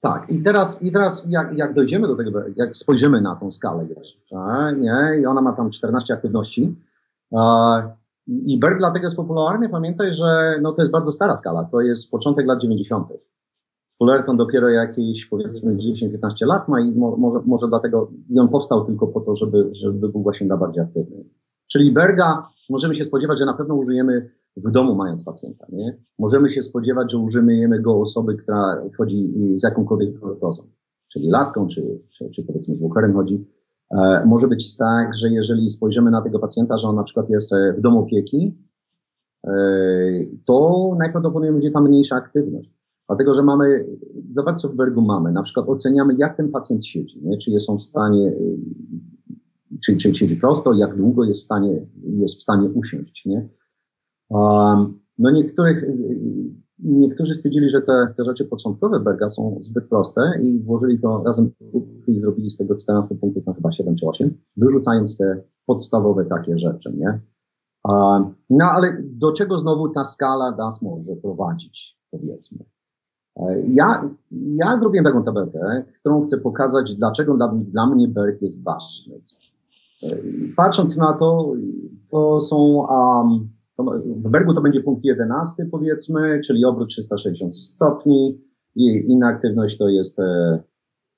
Tak, 0.00 0.30
i 0.30 0.42
teraz, 0.42 0.82
i 0.82 0.92
teraz 0.92 1.24
jak, 1.28 1.58
jak 1.58 1.74
dojdziemy 1.74 2.08
do 2.08 2.16
tego, 2.16 2.42
jak 2.56 2.76
spojrzymy 2.76 3.20
na 3.20 3.36
tą 3.36 3.50
skalę 3.50 3.86
jeszcze, 3.96 4.36
nie? 4.78 5.20
I 5.20 5.26
ona 5.26 5.40
ma 5.40 5.52
tam 5.52 5.70
14 5.70 6.14
aktywności. 6.14 6.74
I 8.26 8.58
Berg 8.58 8.78
dlatego 8.78 9.06
jest 9.06 9.16
popularny. 9.16 9.68
Pamiętaj, 9.68 10.14
że 10.14 10.58
no, 10.62 10.72
to 10.72 10.82
jest 10.82 10.92
bardzo 10.92 11.12
stara 11.12 11.36
skala. 11.36 11.64
To 11.64 11.80
jest 11.80 12.10
początek 12.10 12.46
lat 12.46 12.60
90. 12.60 13.08
Fullerton 13.98 14.36
dopiero 14.36 14.68
jakieś 14.68 15.26
powiedzmy 15.26 15.76
10-15 15.76 16.46
lat 16.46 16.68
ma 16.68 16.80
i 16.80 16.92
może, 16.92 17.40
może 17.46 17.68
dlatego 17.68 18.10
i 18.30 18.38
on 18.38 18.48
powstał 18.48 18.84
tylko 18.84 19.06
po 19.06 19.20
to, 19.20 19.36
żeby, 19.36 19.70
żeby 19.72 20.08
był 20.08 20.22
właśnie 20.22 20.46
dla 20.46 20.56
bardziej 20.56 20.82
aktywny. 20.82 21.24
Czyli 21.66 21.92
Berga 21.92 22.48
możemy 22.70 22.94
się 22.94 23.04
spodziewać, 23.04 23.38
że 23.38 23.46
na 23.46 23.54
pewno 23.54 23.74
użyjemy 23.74 24.30
w 24.56 24.70
domu 24.70 24.94
mając 24.94 25.24
pacjenta, 25.24 25.66
nie? 25.72 25.96
Możemy 26.18 26.50
się 26.50 26.62
spodziewać, 26.62 27.12
że 27.12 27.18
użyjemy 27.18 27.80
go 27.80 28.00
osoby, 28.00 28.36
która 28.36 28.82
chodzi 28.98 29.32
z 29.56 29.62
jakąkolwiek 29.62 30.20
protozą, 30.20 30.62
czyli 31.12 31.30
laską, 31.30 31.68
czy, 31.68 32.00
czy, 32.18 32.30
czy 32.30 32.42
powiedzmy 32.42 32.76
z 32.76 32.80
walkerem 32.80 33.14
chodzi. 33.14 33.44
E, 33.90 34.24
może 34.26 34.48
być 34.48 34.76
tak, 34.76 35.18
że 35.18 35.28
jeżeli 35.30 35.70
spojrzymy 35.70 36.10
na 36.10 36.22
tego 36.22 36.38
pacjenta, 36.38 36.78
że 36.78 36.88
on 36.88 36.96
na 36.96 37.04
przykład 37.04 37.30
jest 37.30 37.52
e, 37.52 37.72
w 37.72 37.80
domu 37.80 37.98
opieki, 38.00 38.58
e, 39.46 39.50
to 40.46 40.90
najprawdopodobniej 40.98 41.52
będzie 41.52 41.70
tam 41.70 41.88
mniejsza 41.88 42.16
aktywność. 42.16 42.77
Dlatego, 43.08 43.34
że 43.34 43.42
mamy, 43.42 43.86
zobacz 44.30 44.60
co 44.60 44.68
w 44.68 44.76
Bergu 44.76 45.02
mamy, 45.02 45.32
na 45.32 45.42
przykład 45.42 45.68
oceniamy, 45.68 46.14
jak 46.18 46.36
ten 46.36 46.50
pacjent 46.50 46.86
siedzi, 46.86 47.20
nie? 47.22 47.38
czy 47.38 47.50
jest 47.50 47.70
on 47.70 47.78
w 47.78 47.82
stanie, 47.82 48.32
czy, 49.84 49.96
czy 49.96 50.14
siedzi 50.14 50.36
prosto, 50.36 50.72
jak 50.72 50.96
długo 50.96 51.24
jest 51.24 51.40
w 51.40 51.44
stanie, 51.44 51.86
jest 52.02 52.38
w 52.38 52.42
stanie 52.42 52.68
usiąść, 52.68 53.26
nie? 53.26 53.48
Um, 54.30 55.00
no 55.18 55.30
niektórych, 55.30 55.84
niektórzy 56.78 57.34
stwierdzili, 57.34 57.70
że 57.70 57.82
te, 57.82 58.14
te 58.16 58.24
rzeczy 58.24 58.44
początkowe 58.44 59.00
Berga 59.00 59.28
są 59.28 59.58
zbyt 59.60 59.88
proste 59.88 60.20
i 60.42 60.60
włożyli 60.60 61.00
to 61.00 61.22
razem 61.26 61.50
i 62.06 62.20
zrobili 62.20 62.50
z 62.50 62.56
tego 62.56 62.76
14 62.76 63.14
punktów 63.14 63.46
na 63.46 63.54
chyba 63.54 63.72
7 63.72 63.96
czy 63.96 64.06
8, 64.06 64.38
wyrzucając 64.56 65.16
te 65.16 65.42
podstawowe 65.66 66.24
takie 66.24 66.58
rzeczy, 66.58 66.92
nie? 66.96 67.20
No 68.50 68.64
ale 68.64 69.02
do 69.02 69.32
czego 69.32 69.58
znowu 69.58 69.88
ta 69.88 70.04
skala 70.04 70.56
nas 70.56 70.82
może 70.82 71.16
prowadzić, 71.16 71.98
powiedzmy? 72.10 72.58
Ja, 73.68 74.10
ja 74.30 74.78
zrobiłem 74.78 75.04
taką 75.04 75.24
tabelkę, 75.24 75.84
którą 76.00 76.22
chcę 76.22 76.38
pokazać, 76.38 76.94
dlaczego 76.94 77.36
dla, 77.36 77.48
dla 77.48 77.86
mnie 77.86 78.08
Berg 78.08 78.42
jest 78.42 78.62
ważny. 78.62 79.20
Patrząc 80.56 80.96
na 80.96 81.12
to, 81.12 81.52
to 82.10 82.40
są, 82.40 82.56
um, 82.56 83.48
to 83.76 83.84
w 84.16 84.30
Bergu 84.30 84.54
to 84.54 84.60
będzie 84.60 84.80
punkt 84.80 85.04
11 85.04 85.66
powiedzmy, 85.70 86.40
czyli 86.46 86.64
obrót 86.64 86.88
360 86.88 87.56
stopni 87.56 88.40
i 88.74 89.12
inna 89.12 89.26
aktywność 89.26 89.78
to 89.78 89.88
jest 89.88 90.18
e, 90.18 90.58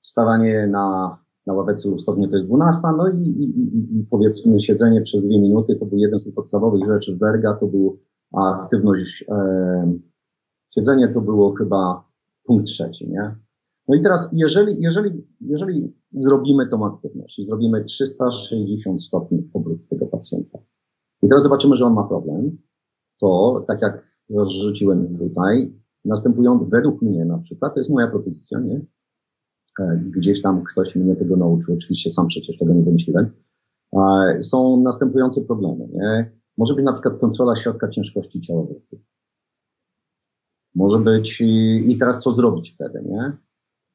wstawanie 0.01 0.67
na, 0.67 1.17
na 1.45 1.53
ławeczce 1.53 1.99
stopnie 1.99 2.27
to 2.27 2.35
jest 2.35 2.47
12, 2.47 2.81
no 2.97 3.09
i, 3.09 3.17
i, 3.17 3.43
i, 3.43 3.99
i 3.99 4.05
powiedzmy 4.09 4.61
siedzenie 4.61 5.01
przez 5.01 5.21
dwie 5.21 5.39
minuty 5.39 5.75
to 5.75 5.85
był 5.85 5.97
jeden 5.97 6.19
z 6.19 6.23
tych 6.23 6.33
podstawowych 6.33 6.87
rzeczy 6.87 7.15
Berga, 7.15 7.53
to 7.53 7.67
był 7.67 7.99
aktywność, 8.33 9.25
e, 9.29 9.93
siedzenie 10.75 11.07
to 11.07 11.21
było 11.21 11.53
chyba 11.53 12.10
punkt 12.43 12.65
trzeci, 12.65 13.09
nie? 13.09 13.35
No 13.87 13.95
i 13.95 14.03
teraz, 14.03 14.29
jeżeli, 14.33 14.81
jeżeli, 14.81 15.27
jeżeli 15.41 15.93
zrobimy 16.11 16.67
tą 16.67 16.85
aktywność 16.85 17.39
i 17.39 17.43
zrobimy 17.43 17.85
360 17.85 19.03
stopni 19.03 19.49
obrót 19.53 19.87
tego 19.89 20.05
pacjenta 20.05 20.59
i 21.21 21.27
teraz 21.27 21.43
zobaczymy, 21.43 21.77
że 21.77 21.85
on 21.85 21.93
ma 21.93 22.03
problem, 22.03 22.57
to 23.19 23.63
tak 23.67 23.81
jak 23.81 24.07
rozrzuciłem 24.29 25.17
tutaj, 25.17 25.73
następują 26.05 26.69
według 26.69 27.01
mnie 27.01 27.25
na 27.25 27.37
przykład, 27.37 27.73
to 27.73 27.79
jest 27.79 27.89
moja 27.89 28.07
propozycja, 28.07 28.59
nie? 28.59 28.85
E, 29.79 30.03
gdzieś 30.05 30.41
tam 30.41 30.63
ktoś 30.63 30.95
mnie 30.95 31.15
tego 31.15 31.37
nauczył, 31.37 31.75
oczywiście 31.75 32.11
sam 32.11 32.27
przecież 32.27 32.57
tego 32.57 32.73
nie 32.73 32.83
wymyśliłem. 32.83 33.31
Są 34.41 34.81
następujące 34.81 35.41
problemy. 35.41 35.87
Nie? 35.93 36.31
Może 36.57 36.73
być 36.73 36.85
na 36.85 36.93
przykład 36.93 37.17
kontrola 37.17 37.55
środka 37.55 37.89
ciężkości 37.89 38.41
ciałowej. 38.41 38.81
Może 40.75 40.99
być 40.99 41.41
i, 41.41 41.91
i 41.91 41.97
teraz 41.97 42.19
co 42.19 42.33
zrobić 42.33 42.71
wtedy, 42.71 43.03
nie? 43.09 43.31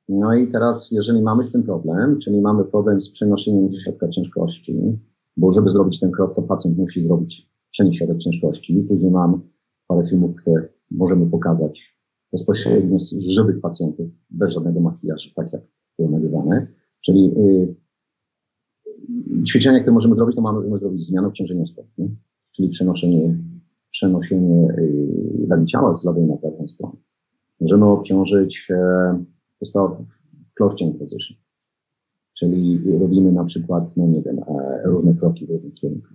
No 0.08 0.34
i 0.34 0.48
teraz, 0.48 0.90
jeżeli 0.90 1.22
mamy 1.22 1.44
tym 1.44 1.62
problem, 1.62 2.18
czyli 2.18 2.40
mamy 2.40 2.64
problem 2.64 3.00
z 3.00 3.10
przenoszeniem 3.10 3.74
środka 3.84 4.08
ciężkości, 4.08 4.98
bo 5.36 5.52
żeby 5.52 5.70
zrobić 5.70 6.00
ten 6.00 6.10
krok, 6.10 6.34
to 6.34 6.42
pacjent 6.42 6.78
musi 6.78 7.06
zrobić 7.06 7.50
przenieść 7.72 7.98
środek 7.98 8.18
ciężkości. 8.18 8.86
Później 8.88 9.10
mam 9.10 9.40
parę 9.86 10.08
filmów, 10.08 10.36
które 10.36 10.68
możemy 10.90 11.26
pokazać 11.26 11.96
bezpośrednio 12.32 12.98
z 12.98 13.12
żywych 13.12 13.60
pacjentów, 13.60 14.06
bez 14.30 14.52
żadnego 14.54 14.80
makijażu, 14.80 15.30
tak 15.34 15.52
jak 15.52 15.62
było 15.98 16.10
nagrywane. 16.10 16.66
Czyli 17.04 17.32
y, 17.38 17.74
ćwiczenia, 19.48 19.80
które 19.80 19.94
możemy 19.94 20.14
zrobić, 20.14 20.36
to 20.36 20.42
mamy 20.42 20.78
zrobić 20.78 21.06
zmianę 21.06 21.28
obciążenia 21.28 21.66
stopni, 21.66 22.16
czyli 22.52 22.68
przenoszenie, 22.68 23.38
przenoszenie 23.96 24.68
y, 24.78 25.46
wagi 25.48 25.66
ciała 25.66 25.94
z 25.94 26.04
lewej 26.04 26.24
na 26.24 26.36
prawą 26.36 26.68
stronę. 26.68 26.96
Możemy 27.60 27.84
obciążyć 27.84 28.68
e, 28.70 29.24
to 29.72 30.04
close 30.54 30.92
position, 30.98 31.36
czyli 32.38 32.80
robimy 32.98 33.32
na 33.32 33.44
przykład, 33.44 33.96
no 33.96 34.06
nie 34.06 34.22
wiem, 34.22 34.38
e, 34.38 34.82
różne 34.84 35.14
kroki 35.14 35.46
w 35.46 35.50
różnych 35.50 35.74
kierunkach 35.74 36.12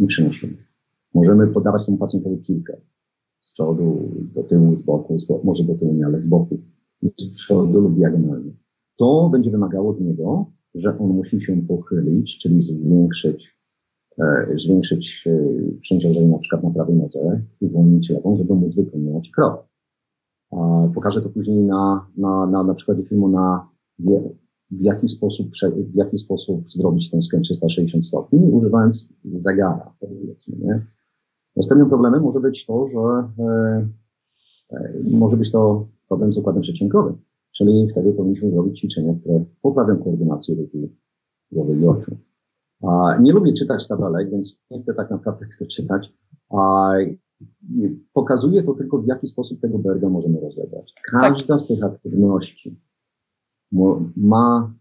i 0.00 0.06
przenosimy. 0.06 0.52
Możemy 1.14 1.46
podawać 1.46 1.86
temu 1.86 1.98
pacjentowi 1.98 2.42
kilkę 2.42 2.76
z 3.40 3.52
przodu, 3.52 4.08
do 4.34 4.42
tyłu, 4.42 4.76
z 4.76 4.82
boku, 4.82 5.18
z 5.18 5.28
boku 5.28 5.46
może 5.46 5.64
do 5.64 5.74
tyłu 5.74 5.94
nie, 5.94 6.06
ale 6.06 6.20
z 6.20 6.26
boku, 6.26 6.58
z 7.02 7.34
przodu 7.34 7.80
lub 7.80 7.94
diagonalnie. 7.94 8.52
To 8.96 9.28
będzie 9.32 9.50
wymagało 9.50 9.90
od 9.90 10.00
niego, 10.00 10.46
że 10.74 10.98
on 10.98 11.10
musi 11.10 11.40
się 11.40 11.62
pochylić, 11.62 12.38
czyli 12.38 12.62
zwiększyć, 12.62 13.44
e, 13.44 13.61
zwiększyć 14.56 15.24
e, 15.26 15.80
przeciążenie 15.80 16.28
na 16.28 16.38
przykład 16.38 16.62
na 16.62 16.70
prawej 16.70 16.96
nodze 16.96 17.42
i 17.60 17.66
uwolnić 17.66 18.10
lewą, 18.10 18.36
żeby 18.36 18.54
móc 18.54 18.76
wykonywać 18.76 19.30
krok. 19.34 19.64
E, 20.52 20.90
pokażę 20.94 21.22
to 21.22 21.28
później 21.28 21.62
na, 21.62 22.06
na, 22.16 22.46
na, 22.46 22.62
na 22.62 22.74
przykładzie 22.74 23.02
filmu 23.02 23.28
na 23.28 23.68
w 24.70 24.80
jaki 24.80 25.08
sposób, 25.08 25.46
w 25.76 25.94
jaki 25.94 26.18
sposób 26.18 26.70
zrobić 26.70 27.10
ten 27.10 27.22
skręt 27.22 27.44
360 27.44 28.06
stopni, 28.06 28.50
używając 28.50 29.08
zegara, 29.24 29.94
nie? 30.48 30.86
Następnym 31.56 31.88
problemem 31.88 32.22
może 32.22 32.40
być 32.40 32.66
to, 32.66 32.88
że 32.88 33.28
e, 33.44 33.88
e, 34.70 34.92
może 35.10 35.36
być 35.36 35.52
to 35.52 35.86
problem 36.08 36.32
z 36.32 36.38
układem 36.38 36.62
przecinkowym, 36.62 37.16
czyli 37.56 37.88
wtedy 37.90 38.12
powinniśmy 38.12 38.50
zrobić 38.50 38.78
ćwiczenia, 38.78 39.14
które 39.20 39.44
poprawią 39.62 39.96
koordynację 39.96 40.54
ruchu 40.54 40.88
głowy 41.52 41.76
i 41.76 41.86
oczu. 41.86 42.16
Nie 43.20 43.32
lubię 43.32 43.52
czytać 43.52 43.88
tabelek, 43.88 44.30
więc 44.30 44.60
nie 44.70 44.82
chcę 44.82 44.94
tak 44.94 45.10
naprawdę 45.10 45.46
tego 45.46 45.70
czytać. 45.70 46.12
Pokazuje 48.12 48.62
to 48.62 48.74
tylko, 48.74 48.98
w 48.98 49.06
jaki 49.06 49.26
sposób 49.26 49.60
tego 49.60 49.78
berga 49.78 50.08
możemy 50.08 50.40
rozebrać. 50.40 50.94
Każda 51.10 51.58
z 51.58 51.66
tych 51.66 51.84
aktywności 51.84 52.80
ma 54.16 54.74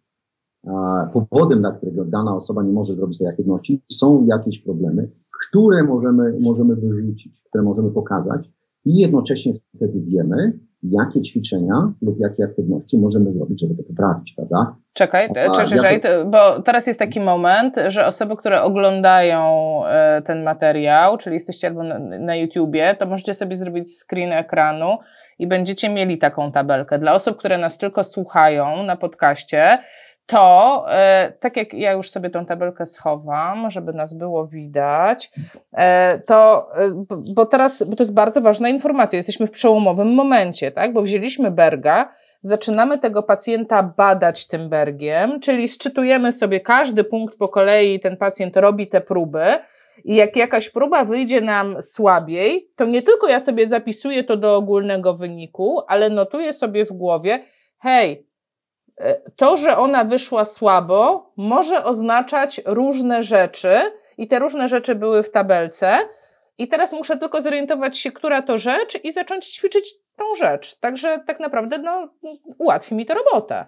powodem, 1.14 1.60
dla 1.60 1.72
którego 1.72 2.06
dana 2.06 2.36
osoba 2.36 2.64
nie 2.64 2.74
może 2.74 2.96
zrobić 2.96 3.18
tej 3.18 3.28
aktywności, 3.28 3.84
są 3.92 4.26
jakieś 4.26 4.60
problemy, 4.60 5.12
które 5.48 5.84
możemy, 5.84 6.38
możemy 6.42 6.76
wyrzucić, 6.76 7.44
które 7.50 7.64
możemy 7.64 7.92
pokazać 7.92 8.50
i 8.86 8.98
jednocześnie 8.98 9.54
wtedy 9.76 10.02
wiemy, 10.02 10.60
jakie 10.84 11.22
ćwiczenia 11.22 11.94
lub 12.02 12.20
jakie 12.20 12.44
aktywności 12.44 12.98
możemy 12.98 13.34
zrobić, 13.34 13.62
żeby 13.62 13.76
to 13.76 13.84
poprawić, 13.84 14.34
prawda? 14.36 14.76
Czekaj, 14.94 15.30
czekaj, 15.56 15.94
ja 15.94 16.00
to... 16.00 16.26
bo 16.26 16.62
teraz 16.62 16.88
jest 16.88 17.00
taki 17.00 17.20
moment, 17.20 17.76
że 17.88 18.08
osoby, 18.08 18.38
które 18.38 18.62
oglądają 18.62 19.42
e, 19.86 20.22
ten 20.22 20.44
materiał, 20.44 21.18
czyli 21.18 21.34
jesteście 21.34 21.68
albo 21.68 21.84
na, 21.84 22.00
na 22.00 22.36
YouTubie, 22.36 22.96
to 22.96 23.06
możecie 23.06 23.34
sobie 23.34 23.56
zrobić 23.56 23.90
screen 23.90 24.32
ekranu 24.32 24.98
i 25.40 25.48
będziecie 25.48 25.90
mieli 25.90 26.18
taką 26.18 26.52
tabelkę. 26.52 27.00
Dla 27.00 27.14
osób, 27.14 27.38
które 27.38 27.58
nas 27.58 27.78
tylko 27.78 28.04
słuchają 28.04 28.84
na 28.84 28.96
podcaście, 28.96 29.78
to 30.32 30.86
e, 30.90 31.34
tak 31.40 31.58
jak 31.58 31.74
ja 31.74 31.92
już 31.92 32.10
sobie 32.10 32.30
tą 32.30 32.46
tabelkę 32.46 32.86
schowam, 32.86 33.70
żeby 33.70 33.94
nas 33.94 34.14
było 34.14 34.48
widać, 34.48 35.32
e, 35.74 36.20
to, 36.20 36.70
e, 36.76 37.06
bo 37.34 37.46
teraz, 37.46 37.84
bo 37.84 37.96
to 37.96 38.04
jest 38.04 38.14
bardzo 38.14 38.42
ważna 38.42 38.70
informacja, 38.70 39.18
jesteśmy 39.18 39.48
w 39.48 39.52
przełomowym 39.52 40.14
momencie, 40.14 40.72
tak, 40.72 40.94
bo 40.94 41.02
wzięliśmy 41.02 41.52
Berga, 41.52 42.14
zaczynamy 42.42 43.00
tego 43.00 43.24
pacjenta 43.24 43.84
badać 43.84 44.48
tym 44.48 44.70
Bergiem, 44.70 45.40
czyli 45.40 45.68
sczytujemy 45.68 46.34
sobie 46.34 46.60
każdy 46.60 47.04
punkt 47.04 47.38
po 47.38 47.50
kolei, 47.50 48.00
ten 48.00 48.18
pacjent 48.18 48.58
robi 48.58 48.88
te 48.88 49.02
próby, 49.02 49.46
i 50.04 50.16
jak 50.16 50.36
jakaś 50.36 50.70
próba 50.70 51.06
wyjdzie 51.06 51.42
nam 51.42 51.82
słabiej, 51.82 52.70
to 52.76 52.86
nie 52.86 53.02
tylko 53.02 53.28
ja 53.28 53.40
sobie 53.40 53.68
zapisuję 53.68 54.24
to 54.24 54.38
do 54.38 54.56
ogólnego 54.56 55.14
wyniku, 55.14 55.82
ale 55.88 56.10
notuję 56.10 56.54
sobie 56.54 56.86
w 56.86 56.92
głowie, 56.92 57.40
hej, 57.80 58.31
to, 59.36 59.58
że 59.58 59.78
ona 59.78 60.04
wyszła 60.04 60.46
słabo, 60.46 61.32
może 61.38 61.84
oznaczać 61.84 62.62
różne 62.66 63.24
rzeczy, 63.24 63.72
i 64.18 64.28
te 64.28 64.40
różne 64.40 64.68
rzeczy 64.68 64.96
były 64.96 65.24
w 65.24 65.32
tabelce. 65.32 65.92
I 66.58 66.68
teraz 66.68 66.94
muszę 66.94 67.18
tylko 67.18 67.42
zorientować 67.42 67.98
się, 67.98 68.12
która 68.12 68.42
to 68.42 68.58
rzecz, 68.58 69.00
i 69.04 69.12
zacząć 69.12 69.46
ćwiczyć 69.46 69.96
tą 70.18 70.24
rzecz. 70.40 70.80
Także 70.80 71.20
tak 71.28 71.40
naprawdę 71.40 71.78
no, 71.78 72.10
ułatwi 72.58 72.96
mi 72.96 73.06
to 73.06 73.14
robotę. 73.14 73.66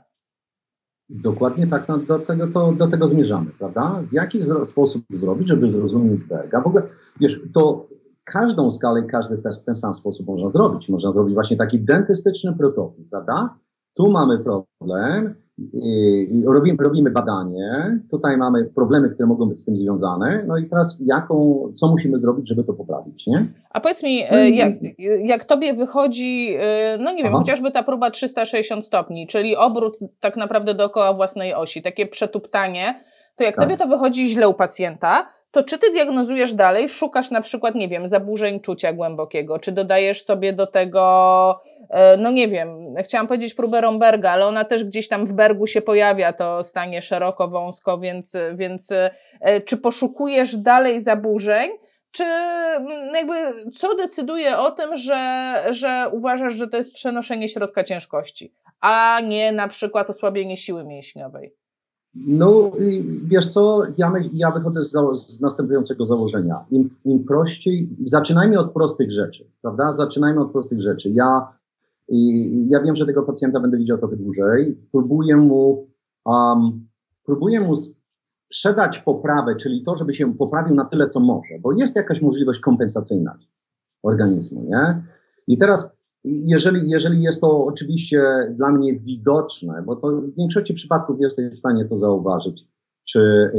Dokładnie 1.10 1.68
tak 1.68 1.88
no, 1.88 1.98
do, 1.98 2.20
tego, 2.20 2.48
to, 2.48 2.72
do 2.72 2.88
tego 2.88 3.08
zmierzamy, 3.08 3.52
prawda? 3.60 4.00
W 4.12 4.14
jaki 4.14 4.40
sposób 4.66 5.04
zrobić, 5.10 5.48
żeby 5.48 5.72
zrozumieć 5.72 6.22
Berga? 6.24 6.62
W 6.62 6.68
ogóle, 6.68 6.84
wiesz, 7.20 7.40
to 7.54 7.88
każdą 8.24 8.72
skalę 8.72 9.02
i 9.02 9.08
każdy 9.08 9.38
test 9.38 9.62
w 9.62 9.66
ten 9.66 9.76
sam 9.76 9.94
sposób 9.94 10.28
można 10.28 10.50
zrobić. 10.50 10.90
Można 10.90 11.12
zrobić 11.12 11.34
właśnie 11.34 11.58
taki 11.58 11.80
dentystyczny 11.80 12.54
protokół, 12.58 13.06
prawda? 13.10 13.56
Tu 13.96 14.12
mamy 14.12 14.40
problem, 14.40 15.36
i 15.74 16.44
robimy, 16.46 16.84
robimy 16.84 17.12
badanie, 17.12 18.00
tutaj 18.12 18.38
mamy 18.38 18.66
problemy, 18.66 19.10
które 19.10 19.28
mogą 19.28 19.50
być 19.50 19.60
z 19.60 19.66
tym 19.66 19.78
związane, 19.78 20.44
no 20.48 20.58
i 20.58 20.70
teraz 20.70 20.98
jaką, 21.00 21.64
co 21.76 21.88
musimy 21.88 22.18
zrobić, 22.18 22.50
żeby 22.50 22.64
to 22.64 22.74
poprawić, 22.74 23.28
nie? 23.28 23.46
A 23.70 23.80
powiedz 23.80 24.04
mi, 24.04 24.22
no 24.32 24.38
jak, 24.38 24.74
jak 25.24 25.46
tobie 25.46 25.74
wychodzi, 25.74 26.56
e, 26.60 26.98
no 27.00 27.12
nie 27.12 27.24
wiem, 27.24 27.36
Aha. 27.36 27.38
chociażby 27.38 27.72
ta 27.72 27.84
próba 27.84 28.12
360 28.12 28.86
stopni, 28.86 29.28
czyli 29.28 29.56
obrót 29.56 30.00
tak 30.20 30.38
naprawdę 30.38 30.74
dookoła 30.74 31.14
własnej 31.14 31.54
osi, 31.54 31.82
takie 31.82 32.06
przetuptanie, 32.08 33.04
to 33.36 33.44
jak 33.44 33.56
tak. 33.56 33.66
tobie 33.66 33.78
to 33.78 33.88
wychodzi 33.88 34.26
źle 34.26 34.50
u 34.50 34.54
pacjenta, 34.54 35.26
to 35.52 35.64
czy 35.64 35.78
ty 35.78 35.92
diagnozujesz 35.92 36.54
dalej, 36.54 36.90
szukasz 36.90 37.32
na 37.32 37.42
przykład, 37.42 37.76
nie 37.76 37.88
wiem, 37.88 38.08
zaburzeń 38.08 38.60
czucia 38.60 38.94
głębokiego, 38.94 39.60
czy 39.60 39.72
dodajesz 39.72 40.24
sobie 40.26 40.54
do 40.54 40.68
tego, 40.68 41.60
no 42.18 42.32
nie 42.32 42.48
wiem, 42.48 42.70
chciałam 43.04 43.28
powiedzieć 43.28 43.54
próbę 43.54 43.82
Romberga, 43.82 44.32
ale 44.32 44.46
ona 44.46 44.64
też 44.64 44.84
gdzieś 44.84 45.08
tam 45.08 45.26
w 45.26 45.34
Bergu 45.34 45.68
się 45.68 45.82
pojawia, 45.82 46.34
to 46.34 46.64
stanie 46.64 47.02
szeroko, 47.02 47.48
wąsko, 47.48 48.00
więc, 48.00 48.38
więc 48.56 48.92
e, 48.92 49.62
czy 49.62 49.78
poszukujesz 49.78 50.58
dalej 50.58 51.02
zaburzeń, 51.02 51.70
czy 52.12 52.24
jakby 53.14 53.34
co 53.74 53.96
decyduje 53.96 54.58
o 54.58 54.72
tym, 54.72 54.96
że, 54.96 55.54
że 55.72 56.06
uważasz, 56.12 56.54
że 56.54 56.68
to 56.68 56.78
jest 56.78 56.94
przenoszenie 56.94 57.50
środka 57.50 57.84
ciężkości, 57.84 58.54
a 58.80 59.20
nie 59.28 59.52
na 59.52 59.68
przykład 59.68 60.10
osłabienie 60.10 60.58
siły 60.58 60.84
mięśniowej? 60.84 61.56
No, 62.16 62.72
wiesz 63.24 63.48
co, 63.48 63.84
ja, 63.98 64.14
ja 64.34 64.52
wychodzę 64.52 64.84
z, 64.84 64.92
z 65.16 65.42
następującego 65.42 66.06
założenia. 66.06 66.66
Im, 66.72 66.90
Im 67.06 67.24
prościej, 67.24 67.90
zaczynajmy 68.04 68.60
od 68.60 68.72
prostych 68.72 69.12
rzeczy, 69.12 69.48
prawda? 69.62 69.94
Zaczynajmy 69.94 70.42
od 70.42 70.52
prostych 70.52 70.82
rzeczy. 70.82 71.10
Ja, 71.10 71.48
ja 72.68 72.82
wiem, 72.82 72.96
że 72.96 73.06
tego 73.06 73.24
pacjenta 73.24 73.60
będę 73.60 73.78
widział 73.78 73.98
trochę 73.98 74.16
dłużej. 74.16 74.78
Próbuję 74.92 75.36
mu, 75.36 75.88
um, 76.26 76.88
próbuję 77.26 77.60
mu 77.60 77.76
sprzedać 77.78 79.00
poprawę, 79.00 79.56
czyli 79.56 79.84
to, 79.84 79.98
żeby 79.98 80.16
się 80.16 80.34
poprawił 80.34 80.76
na 80.76 80.86
tyle, 80.86 81.08
co 81.08 81.20
może, 81.20 81.60
bo 81.62 81.72
jest 81.72 81.96
jakaś 81.96 82.22
możliwość 82.22 82.60
kompensacyjna 82.60 83.38
organizmu, 84.04 84.64
nie? 84.64 85.04
I 85.48 85.58
teraz 85.58 85.98
jeżeli, 86.24 86.90
jeżeli 86.90 87.22
jest 87.22 87.42
to 87.42 87.66
oczywiście 87.66 88.24
dla 88.56 88.72
mnie 88.72 89.00
widoczne, 89.00 89.84
bo 89.86 89.96
to 89.96 90.08
w 90.22 90.36
większości 90.36 90.74
przypadków 90.74 91.22
jesteś 91.22 91.54
w 91.54 91.60
stanie 91.60 91.86
to 91.86 91.98
zauważyć, 91.98 92.68
czy, 93.06 93.52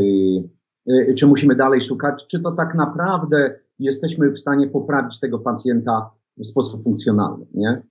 yy, 0.86 1.14
czy 1.14 1.26
musimy 1.26 1.56
dalej 1.56 1.80
szukać, 1.80 2.26
czy 2.26 2.40
to 2.40 2.52
tak 2.52 2.74
naprawdę 2.74 3.58
jesteśmy 3.78 4.30
w 4.30 4.40
stanie 4.40 4.66
poprawić 4.66 5.20
tego 5.20 5.38
pacjenta 5.38 6.10
w 6.38 6.46
sposób 6.46 6.84
funkcjonalny, 6.84 7.46
nie? 7.54 7.82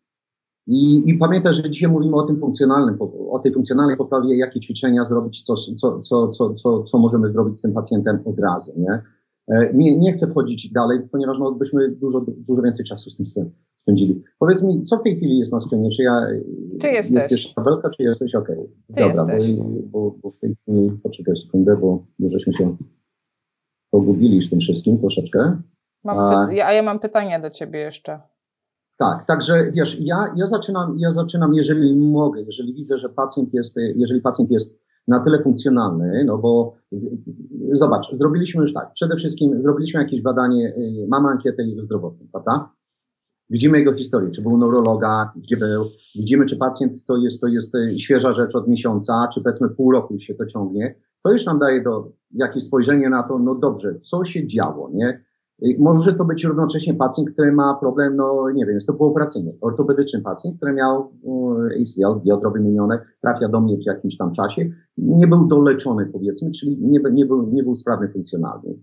I, 0.67 1.09
I 1.09 1.17
pamiętaj, 1.17 1.53
że 1.53 1.69
dzisiaj 1.69 1.89
mówimy 1.89 2.15
o 2.15 2.23
tym 2.23 2.39
funkcjonalnym, 2.39 2.97
o 3.31 3.39
tej 3.39 3.53
funkcjonalnej 3.53 3.97
poprawie, 3.97 4.37
jakie 4.37 4.59
ćwiczenia 4.59 5.05
zrobić, 5.05 5.41
co, 5.41 5.55
co, 5.55 6.01
co, 6.01 6.27
co, 6.27 6.53
co, 6.53 6.83
co 6.83 6.97
możemy 6.97 7.29
zrobić 7.29 7.59
z 7.59 7.61
tym 7.61 7.73
pacjentem 7.73 8.19
od 8.25 8.39
razu, 8.39 8.73
nie? 8.77 9.01
E, 9.47 9.73
nie, 9.73 9.99
nie 9.99 10.13
chcę 10.13 10.27
wchodzić 10.27 10.71
dalej, 10.71 10.99
ponieważ 11.11 11.37
no, 11.39 11.51
byśmy 11.51 11.89
dużo, 11.89 12.25
dużo 12.27 12.61
więcej 12.61 12.85
czasu 12.85 13.09
z 13.09 13.17
tym 13.17 13.51
spędzili. 13.75 14.23
Powiedz 14.39 14.63
mi, 14.63 14.83
co 14.83 14.97
w 14.97 15.03
tej 15.03 15.17
chwili 15.17 15.39
jest 15.39 15.53
na 15.53 15.59
stronie? 15.59 15.89
Czy 15.89 16.03
ja. 16.03 16.27
Ty 16.79 16.87
jesteś. 16.87 17.15
Jest 17.15 17.31
jeszcze 17.31 17.53
tabelka, 17.53 17.89
czy 17.89 18.03
jesteś 18.03 18.35
ok? 18.35 18.47
Ty 18.47 18.63
Dobra, 18.87 19.33
jesteś. 19.35 19.55
Bo, 19.57 19.65
bo, 19.91 20.15
bo 20.23 20.31
w 20.31 20.37
tej 20.37 20.55
chwili, 20.55 20.91
poczekaj 21.03 21.35
sekundę, 21.35 21.77
bo 21.81 22.03
żeśmy 22.19 22.53
się 22.53 22.75
pogubili 23.91 24.45
z 24.45 24.49
tym 24.49 24.59
wszystkim 24.59 24.99
troszeczkę. 24.99 25.57
Mam 26.03 26.19
a, 26.19 26.47
a 26.65 26.73
ja 26.73 26.83
mam 26.83 26.99
pytanie 26.99 27.39
do 27.39 27.49
ciebie 27.49 27.79
jeszcze. 27.79 28.19
Tak, 28.97 29.25
także 29.25 29.71
wiesz, 29.71 29.97
ja, 29.99 30.33
ja, 30.35 30.47
zaczynam, 30.47 30.97
ja 30.97 31.11
zaczynam, 31.11 31.53
jeżeli 31.53 31.95
mogę, 31.95 32.41
jeżeli 32.41 32.73
widzę, 32.73 32.97
że 32.97 33.09
pacjent 33.09 33.53
jest, 33.53 33.75
jeżeli 33.95 34.21
pacjent 34.21 34.51
jest 34.51 34.79
na 35.07 35.19
tyle 35.19 35.43
funkcjonalny, 35.43 36.23
no 36.25 36.37
bo 36.37 36.75
zobacz, 37.71 38.11
zrobiliśmy 38.11 38.61
już 38.61 38.73
tak, 38.73 38.93
przede 38.93 39.15
wszystkim 39.15 39.61
zrobiliśmy 39.61 40.01
jakieś 40.01 40.21
badanie, 40.21 40.73
y, 40.77 41.07
mamy 41.07 41.29
ankietę 41.29 41.63
jego 41.63 41.83
zdrowotną, 41.83 42.27
prawda? 42.31 42.69
Widzimy 43.49 43.79
jego 43.79 43.93
historię, 43.93 44.31
czy 44.31 44.41
był 44.41 44.57
neurologa, 44.57 45.33
gdzie 45.35 45.57
był, 45.57 45.85
widzimy, 46.15 46.45
czy 46.45 46.57
pacjent 46.57 47.05
to 47.05 47.17
jest, 47.17 47.41
to 47.41 47.47
jest 47.47 47.75
y, 47.75 47.99
świeża 47.99 48.33
rzecz 48.33 48.55
od 48.55 48.67
miesiąca, 48.67 49.27
czy 49.33 49.41
powiedzmy 49.41 49.69
pół 49.69 49.91
roku 49.91 50.19
się 50.19 50.35
to 50.35 50.45
ciągnie. 50.45 50.95
To 51.23 51.31
już 51.31 51.45
nam 51.45 51.59
daje 51.59 51.83
do, 51.83 52.11
jakieś 52.31 52.63
spojrzenie 52.63 53.09
na 53.09 53.23
to, 53.23 53.39
no 53.39 53.55
dobrze, 53.55 53.99
co 53.99 54.25
się 54.25 54.47
działo, 54.47 54.89
nie? 54.93 55.23
Może 55.79 56.13
to 56.13 56.25
być 56.25 56.43
równocześnie 56.43 56.93
pacjent, 56.93 57.29
który 57.29 57.51
ma 57.51 57.77
problem, 57.79 58.15
no 58.15 58.49
nie 58.53 58.65
wiem, 58.65 58.75
jest 58.75 58.87
to 58.87 58.93
półoperacyjny, 58.93 59.57
ortopedyczny 59.61 60.21
pacjent, 60.21 60.57
który 60.57 60.73
miał 60.73 61.11
ACL, 61.81 62.21
biodro 62.25 62.51
wymienione, 62.51 62.99
trafia 63.21 63.49
do 63.49 63.61
mnie 63.61 63.77
w 63.77 63.85
jakimś 63.85 64.17
tam 64.17 64.33
czasie, 64.33 64.69
nie 64.97 65.27
był 65.27 65.47
doleczony 65.47 66.05
powiedzmy, 66.05 66.51
czyli 66.51 66.77
nie, 66.81 66.99
nie, 67.11 67.25
był, 67.25 67.49
nie 67.53 67.63
był 67.63 67.75
sprawny 67.75 68.09
funkcjonalnie. 68.09 68.73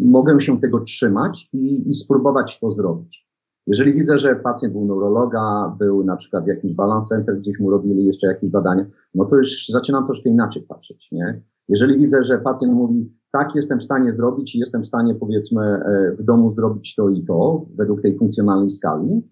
Mogę 0.00 0.40
się 0.40 0.60
tego 0.60 0.80
trzymać 0.80 1.48
i, 1.52 1.90
i 1.90 1.94
spróbować 1.94 2.58
to 2.60 2.70
zrobić. 2.70 3.30
Jeżeli 3.66 3.94
widzę, 3.94 4.18
że 4.18 4.36
pacjent 4.36 4.74
był 4.74 4.84
neurologa, 4.84 5.76
był 5.78 6.04
na 6.04 6.16
przykład 6.16 6.44
w 6.44 6.48
jakimś 6.48 6.74
balance 6.74 7.16
center, 7.16 7.38
gdzieś 7.38 7.60
mu 7.60 7.70
robili 7.70 8.06
jeszcze 8.06 8.26
jakieś 8.26 8.50
badania, 8.50 8.86
no 9.14 9.24
to 9.24 9.36
już 9.36 9.68
zaczynam 9.68 10.04
troszkę 10.04 10.30
inaczej 10.30 10.62
patrzeć, 10.62 11.08
nie? 11.12 11.42
Jeżeli 11.70 11.98
widzę, 11.98 12.24
że 12.24 12.38
pacjent 12.38 12.74
mówi, 12.74 13.12
tak, 13.32 13.54
jestem 13.54 13.78
w 13.78 13.84
stanie 13.84 14.14
zrobić 14.14 14.54
i 14.54 14.58
jestem 14.58 14.82
w 14.82 14.86
stanie, 14.86 15.14
powiedzmy, 15.14 15.62
e, 15.62 16.16
w 16.18 16.22
domu 16.22 16.50
zrobić 16.50 16.94
to 16.94 17.08
i 17.08 17.24
to, 17.24 17.66
według 17.78 18.02
tej 18.02 18.18
funkcjonalnej 18.18 18.70
skali, 18.70 19.22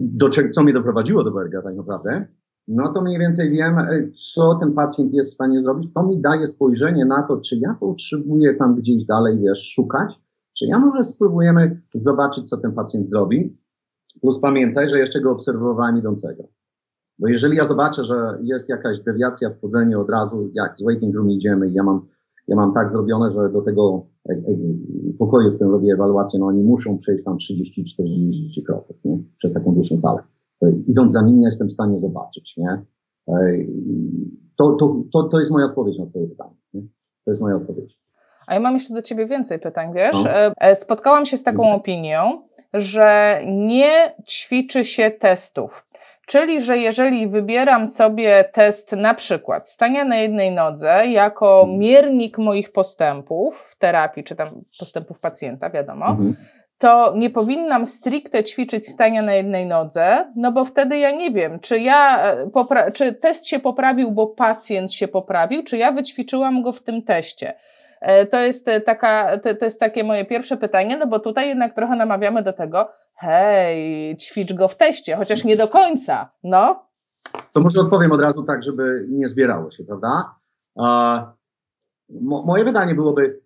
do 0.00 0.28
czego, 0.28 0.50
co 0.50 0.62
mnie 0.62 0.72
doprowadziło 0.72 1.24
do 1.24 1.30
Berga 1.30 1.62
tak 1.62 1.76
naprawdę, 1.76 2.26
no 2.68 2.92
to 2.92 3.02
mniej 3.02 3.18
więcej 3.18 3.50
wiem, 3.50 3.78
e, 3.78 4.08
co 4.34 4.54
ten 4.54 4.72
pacjent 4.72 5.14
jest 5.14 5.30
w 5.30 5.34
stanie 5.34 5.62
zrobić. 5.62 5.92
To 5.94 6.02
mi 6.02 6.20
daje 6.20 6.46
spojrzenie 6.46 7.04
na 7.04 7.22
to, 7.22 7.40
czy 7.40 7.56
ja 7.56 7.76
potrzebuję 7.80 8.54
tam 8.54 8.74
gdzieś 8.74 9.04
dalej, 9.04 9.38
wiesz, 9.38 9.72
szukać, 9.74 10.14
czy 10.58 10.66
ja 10.66 10.78
może 10.78 11.04
spróbujemy 11.04 11.82
zobaczyć, 11.94 12.48
co 12.48 12.56
ten 12.56 12.72
pacjent 12.72 13.08
zrobi. 13.08 13.58
Plus 14.20 14.40
pamiętaj, 14.40 14.88
że 14.90 14.98
jeszcze 14.98 15.20
go 15.20 15.32
obserwowałem 15.32 15.98
idącego. 15.98 16.48
Bo 17.18 17.28
jeżeli 17.28 17.56
ja 17.56 17.64
zobaczę, 17.64 18.04
że 18.04 18.38
jest 18.42 18.68
jakaś 18.68 19.00
dewiacja 19.00 19.50
w 19.50 19.60
chodzeniu 19.60 20.00
od 20.00 20.10
razu, 20.10 20.50
jak 20.54 20.78
z 20.78 20.84
waiting 20.84 21.14
room 21.14 21.30
idziemy 21.30 21.68
i 21.68 21.72
ja 21.72 21.82
mam 21.82 22.06
ja 22.48 22.56
mam 22.56 22.74
tak 22.74 22.92
zrobione, 22.92 23.32
że 23.32 23.52
do 23.52 23.62
tego 23.62 24.06
e, 24.28 24.32
e, 24.32 24.38
pokoju, 25.18 25.50
w 25.50 25.54
którym 25.54 25.72
robię 25.72 25.92
ewaluację, 25.92 26.40
no 26.40 26.46
oni 26.46 26.62
muszą 26.62 26.98
przejść 26.98 27.24
tam 27.24 27.36
30-40 27.36 28.62
kroków, 28.66 28.96
nie? 29.04 29.18
Przez 29.38 29.52
taką 29.52 29.74
dłuższą 29.74 29.98
salę. 29.98 30.22
Idąc 30.86 31.12
za 31.12 31.22
nimi, 31.22 31.44
jestem 31.44 31.68
w 31.68 31.72
stanie 31.72 31.98
zobaczyć, 31.98 32.54
nie? 32.56 32.82
E, 33.28 33.34
to, 34.56 34.76
to, 34.80 35.02
to, 35.12 35.22
to 35.22 35.38
jest 35.38 35.50
moja 35.50 35.66
odpowiedź 35.66 35.98
na 35.98 36.06
twoje 36.06 36.26
pytanie. 36.26 36.54
Nie? 36.74 36.82
To 37.24 37.30
jest 37.30 37.40
moja 37.40 37.56
odpowiedź. 37.56 37.98
A 38.46 38.54
ja 38.54 38.60
mam 38.60 38.74
jeszcze 38.74 38.94
do 38.94 39.02
ciebie 39.02 39.26
więcej 39.26 39.58
pytań, 39.58 39.92
wiesz? 39.94 40.24
No. 40.24 40.74
Spotkałam 40.74 41.26
się 41.26 41.36
z 41.36 41.42
taką 41.42 41.62
mhm. 41.62 41.80
opinią, 41.80 42.18
że 42.74 43.40
nie 43.46 43.90
ćwiczy 44.28 44.84
się 44.84 45.10
testów. 45.10 45.86
Czyli, 46.28 46.60
że 46.60 46.78
jeżeli 46.78 47.28
wybieram 47.28 47.86
sobie 47.86 48.44
test 48.52 48.92
na 48.92 49.14
przykład 49.14 49.68
stania 49.68 50.04
na 50.04 50.16
jednej 50.16 50.50
nodze 50.50 51.06
jako 51.06 51.60
mhm. 51.60 51.78
miernik 51.78 52.38
moich 52.38 52.72
postępów 52.72 53.68
w 53.70 53.76
terapii, 53.78 54.24
czy 54.24 54.36
tam 54.36 54.64
postępów 54.78 55.20
pacjenta, 55.20 55.70
wiadomo, 55.70 56.06
mhm. 56.06 56.36
to 56.78 57.14
nie 57.16 57.30
powinnam 57.30 57.86
stricte 57.86 58.44
ćwiczyć 58.44 58.88
stania 58.88 59.22
na 59.22 59.34
jednej 59.34 59.66
nodze, 59.66 60.32
no 60.36 60.52
bo 60.52 60.64
wtedy 60.64 60.98
ja 60.98 61.10
nie 61.10 61.30
wiem, 61.30 61.60
czy 61.60 61.78
ja, 61.78 62.32
e, 62.32 62.92
czy 62.92 63.14
test 63.14 63.46
się 63.46 63.60
poprawił, 63.60 64.10
bo 64.10 64.26
pacjent 64.26 64.92
się 64.92 65.08
poprawił, 65.08 65.64
czy 65.64 65.76
ja 65.76 65.92
wyćwiczyłam 65.92 66.62
go 66.62 66.72
w 66.72 66.82
tym 66.82 67.02
teście. 67.02 67.54
E, 68.00 68.26
to 68.26 68.40
jest 68.40 68.70
taka, 68.86 69.38
to, 69.38 69.54
to 69.54 69.64
jest 69.64 69.80
takie 69.80 70.04
moje 70.04 70.24
pierwsze 70.24 70.56
pytanie, 70.56 70.96
no 70.96 71.06
bo 71.06 71.18
tutaj 71.18 71.48
jednak 71.48 71.74
trochę 71.74 71.96
namawiamy 71.96 72.42
do 72.42 72.52
tego, 72.52 72.88
hej, 73.18 74.16
ćwicz 74.16 74.52
go 74.52 74.68
w 74.68 74.76
teście, 74.76 75.16
chociaż 75.16 75.44
nie 75.44 75.56
do 75.56 75.68
końca, 75.68 76.30
no. 76.44 76.88
To 77.52 77.60
może 77.60 77.80
odpowiem 77.80 78.12
od 78.12 78.20
razu 78.20 78.42
tak, 78.42 78.64
żeby 78.64 79.06
nie 79.10 79.28
zbierało 79.28 79.70
się, 79.70 79.84
prawda? 79.84 80.34
mo 82.10 82.42
moje 82.42 82.64
pytanie 82.64 82.94
byłoby, 82.94 83.40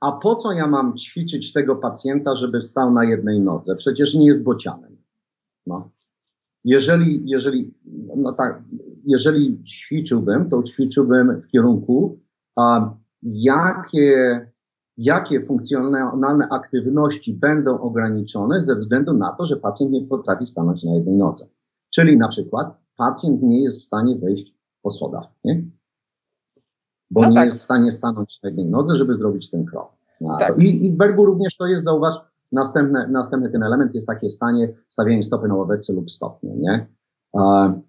a 0.00 0.12
po 0.12 0.34
co 0.34 0.52
ja 0.52 0.66
mam 0.66 0.96
ćwiczyć 0.96 1.52
tego 1.52 1.76
pacjenta, 1.76 2.34
żeby 2.34 2.60
stał 2.60 2.92
na 2.92 3.04
jednej 3.04 3.40
nodze? 3.40 3.76
Przecież 3.76 4.14
nie 4.14 4.26
jest 4.26 4.42
bocianem. 4.42 4.96
No. 5.66 5.90
Jeżeli, 6.64 7.28
jeżeli, 7.28 7.74
no 8.16 8.32
tak, 8.32 8.62
jeżeli 9.04 9.64
ćwiczyłbym, 9.64 10.48
to 10.48 10.62
ćwiczyłbym 10.62 11.42
w 11.42 11.48
kierunku, 11.48 12.18
a, 12.56 12.94
jakie 13.22 14.46
jakie 14.96 15.46
funkcjonalne 15.46 16.48
aktywności 16.48 17.34
będą 17.34 17.80
ograniczone 17.80 18.60
ze 18.60 18.76
względu 18.76 19.12
na 19.12 19.32
to, 19.32 19.46
że 19.46 19.56
pacjent 19.56 19.92
nie 19.92 20.06
potrafi 20.06 20.46
stanąć 20.46 20.84
na 20.84 20.94
jednej 20.94 21.16
nodze. 21.16 21.46
Czyli 21.94 22.16
na 22.16 22.28
przykład 22.28 22.76
pacjent 22.96 23.42
nie 23.42 23.62
jest 23.62 23.80
w 23.80 23.84
stanie 23.84 24.18
wejść 24.18 24.54
po 24.82 24.90
schodach, 24.90 25.24
nie? 25.44 25.64
Bo 27.10 27.20
no 27.20 27.28
nie 27.28 27.34
tak. 27.34 27.44
jest 27.44 27.60
w 27.60 27.62
stanie 27.62 27.92
stanąć 27.92 28.42
na 28.42 28.48
jednej 28.48 28.66
nodze, 28.66 28.96
żeby 28.96 29.14
zrobić 29.14 29.50
ten 29.50 29.64
krok. 29.64 29.92
Tak. 30.38 30.58
I, 30.58 30.86
I 30.86 30.92
w 30.92 30.96
Bergu 30.96 31.24
również 31.24 31.56
to 31.56 31.66
jest, 31.66 31.84
zauważ, 31.84 32.14
następny, 32.52 33.08
następny 33.08 33.50
ten 33.50 33.62
element 33.62 33.94
jest 33.94 34.06
takie 34.06 34.30
stanie 34.30 34.74
stawianie 34.88 35.22
stopy 35.22 35.48
na 35.48 35.54
ławeczce 35.54 35.92
lub 35.92 36.10
stopniu, 36.10 36.56
nie? 36.56 36.86
E, 37.36 37.80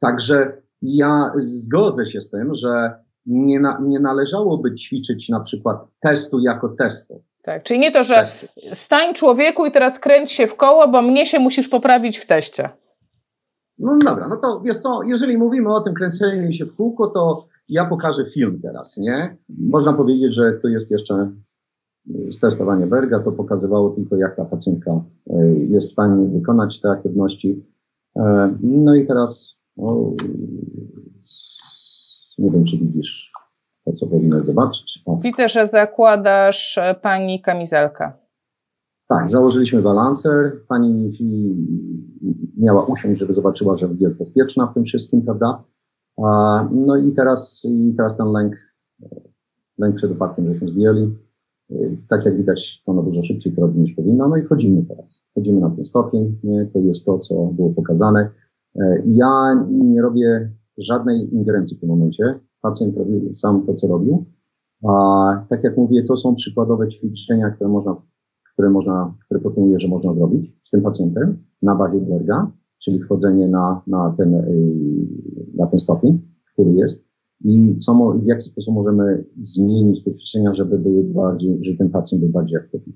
także 0.00 0.62
ja 0.82 1.32
zgodzę 1.36 2.06
się 2.06 2.20
z 2.20 2.30
tym, 2.30 2.54
że 2.54 3.04
nie, 3.28 3.60
na, 3.60 3.78
nie 3.82 4.00
należałoby 4.00 4.74
ćwiczyć 4.74 5.28
na 5.28 5.40
przykład 5.40 5.76
testu 6.00 6.40
jako 6.40 6.68
testu. 6.68 7.22
Tak, 7.42 7.62
czyli 7.62 7.80
nie 7.80 7.92
to, 7.92 8.04
że 8.04 8.14
testy. 8.14 8.48
stań 8.72 9.14
człowieku 9.14 9.66
i 9.66 9.70
teraz 9.70 9.98
kręć 9.98 10.32
się 10.32 10.46
w 10.46 10.56
koło, 10.56 10.88
bo 10.88 11.02
mnie 11.02 11.26
się 11.26 11.38
musisz 11.38 11.68
poprawić 11.68 12.18
w 12.18 12.26
teście. 12.26 12.68
No 13.78 13.98
dobra, 14.04 14.28
no 14.28 14.36
to 14.36 14.60
wiesz 14.60 14.76
co, 14.76 15.02
jeżeli 15.02 15.38
mówimy 15.38 15.74
o 15.74 15.80
tym 15.80 15.94
kręceniu 15.94 16.52
się 16.52 16.64
w 16.64 16.76
kółko, 16.76 17.06
to 17.06 17.46
ja 17.68 17.84
pokażę 17.84 18.30
film 18.30 18.60
teraz, 18.62 18.96
nie? 18.96 19.36
Można 19.48 19.92
powiedzieć, 19.92 20.34
że 20.34 20.52
to 20.52 20.68
jest 20.68 20.90
jeszcze 20.90 21.30
stestowanie 22.30 22.86
Berga, 22.86 23.20
to 23.20 23.32
pokazywało 23.32 23.90
tylko, 23.90 24.16
jak 24.16 24.36
ta 24.36 24.44
pacjentka 24.44 24.90
e, 25.30 25.46
jest 25.48 25.88
w 25.88 25.92
stanie 25.92 26.28
wykonać 26.28 26.80
te 26.80 26.90
aktywności. 26.90 27.64
E, 28.16 28.54
no 28.62 28.94
i 28.94 29.06
teraz 29.06 29.56
o, 29.76 30.12
nie 32.38 32.50
wiem, 32.50 32.64
czy 32.64 32.78
widzisz 32.78 33.32
to, 33.84 33.92
co 33.92 34.06
powinnaś 34.06 34.42
zobaczyć. 34.42 35.02
O. 35.06 35.16
Widzę, 35.16 35.48
że 35.48 35.66
zakładasz 35.66 36.78
e, 36.78 36.94
pani 36.94 37.40
kamizelkę. 37.40 38.12
Tak, 39.08 39.30
założyliśmy 39.30 39.82
balancer. 39.82 40.52
Pani 40.68 41.18
miała 42.56 42.84
usiąść, 42.86 43.20
żeby 43.20 43.34
zobaczyła, 43.34 43.76
że 43.76 43.88
jest 44.00 44.18
bezpieczna 44.18 44.66
w 44.66 44.74
tym 44.74 44.84
wszystkim, 44.84 45.22
prawda? 45.22 45.64
No 46.70 46.96
i 46.96 47.12
teraz, 47.12 47.62
i 47.68 47.94
teraz 47.96 48.16
ten 48.16 48.32
lęk, 48.32 48.56
lęk 49.78 49.96
przed 49.96 50.12
upadkiem 50.12 50.52
żeśmy 50.52 50.68
zdjęli. 50.68 51.14
E, 51.70 51.74
tak 52.08 52.24
jak 52.24 52.36
widać, 52.36 52.82
to 52.86 52.92
ono 52.92 53.02
dużo 53.02 53.22
szybciej 53.22 53.52
to 53.52 53.60
robi 53.60 53.80
niż 53.80 53.94
powinno. 53.94 54.28
No 54.28 54.36
i 54.36 54.42
wchodzimy 54.42 54.84
teraz. 54.88 55.22
Wchodzimy 55.30 55.60
na 55.60 55.70
ten 55.70 55.84
stopień. 55.84 56.38
Nie? 56.44 56.66
To 56.66 56.78
jest 56.78 57.04
to, 57.04 57.18
co 57.18 57.34
było 57.34 57.70
pokazane. 57.70 58.30
E, 58.76 59.02
ja 59.06 59.64
nie 59.70 60.02
robię 60.02 60.50
żadnej 60.78 61.34
ingerencji 61.34 61.76
w 61.76 61.80
tym 61.80 61.88
momencie. 61.88 62.40
Pacjent 62.62 62.96
robił 62.96 63.36
sam 63.36 63.66
to, 63.66 63.74
co 63.74 63.88
robił. 63.88 64.24
A 64.88 65.44
tak 65.48 65.64
jak 65.64 65.76
mówię, 65.76 66.04
to 66.04 66.16
są 66.16 66.34
przykładowe 66.34 66.88
ćwiczenia, 66.88 67.50
które 67.50 67.70
można, 67.70 67.96
które 68.52 68.70
można, 68.70 69.14
które 69.24 69.40
proponuję, 69.40 69.80
że 69.80 69.88
można 69.88 70.14
zrobić 70.14 70.52
z 70.64 70.70
tym 70.70 70.82
pacjentem 70.82 71.38
na 71.62 71.74
bazie 71.74 72.00
Berga, 72.00 72.50
czyli 72.78 73.00
wchodzenie 73.00 73.48
na, 73.48 73.82
na 73.86 74.14
ten, 74.18 74.34
y, 74.34 74.76
na 75.54 75.66
ten 75.66 75.80
stopień, 75.80 76.20
który 76.52 76.72
jest 76.72 77.08
i 77.44 77.78
co, 77.78 77.94
w 77.94 78.26
jaki 78.26 78.42
sposób 78.42 78.74
możemy 78.74 79.24
zmienić 79.42 80.04
te 80.04 80.14
ćwiczenia, 80.14 80.54
żeby 80.54 80.78
były 80.78 81.04
bardziej, 81.04 81.64
żeby 81.64 81.78
ten 81.78 81.90
pacjent 81.90 82.22
był 82.22 82.32
bardziej 82.32 82.56
aktywny. 82.56 82.92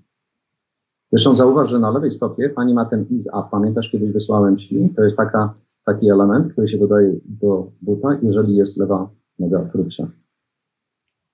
Zresztą 1.12 1.37
zauważ, 1.37 1.70
że 1.70 1.78
na 1.78 1.91
lewej 1.91 2.12
stopie 2.12 2.49
pani 2.49 2.74
ma 2.74 2.85
ten 2.85 3.07
is 3.11 3.26
up. 3.26 3.45
Pamiętasz, 3.51 3.91
kiedyś 3.91 4.12
wysłałem 4.12 4.59
ci? 4.59 4.93
To 4.97 5.03
jest 5.03 5.16
taka 5.16 5.55
taki 5.85 6.11
element, 6.11 6.53
który 6.53 6.68
się 6.68 6.78
dodaje 6.78 7.16
do 7.24 7.72
buta, 7.83 8.18
jeżeli 8.22 8.57
jest 8.57 8.78
lewa 8.78 9.11
noga 9.39 9.64
krótsza. 9.72 10.11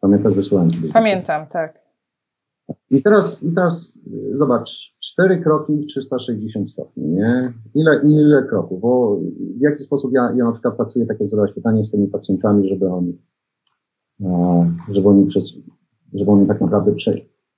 Pamiętasz, 0.00 0.34
wysłałem 0.34 0.70
ci. 0.70 0.78
Pamiętam, 0.92 1.46
tak. 1.46 1.88
I 2.90 3.02
teraz, 3.02 3.42
I 3.42 3.52
teraz 3.52 3.92
zobacz, 4.32 4.94
cztery 5.00 5.42
kroki 5.42 5.86
360 5.86 6.70
stopni, 6.70 7.08
nie? 7.08 7.52
Ile, 7.74 8.00
ile 8.04 8.42
kroków? 8.42 8.80
Bo 8.80 9.16
w 9.56 9.60
jaki 9.60 9.82
sposób 9.82 10.12
ja, 10.12 10.22
ja 10.34 10.44
na 10.44 10.52
przykład 10.52 10.76
pracuję, 10.76 11.06
tak 11.06 11.20
jak 11.20 11.30
zadałeś 11.30 11.52
pytanie 11.52 11.84
z 11.84 11.90
tymi 11.90 12.08
pacjentami, 12.08 12.68
żeby 12.68 12.88
oni, 12.88 13.18
żeby 14.90 15.08
oni 15.08 15.26
przez, 15.26 15.52
żeby 16.14 16.30
oni 16.30 16.46
tak 16.46 16.60
naprawdę 16.60 16.94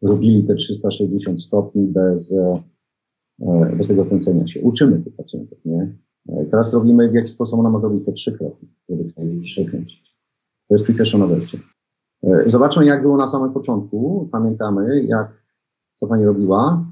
robili 0.08 0.44
te 0.44 0.54
360 0.54 1.42
stopni 1.42 1.86
bez, 1.86 2.32
e, 2.32 3.76
bez 3.76 3.88
tego 3.88 4.04
kręcenia 4.04 4.46
się. 4.46 4.60
Uczymy 4.60 5.02
tych 5.02 5.16
pacjentów, 5.16 5.58
nie? 5.64 5.94
E, 6.28 6.44
teraz 6.44 6.74
robimy, 6.74 7.10
w 7.10 7.14
jaki 7.14 7.28
sposób 7.28 7.60
ona 7.60 7.70
ma 7.70 7.80
zrobić 7.80 8.06
te 8.06 8.12
trzy 8.12 8.38
kroki, 8.38 8.68
żeby 8.88 9.48
się 9.48 9.64
kręcić. 9.64 10.16
To 10.68 10.74
jest 10.74 10.84
przyspieszona 10.84 11.26
wersja. 11.26 11.58
E, 12.22 12.50
zobaczmy, 12.50 12.86
jak 12.86 13.02
było 13.02 13.16
na 13.16 13.26
samym 13.26 13.52
początku. 13.52 14.28
Pamiętamy, 14.32 15.04
jak, 15.04 15.42
co 15.94 16.06
pani 16.06 16.24
robiła 16.24 16.84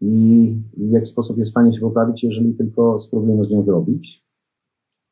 i 0.00 0.54
w 0.76 0.90
jaki 0.90 1.06
sposób 1.06 1.38
jest 1.38 1.50
w 1.50 1.50
stanie 1.50 1.74
się 1.74 1.80
poprawić, 1.80 2.24
jeżeli 2.24 2.54
tylko 2.54 2.98
spróbujemy 2.98 3.44
z 3.44 3.50
nią 3.50 3.64
zrobić. 3.64 4.26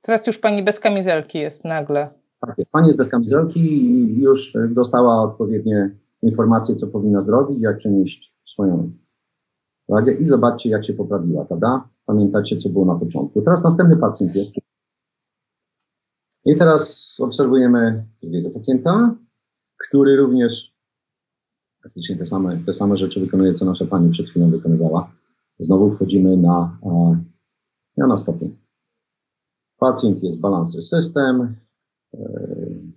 Teraz 0.03 0.27
już 0.27 0.39
pani 0.39 0.63
bez 0.63 0.81
kamizelki 0.81 1.39
jest 1.39 1.65
nagle. 1.65 2.09
Tak 2.41 2.59
jest. 2.59 2.71
Pani 2.71 2.87
jest 2.87 2.99
bez 2.99 3.09
kamizelki 3.09 3.61
i 3.61 4.21
już 4.21 4.57
dostała 4.71 5.23
odpowiednie 5.23 5.97
informacje, 6.23 6.77
co 6.77 6.87
powinna 6.87 7.25
zrobić, 7.25 7.61
jak 7.61 7.79
przenieść 7.79 8.35
swoją 8.53 8.93
wagę 9.89 10.13
i 10.13 10.27
zobaczcie, 10.27 10.71
jak 10.71 10.85
się 10.85 10.93
poprawiła, 10.93 11.45
prawda? 11.45 11.89
Pamiętacie, 12.07 12.57
co 12.57 12.69
było 12.69 12.85
na 12.85 12.95
początku. 12.95 13.43
Teraz 13.43 13.65
następny 13.65 13.97
pacjent 13.97 14.35
jest. 14.35 14.53
I 16.45 16.57
teraz 16.57 17.15
obserwujemy 17.21 18.05
drugiego 18.23 18.51
pacjenta 18.51 19.15
który 19.89 20.17
również 20.17 20.75
praktycznie 21.81 22.17
te 22.17 22.27
same, 22.27 22.59
te 22.67 22.73
same 22.73 22.97
rzeczy 22.97 23.21
wykonuje, 23.21 23.55
co 23.55 23.65
nasza 23.65 23.85
pani 23.85 24.11
przed 24.11 24.29
chwilą 24.29 24.51
wykonywała. 24.51 25.13
Znowu 25.59 25.91
wchodzimy 25.91 26.37
na, 26.37 26.79
na, 27.97 28.07
na 28.07 28.19
stopień. 28.19 28.57
Pacjent 29.79 30.23
jest 30.23 30.41
balancer 30.41 30.83
system. 30.83 31.57
E, 32.15 32.49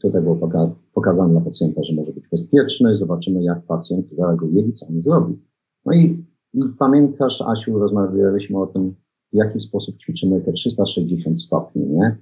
tutaj 0.01 0.21
było 0.21 0.49
pokazane 0.93 1.31
dla 1.31 1.41
pacjenta, 1.41 1.83
że 1.83 1.93
może 1.93 2.13
być 2.13 2.27
bezpieczny. 2.27 2.97
Zobaczymy, 2.97 3.43
jak 3.43 3.65
pacjent 3.65 4.07
zareaguje 4.11 4.61
i 4.61 4.73
co 4.73 4.87
on 4.87 5.01
zrobi. 5.01 5.39
No 5.85 5.93
i, 5.93 6.25
i 6.53 6.59
pamiętasz, 6.79 7.41
Asiu, 7.41 7.79
rozmawialiśmy 7.79 8.59
o 8.59 8.67
tym, 8.67 8.95
w 9.33 9.35
jaki 9.35 9.59
sposób 9.59 9.97
ćwiczymy 9.97 10.41
te 10.41 10.53
360 10.53 11.41
stopni, 11.41 11.85
nie? 11.85 12.17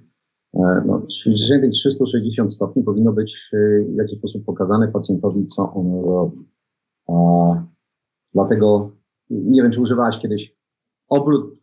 E, 0.54 0.82
no, 0.86 1.06
ćwiczenie 1.06 1.60
tych 1.60 1.72
360 1.72 2.54
stopni 2.54 2.82
powinno 2.82 3.12
być 3.12 3.50
e, 3.52 3.56
w 3.82 3.96
jakiś 3.96 4.18
sposób 4.18 4.44
pokazane 4.44 4.88
pacjentowi, 4.88 5.46
co 5.46 5.72
on 5.74 6.04
robi. 6.04 6.48
A, 7.08 7.14
dlatego 8.34 8.90
nie 9.30 9.62
wiem, 9.62 9.72
czy 9.72 9.80
używałaś 9.80 10.18
kiedyś 10.18 10.56
obrót 11.08 11.54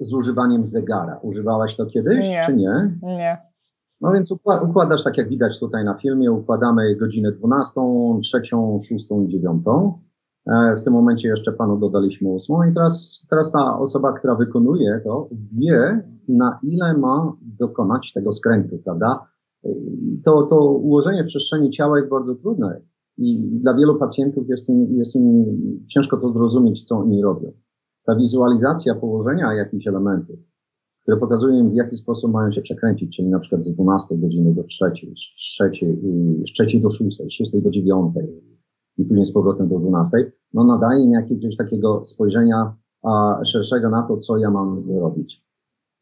z 0.00 0.12
używaniem 0.12 0.66
zegara. 0.66 1.18
Używałaś 1.22 1.76
to 1.76 1.86
kiedyś, 1.86 2.20
nie. 2.20 2.42
czy 2.46 2.54
nie? 2.56 2.98
Nie. 3.02 3.38
No 4.00 4.12
więc 4.12 4.32
układasz, 4.68 5.04
tak 5.04 5.18
jak 5.18 5.28
widać 5.28 5.60
tutaj 5.60 5.84
na 5.84 5.94
filmie, 5.94 6.32
układamy 6.32 6.96
godzinę 6.96 7.32
12, 7.32 7.80
3, 8.22 8.40
6 8.88 9.08
i 9.24 9.28
9. 9.28 9.64
E, 10.48 10.76
w 10.76 10.84
tym 10.84 10.92
momencie 10.92 11.28
jeszcze 11.28 11.52
panu 11.52 11.78
dodaliśmy 11.78 12.28
ósmą 12.28 12.62
i 12.70 12.74
teraz, 12.74 13.26
teraz 13.30 13.52
ta 13.52 13.78
osoba, 13.78 14.12
która 14.12 14.34
wykonuje 14.34 15.00
to, 15.04 15.28
wie, 15.52 16.02
na 16.28 16.58
ile 16.62 16.98
ma 16.98 17.32
dokonać 17.58 18.12
tego 18.14 18.32
skrętu, 18.32 18.78
prawda? 18.84 19.26
To, 20.24 20.42
to 20.42 20.56
ułożenie 20.64 21.24
przestrzeni 21.24 21.70
ciała 21.70 21.96
jest 21.96 22.10
bardzo 22.10 22.34
trudne 22.34 22.80
i 23.18 23.48
dla 23.62 23.74
wielu 23.74 23.98
pacjentów 23.98 24.48
jest 24.48 24.68
im, 24.68 24.98
jest 24.98 25.16
im 25.16 25.44
ciężko 25.88 26.16
to 26.16 26.32
zrozumieć, 26.32 26.84
co 26.84 26.98
oni 26.98 27.22
robią. 27.22 27.52
Ta 28.04 28.16
wizualizacja 28.16 28.94
położenia 28.94 29.54
jakichś 29.54 29.86
elementów, 29.86 30.36
które 31.02 31.16
pokazują 31.16 31.58
im, 31.60 31.70
w 31.70 31.74
jaki 31.74 31.96
sposób 31.96 32.32
mają 32.32 32.52
się 32.52 32.60
przekręcić, 32.60 33.16
czyli 33.16 33.28
na 33.28 33.38
przykład 33.38 33.64
z 33.64 33.74
12 33.74 34.18
godziny 34.18 34.54
do 34.54 34.64
3, 34.64 34.84
z 35.16 35.34
3, 35.36 35.70
z 36.48 36.52
3 36.52 36.80
do 36.80 36.90
6, 36.90 37.16
z 37.16 37.32
6 37.32 37.62
do 37.62 37.70
9, 37.70 38.14
i 38.98 39.04
później 39.04 39.26
z 39.26 39.32
powrotem 39.32 39.68
do 39.68 39.78
12, 39.78 40.32
no 40.54 40.64
nadaje 40.64 41.06
mi 41.06 41.12
jakiegoś 41.12 41.56
takiego 41.56 42.04
spojrzenia 42.04 42.74
a, 43.02 43.40
szerszego 43.44 43.90
na 43.90 44.02
to, 44.02 44.16
co 44.16 44.36
ja 44.36 44.50
mam 44.50 44.78
zrobić. 44.78 45.42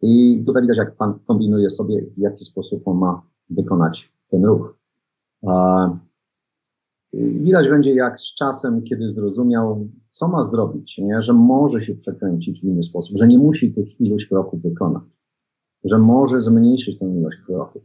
I 0.03 0.43
tutaj 0.47 0.63
widać, 0.63 0.79
jak 0.79 0.97
pan 0.97 1.19
kombinuje 1.27 1.71
sobie, 1.71 2.03
w 2.17 2.21
jaki 2.21 2.45
sposób 2.45 2.89
on 2.89 2.99
ma 2.99 3.23
wykonać 3.51 4.13
ten 4.31 4.45
ruch. 4.45 4.79
A, 5.47 5.89
widać 7.13 7.69
będzie, 7.69 7.95
jak 7.95 8.21
z 8.21 8.35
czasem, 8.35 8.83
kiedy 8.83 9.11
zrozumiał, 9.11 9.89
co 10.11 10.29
ma 10.29 10.45
zrobić, 10.45 10.99
nie? 10.99 11.23
że 11.23 11.33
może 11.33 11.81
się 11.81 11.95
przekręcić 11.95 12.61
w 12.61 12.65
inny 12.65 12.83
sposób, 12.83 13.17
że 13.19 13.29
nie 13.29 13.39
musi 13.39 13.75
tych 13.75 14.01
iluś 14.01 14.29
kroków 14.29 14.63
wykonać, 14.63 15.03
że 15.85 15.99
może 15.99 16.43
zmniejszyć 16.43 16.99
tę 16.99 17.07
ilość 17.07 17.39
kroków 17.47 17.83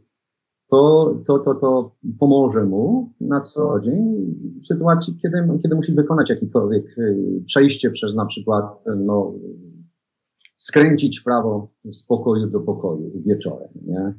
to, 0.72 1.14
to, 1.26 1.38
to, 1.38 1.54
to 1.54 1.96
pomoże 2.18 2.64
mu 2.64 3.10
na 3.20 3.40
co 3.40 3.80
dzień 3.80 4.34
w 4.62 4.66
sytuacji, 4.66 5.18
kiedy, 5.22 5.48
kiedy 5.62 5.74
musi 5.74 5.92
wykonać 5.92 6.30
jakiekolwiek 6.30 6.98
y, 6.98 7.42
przejście 7.46 7.90
przez 7.90 8.14
na 8.14 8.26
przykład 8.26 8.64
no, 8.96 9.34
skręcić 10.56 11.20
w 11.20 11.24
prawo 11.24 11.68
z 11.92 12.06
pokoju 12.06 12.46
do 12.46 12.60
pokoju 12.60 13.22
wieczorem. 13.26 13.68
Nie? 13.86 14.14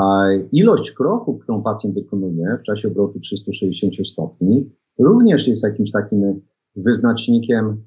A 0.00 0.26
ilość 0.52 0.92
kroków, 0.92 1.42
którą 1.42 1.62
pacjent 1.62 1.94
wykonuje 1.94 2.58
w 2.60 2.62
czasie 2.62 2.88
obrotu 2.88 3.20
360 3.20 4.08
stopni, 4.08 4.70
również 4.98 5.48
jest 5.48 5.64
jakimś 5.64 5.90
takim 5.90 6.40
wyznacznikiem 6.76 7.84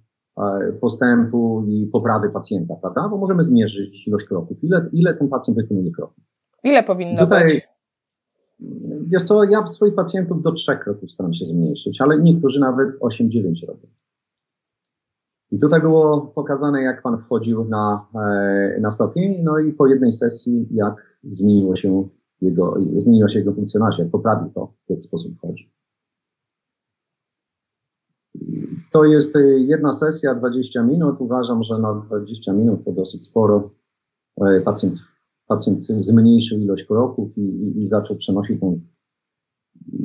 postępu 0.81 1.65
i 1.67 1.89
poprawy 1.93 2.29
pacjenta, 2.29 2.75
prawda? 2.81 3.09
Bo 3.09 3.17
możemy 3.17 3.43
zmierzyć 3.43 4.07
ilość 4.07 4.25
kroków. 4.25 4.63
Ile, 4.63 4.89
ile 4.93 5.13
ten 5.13 5.29
pacjent 5.29 5.57
wykonuje 5.57 5.91
kroków? 5.91 6.23
Ile 6.63 6.83
powinno 6.83 7.23
Tutaj, 7.23 7.43
być? 7.43 7.74
Wiesz 9.07 9.23
co, 9.23 9.43
ja 9.43 9.71
swoich 9.71 9.95
pacjentów 9.95 10.41
do 10.41 10.51
trzech 10.51 10.79
kroków 10.79 11.11
staram 11.11 11.33
się 11.33 11.45
zmniejszyć, 11.45 12.01
ale 12.01 12.21
niektórzy 12.21 12.59
nawet 12.59 12.99
8-9 12.99 13.67
robią. 13.67 13.87
I 15.51 15.59
tutaj 15.59 15.81
było 15.81 16.21
pokazane, 16.21 16.83
jak 16.83 17.01
pan 17.01 17.17
wchodził 17.17 17.65
na, 17.65 18.05
e, 18.15 18.79
na 18.81 18.91
stopień, 18.91 19.43
no 19.43 19.59
i 19.59 19.73
po 19.73 19.87
jednej 19.87 20.13
sesji, 20.13 20.67
jak 20.71 21.19
zmieniło 21.23 21.75
się 21.75 22.07
jego, 22.41 22.77
zmieniła 22.95 23.29
się 23.29 23.39
jego 23.39 23.53
funkcjonalność, 23.53 23.99
jak 23.99 24.09
poprawił 24.09 24.51
to, 24.51 24.73
w 24.87 24.89
jaki 24.89 25.01
sposób 25.01 25.37
wchodzi. 25.37 25.71
To 28.91 29.03
jest 29.03 29.37
jedna 29.57 29.93
sesja, 29.93 30.35
20 30.35 30.83
minut. 30.83 31.15
Uważam, 31.19 31.63
że 31.63 31.79
na 31.79 31.93
20 31.93 32.53
minut 32.53 32.85
to 32.85 32.91
dosyć 32.91 33.25
sporo. 33.25 33.69
E, 34.41 34.61
pacjent 35.47 35.81
zmniejszył 35.81 36.59
ilość 36.59 36.83
kroków 36.83 37.37
i, 37.37 37.41
i, 37.41 37.83
i 37.83 37.87
zaczął 37.87 38.17
przenosić 38.17 38.59
tą 38.59 38.79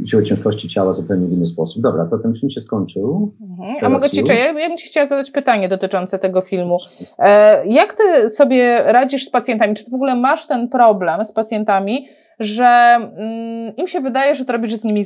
siłę 0.07 0.24
ciężkości 0.24 0.68
ciała 0.68 0.93
zupełnie 0.93 1.26
w 1.26 1.32
inny 1.32 1.47
sposób. 1.47 1.82
Dobra, 1.82 2.07
to 2.07 2.18
ten 2.18 2.34
film 2.34 2.51
się 2.51 2.61
skończył. 2.61 3.34
Mhm. 3.41 3.76
A 3.82 3.88
mogę 3.88 4.11
Ci, 4.11 4.24
czy 4.24 4.32
ja, 4.32 4.53
ja 4.53 4.68
bym 4.68 4.78
Ci 4.78 4.86
chciała 4.86 5.07
zadać 5.07 5.30
pytanie 5.30 5.68
dotyczące 5.68 6.18
tego 6.18 6.41
filmu. 6.41 6.78
E, 7.18 7.66
jak 7.66 7.95
Ty 7.95 8.30
sobie 8.30 8.82
radzisz 8.84 9.24
z 9.24 9.30
pacjentami? 9.30 9.74
Czy 9.74 9.84
Ty 9.84 9.91
w 9.91 9.95
ogóle 9.95 10.16
masz 10.16 10.47
ten 10.47 10.68
problem 10.68 11.24
z 11.24 11.32
pacjentami, 11.32 12.09
że 12.41 12.66
mm, 12.66 13.76
im 13.76 13.86
się 13.86 14.01
wydaje, 14.01 14.34
że 14.34 14.45
to 14.45 14.53
robisz 14.53 14.74
z 14.74 14.84
nimi 14.84 15.05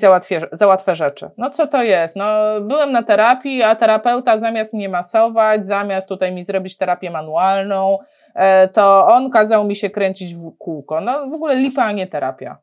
za 0.52 0.66
łatwe 0.66 0.96
rzeczy. 0.96 1.30
No 1.38 1.50
co 1.50 1.66
to 1.66 1.82
jest? 1.82 2.16
No 2.16 2.24
byłem 2.68 2.92
na 2.92 3.02
terapii, 3.02 3.62
a 3.62 3.74
terapeuta 3.74 4.38
zamiast 4.38 4.74
mnie 4.74 4.88
masować, 4.88 5.66
zamiast 5.66 6.08
tutaj 6.08 6.34
mi 6.34 6.42
zrobić 6.42 6.76
terapię 6.76 7.10
manualną, 7.10 7.98
e, 8.34 8.68
to 8.68 9.06
on 9.06 9.30
kazał 9.30 9.64
mi 9.64 9.76
się 9.76 9.90
kręcić 9.90 10.34
w 10.34 10.58
kółko. 10.58 11.00
No 11.00 11.30
w 11.30 11.34
ogóle 11.34 11.56
lipa, 11.56 11.82
a 11.82 11.92
nie 11.92 12.06
terapia. 12.06 12.58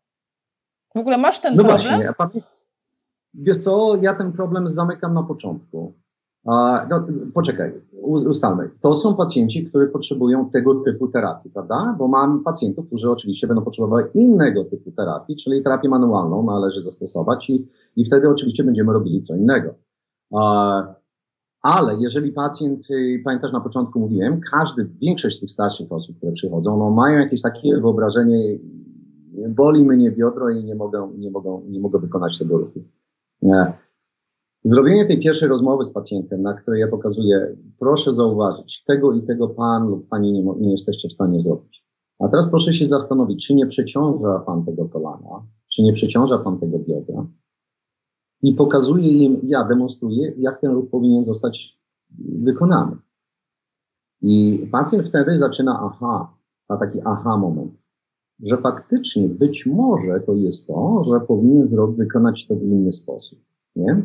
W 0.95 0.99
ogóle 0.99 1.17
masz 1.17 1.39
ten 1.39 1.55
no 1.55 1.63
problem? 1.63 1.95
Właśnie, 1.95 2.13
a 2.17 2.29
wiesz 3.33 3.57
co, 3.57 3.95
ja 4.01 4.13
ten 4.13 4.31
problem 4.31 4.67
zamykam 4.67 5.13
na 5.13 5.23
początku. 5.23 5.93
No, 6.45 7.07
poczekaj, 7.33 7.73
ustalmy. 8.01 8.69
To 8.81 8.95
są 8.95 9.15
pacjenci, 9.15 9.65
którzy 9.65 9.87
potrzebują 9.87 10.49
tego 10.49 10.75
typu 10.75 11.07
terapii, 11.07 11.51
prawda? 11.51 11.95
Bo 11.99 12.07
mam 12.07 12.43
pacjentów, 12.43 12.87
którzy 12.87 13.11
oczywiście 13.11 13.47
będą 13.47 13.63
potrzebować 13.63 14.05
innego 14.13 14.63
typu 14.63 14.91
terapii, 14.91 15.35
czyli 15.35 15.63
terapię 15.63 15.89
manualną 15.89 16.43
należy 16.43 16.81
zastosować 16.81 17.49
i, 17.49 17.67
i 17.95 18.05
wtedy 18.05 18.29
oczywiście 18.29 18.63
będziemy 18.63 18.93
robili 18.93 19.21
co 19.21 19.35
innego. 19.35 19.73
Ale 21.61 21.95
jeżeli 21.99 22.31
pacjent, 22.31 22.91
y, 22.91 23.21
pamiętasz 23.23 23.53
na 23.53 23.61
początku 23.61 23.99
mówiłem, 23.99 24.41
każdy, 24.51 24.89
większość 25.01 25.37
z 25.37 25.39
tych 25.39 25.51
starszych 25.51 25.91
osób, 25.91 26.17
które 26.17 26.31
przychodzą, 26.31 26.77
no 26.77 26.89
mają 26.89 27.19
jakieś 27.19 27.41
takie 27.41 27.77
wyobrażenie, 27.81 28.57
boli 29.49 29.85
mnie 29.85 30.11
biodro 30.11 30.49
i 30.49 30.63
nie 30.63 30.75
mogę, 30.75 31.11
nie 31.17 31.31
mogą, 31.31 31.61
nie 31.69 31.79
mogę 31.79 31.99
wykonać 31.99 32.39
tego 32.39 32.57
ruchu. 32.57 32.79
Nie. 34.63 34.71
Zrobienie 34.71 35.07
tej 35.07 35.19
pierwszej 35.19 35.49
rozmowy 35.49 35.85
z 35.85 35.91
pacjentem, 35.93 36.41
na 36.41 36.53
której 36.53 36.81
ja 36.81 36.87
pokazuję, 36.87 37.55
proszę 37.79 38.13
zauważyć, 38.13 38.83
tego 38.83 39.13
i 39.13 39.23
tego 39.23 39.49
pan 39.49 39.87
lub 39.87 40.07
pani 40.07 40.31
nie, 40.31 40.43
nie 40.59 40.71
jesteście 40.71 41.09
w 41.09 41.13
stanie 41.13 41.41
zrobić. 41.41 41.85
A 42.19 42.27
teraz 42.27 42.49
proszę 42.49 42.73
się 42.73 42.87
zastanowić, 42.87 43.47
czy 43.47 43.55
nie 43.55 43.67
przeciąża 43.67 44.39
pan 44.39 44.65
tego 44.65 44.89
kolana, 44.89 45.45
czy 45.75 45.81
nie 45.81 45.93
przeciąża 45.93 46.37
pan 46.37 46.59
tego 46.59 46.79
biodra. 46.79 47.25
i 48.43 48.53
pokazuję 48.53 49.11
im, 49.11 49.39
ja 49.43 49.63
demonstruję, 49.63 50.33
jak 50.37 50.61
ten 50.61 50.71
ruch 50.71 50.89
powinien 50.89 51.25
zostać 51.25 51.79
wykonany. 52.19 52.95
I 54.21 54.67
pacjent 54.71 55.07
wtedy 55.07 55.37
zaczyna, 55.37 55.79
aha, 55.83 56.33
ma 56.69 56.77
taki 56.77 56.99
aha 57.05 57.37
moment, 57.37 57.73
że 58.43 58.57
faktycznie 58.57 59.29
być 59.29 59.65
może 59.65 60.19
to 60.25 60.35
jest 60.35 60.67
to, 60.67 61.03
że 61.03 61.25
powinien 61.27 61.67
wykonać 61.97 62.47
to 62.47 62.55
w 62.55 62.63
inny 62.63 62.91
sposób. 62.91 63.39
Nie? 63.75 64.01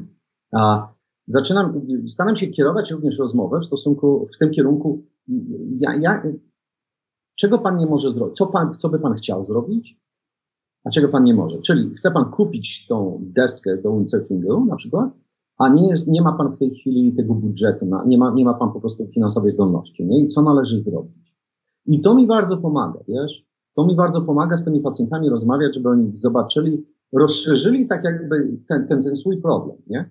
A 0.52 0.88
zaczynam, 1.28 1.80
staram 2.08 2.36
się 2.36 2.46
kierować 2.46 2.90
również 2.90 3.18
rozmowę 3.18 3.60
w 3.60 3.66
stosunku, 3.66 4.26
w 4.34 4.38
tym 4.38 4.50
kierunku, 4.50 5.04
ja, 5.80 5.94
ja, 5.94 6.22
czego 7.36 7.58
pan 7.58 7.76
nie 7.76 7.86
może 7.86 8.10
zrobić, 8.10 8.36
co, 8.36 8.46
pan, 8.46 8.74
co 8.74 8.88
by 8.88 8.98
pan 8.98 9.14
chciał 9.14 9.44
zrobić, 9.44 10.00
a 10.84 10.90
czego 10.90 11.08
pan 11.08 11.24
nie 11.24 11.34
może. 11.34 11.58
Czyli 11.58 11.94
chce 11.94 12.10
pan 12.10 12.24
kupić 12.30 12.86
tą 12.88 13.20
deskę 13.22 13.82
do 13.82 13.92
windsurfingu 13.92 14.64
na 14.64 14.76
przykład, 14.76 15.10
a 15.58 15.68
nie, 15.68 15.88
jest, 15.88 16.08
nie 16.08 16.22
ma 16.22 16.32
pan 16.32 16.52
w 16.52 16.58
tej 16.58 16.70
chwili 16.70 17.12
tego 17.12 17.34
budżetu, 17.34 17.86
na, 17.86 18.04
nie, 18.04 18.18
ma, 18.18 18.30
nie 18.34 18.44
ma 18.44 18.54
pan 18.54 18.72
po 18.72 18.80
prostu 18.80 19.06
finansowej 19.06 19.52
zdolności, 19.52 20.04
nie? 20.04 20.24
I 20.24 20.28
co 20.28 20.42
należy 20.42 20.78
zrobić? 20.78 21.36
I 21.86 22.00
to 22.00 22.14
mi 22.14 22.26
bardzo 22.26 22.56
pomaga, 22.56 23.00
wiesz? 23.08 23.46
To 23.74 23.86
mi 23.86 23.96
bardzo 23.96 24.22
pomaga 24.22 24.56
z 24.56 24.64
tymi 24.64 24.80
pacjentami 24.80 25.28
rozmawiać, 25.28 25.74
żeby 25.74 25.88
oni 25.88 26.16
zobaczyli, 26.16 26.86
rozszerzyli 27.12 27.88
tak 27.88 28.04
jakby 28.04 28.44
ten, 28.68 28.86
ten, 28.86 29.02
ten 29.02 29.16
swój 29.16 29.42
problem, 29.42 29.76
nie? 29.86 30.10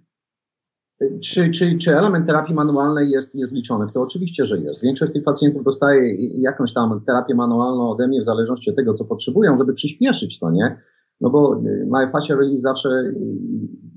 Czy, 1.24 1.52
czy, 1.52 1.78
czy 1.78 1.98
element 1.98 2.28
terapii 2.28 2.54
manualnej 2.56 3.10
jest, 3.10 3.36
jest? 3.36 3.54
To 3.94 4.02
oczywiście, 4.02 4.46
że 4.46 4.60
jest. 4.60 4.82
Większość 4.82 5.14
tych 5.14 5.24
pacjentów 5.24 5.64
dostaje 5.64 6.16
jakąś 6.42 6.74
tam 6.74 7.02
terapię 7.06 7.36
manualną 7.36 7.92
ode 7.92 8.08
mnie 8.08 8.22
w 8.22 8.26
zależności 8.26 8.70
od 8.70 8.76
tego, 8.76 8.94
co 8.94 9.06
potrzebują, 9.06 9.58
żeby 9.58 9.74
przyspieszyć 9.74 10.40
to, 10.40 10.52
nie? 10.52 10.78
No 11.22 11.30
bo 11.30 11.56
y, 11.56 11.88
My 11.92 12.12
Fascia 12.12 12.36
Release 12.36 12.62
zawsze, 12.62 12.90
y, 12.90 13.40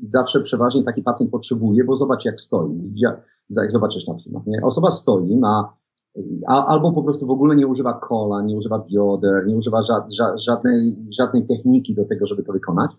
zawsze 0.07 0.40
przeważnie 0.40 0.84
taki 0.84 1.03
pacjent 1.03 1.30
potrzebuje, 1.30 1.84
bo 1.84 1.96
zobacz 1.96 2.24
jak 2.24 2.40
stoi. 2.40 2.92
Jak 2.96 3.72
zobaczysz 3.72 4.07
na 4.07 4.18
filmach, 4.18 4.46
nie? 4.46 4.62
Osoba 4.62 4.90
stoi, 4.90 5.36
ma 5.36 5.78
a, 6.46 6.66
albo 6.66 6.92
po 6.92 7.03
prostu 7.03 7.26
w 7.26 7.30
ogóle 7.30 7.57
nie 7.57 7.66
używa 7.66 7.92
kola, 7.92 8.42
nie 8.42 8.57
używa 8.57 8.78
bioder, 8.90 9.46
nie 9.46 9.57
używa 9.57 9.82
ża, 9.82 10.07
ża, 10.18 10.38
żadnej, 10.38 10.96
żadnej 11.18 11.46
techniki 11.46 11.94
do 11.94 12.05
tego, 12.05 12.26
żeby 12.26 12.42
to 12.42 12.53
wykonać 12.53 12.90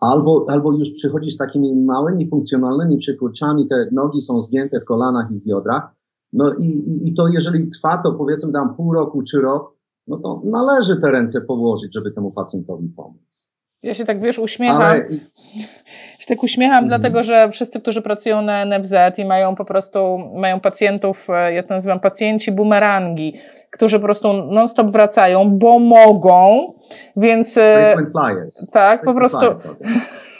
albo, 0.00 0.46
albo 0.48 0.72
już 0.72 0.90
przychodzi 0.90 1.30
z 1.30 1.36
takimi 1.36 1.76
małymi, 1.76 2.28
funkcjonalnymi 2.28 2.98
przykurczami, 2.98 3.68
te 3.68 3.88
nogi 3.92 4.22
są 4.22 4.40
zgięte 4.40 4.80
w 4.80 4.84
kolanach 4.84 5.30
i 5.30 5.34
w 5.34 5.44
biodrach, 5.44 5.96
no 6.32 6.54
i, 6.54 7.00
i, 7.04 7.14
to 7.14 7.28
jeżeli 7.28 7.70
trwa 7.70 8.02
to 8.02 8.12
powiedzmy 8.12 8.52
tam 8.52 8.74
pół 8.74 8.94
roku 8.94 9.22
czy 9.22 9.40
rok, 9.40 9.76
no 10.06 10.18
to 10.18 10.42
należy 10.44 10.96
te 10.96 11.10
ręce 11.10 11.40
położyć, 11.40 11.94
żeby 11.94 12.12
temu 12.12 12.30
pacjentowi 12.30 12.88
pomóc. 12.88 13.46
Ja 13.82 13.94
się 13.94 14.04
tak, 14.04 14.22
wiesz, 14.22 14.38
uśmiecham. 14.38 14.82
Ale... 14.82 15.08
się 16.18 16.26
tak 16.28 16.42
uśmiecham, 16.42 16.84
mhm. 16.84 16.88
dlatego 16.88 17.22
że 17.22 17.48
wszyscy, 17.52 17.80
którzy 17.80 18.02
pracują 18.02 18.42
na 18.42 18.64
NFZ 18.64 18.94
i 19.18 19.24
mają 19.24 19.54
po 19.54 19.64
prostu, 19.64 20.18
mają 20.34 20.60
pacjentów, 20.60 21.26
e, 21.30 21.52
ja 21.52 21.62
to 21.62 21.74
nazywam 21.74 22.00
pacjenci 22.00 22.52
bumerangi, 22.52 23.34
którzy 23.70 23.98
po 23.98 24.04
prostu 24.04 24.32
non-stop 24.32 24.90
wracają, 24.90 25.50
bo 25.50 25.78
mogą, 25.78 26.72
więc... 27.16 27.56
E, 27.58 27.94
tak, 28.72 29.04
po 29.04 29.14
prostu... 29.14 29.46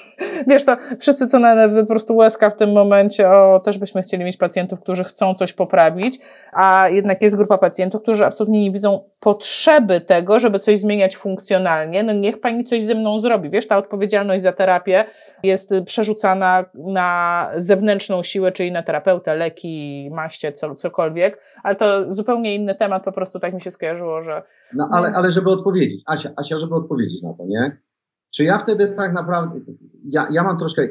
Wiesz, 0.46 0.64
to 0.64 0.76
wszyscy, 0.98 1.26
co 1.26 1.38
na 1.38 1.54
NFZ, 1.54 1.80
po 1.80 1.86
prostu 1.86 2.16
łezka 2.16 2.50
w 2.50 2.56
tym 2.56 2.72
momencie, 2.72 3.30
o, 3.30 3.60
też 3.60 3.78
byśmy 3.78 4.02
chcieli 4.02 4.24
mieć 4.24 4.36
pacjentów, 4.36 4.80
którzy 4.80 5.04
chcą 5.04 5.34
coś 5.34 5.52
poprawić, 5.52 6.18
a 6.52 6.88
jednak 6.88 7.22
jest 7.22 7.36
grupa 7.36 7.58
pacjentów, 7.58 8.02
którzy 8.02 8.24
absolutnie 8.24 8.62
nie 8.62 8.70
widzą 8.70 9.00
potrzeby 9.20 10.00
tego, 10.00 10.40
żeby 10.40 10.58
coś 10.58 10.80
zmieniać 10.80 11.16
funkcjonalnie. 11.16 12.02
No 12.02 12.12
niech 12.12 12.40
pani 12.40 12.64
coś 12.64 12.82
ze 12.82 12.94
mną 12.94 13.20
zrobi. 13.20 13.50
Wiesz, 13.50 13.66
ta 13.66 13.76
odpowiedzialność 13.76 14.42
za 14.42 14.52
terapię 14.52 15.04
jest 15.42 15.74
przerzucana 15.84 16.64
na 16.74 17.50
zewnętrzną 17.56 18.22
siłę, 18.22 18.52
czyli 18.52 18.72
na 18.72 18.82
terapeutę, 18.82 19.36
leki, 19.36 20.08
maście, 20.12 20.52
co, 20.52 20.74
cokolwiek, 20.74 21.40
ale 21.62 21.76
to 21.76 22.12
zupełnie 22.12 22.54
inny 22.54 22.74
temat, 22.74 23.04
po 23.04 23.12
prostu 23.12 23.40
tak 23.40 23.54
mi 23.54 23.60
się 23.60 23.70
skojarzyło, 23.70 24.22
że... 24.22 24.42
No 24.74 24.88
ale, 24.92 25.08
ale 25.08 25.32
żeby 25.32 25.50
odpowiedzieć, 25.50 26.02
Asia, 26.06 26.30
Asia, 26.36 26.58
żeby 26.58 26.74
odpowiedzieć 26.74 27.22
na 27.22 27.34
to, 27.34 27.46
nie? 27.46 27.85
Czy 28.34 28.44
ja 28.44 28.58
wtedy 28.58 28.88
tak 28.88 29.12
naprawdę, 29.12 29.60
ja, 30.04 30.26
ja 30.30 30.44
mam 30.44 30.58
troszkę, 30.58 30.88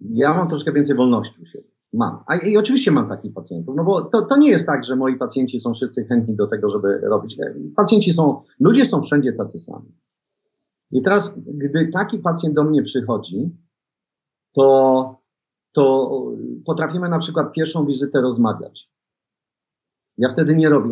ja 0.00 0.34
mam 0.34 0.48
troszkę 0.48 0.72
więcej 0.72 0.96
wolności 0.96 1.42
u 1.42 1.46
siebie. 1.46 1.72
Mam. 1.92 2.18
A 2.26 2.36
i 2.36 2.56
oczywiście 2.56 2.90
mam 2.90 3.08
takich 3.08 3.34
pacjentów, 3.34 3.76
no 3.76 3.84
bo 3.84 4.02
to, 4.02 4.22
to 4.22 4.36
nie 4.36 4.50
jest 4.50 4.66
tak, 4.66 4.84
że 4.84 4.96
moi 4.96 5.16
pacjenci 5.16 5.60
są 5.60 5.74
wszyscy 5.74 6.04
chętni 6.04 6.36
do 6.36 6.46
tego, 6.46 6.70
żeby 6.70 6.98
robić. 6.98 7.36
Pacjenci 7.76 8.12
są, 8.12 8.42
ludzie 8.60 8.86
są 8.86 9.02
wszędzie 9.02 9.32
tacy 9.32 9.58
sami. 9.58 9.92
I 10.90 11.02
teraz, 11.02 11.38
gdy 11.38 11.90
taki 11.92 12.18
pacjent 12.18 12.54
do 12.54 12.64
mnie 12.64 12.82
przychodzi, 12.82 13.50
to, 14.52 15.18
to 15.72 16.10
potrafimy 16.64 17.08
na 17.08 17.18
przykład 17.18 17.52
pierwszą 17.52 17.86
wizytę 17.86 18.20
rozmawiać. 18.20 18.90
Ja 20.18 20.32
wtedy 20.32 20.56
nie 20.56 20.68
robię, 20.68 20.90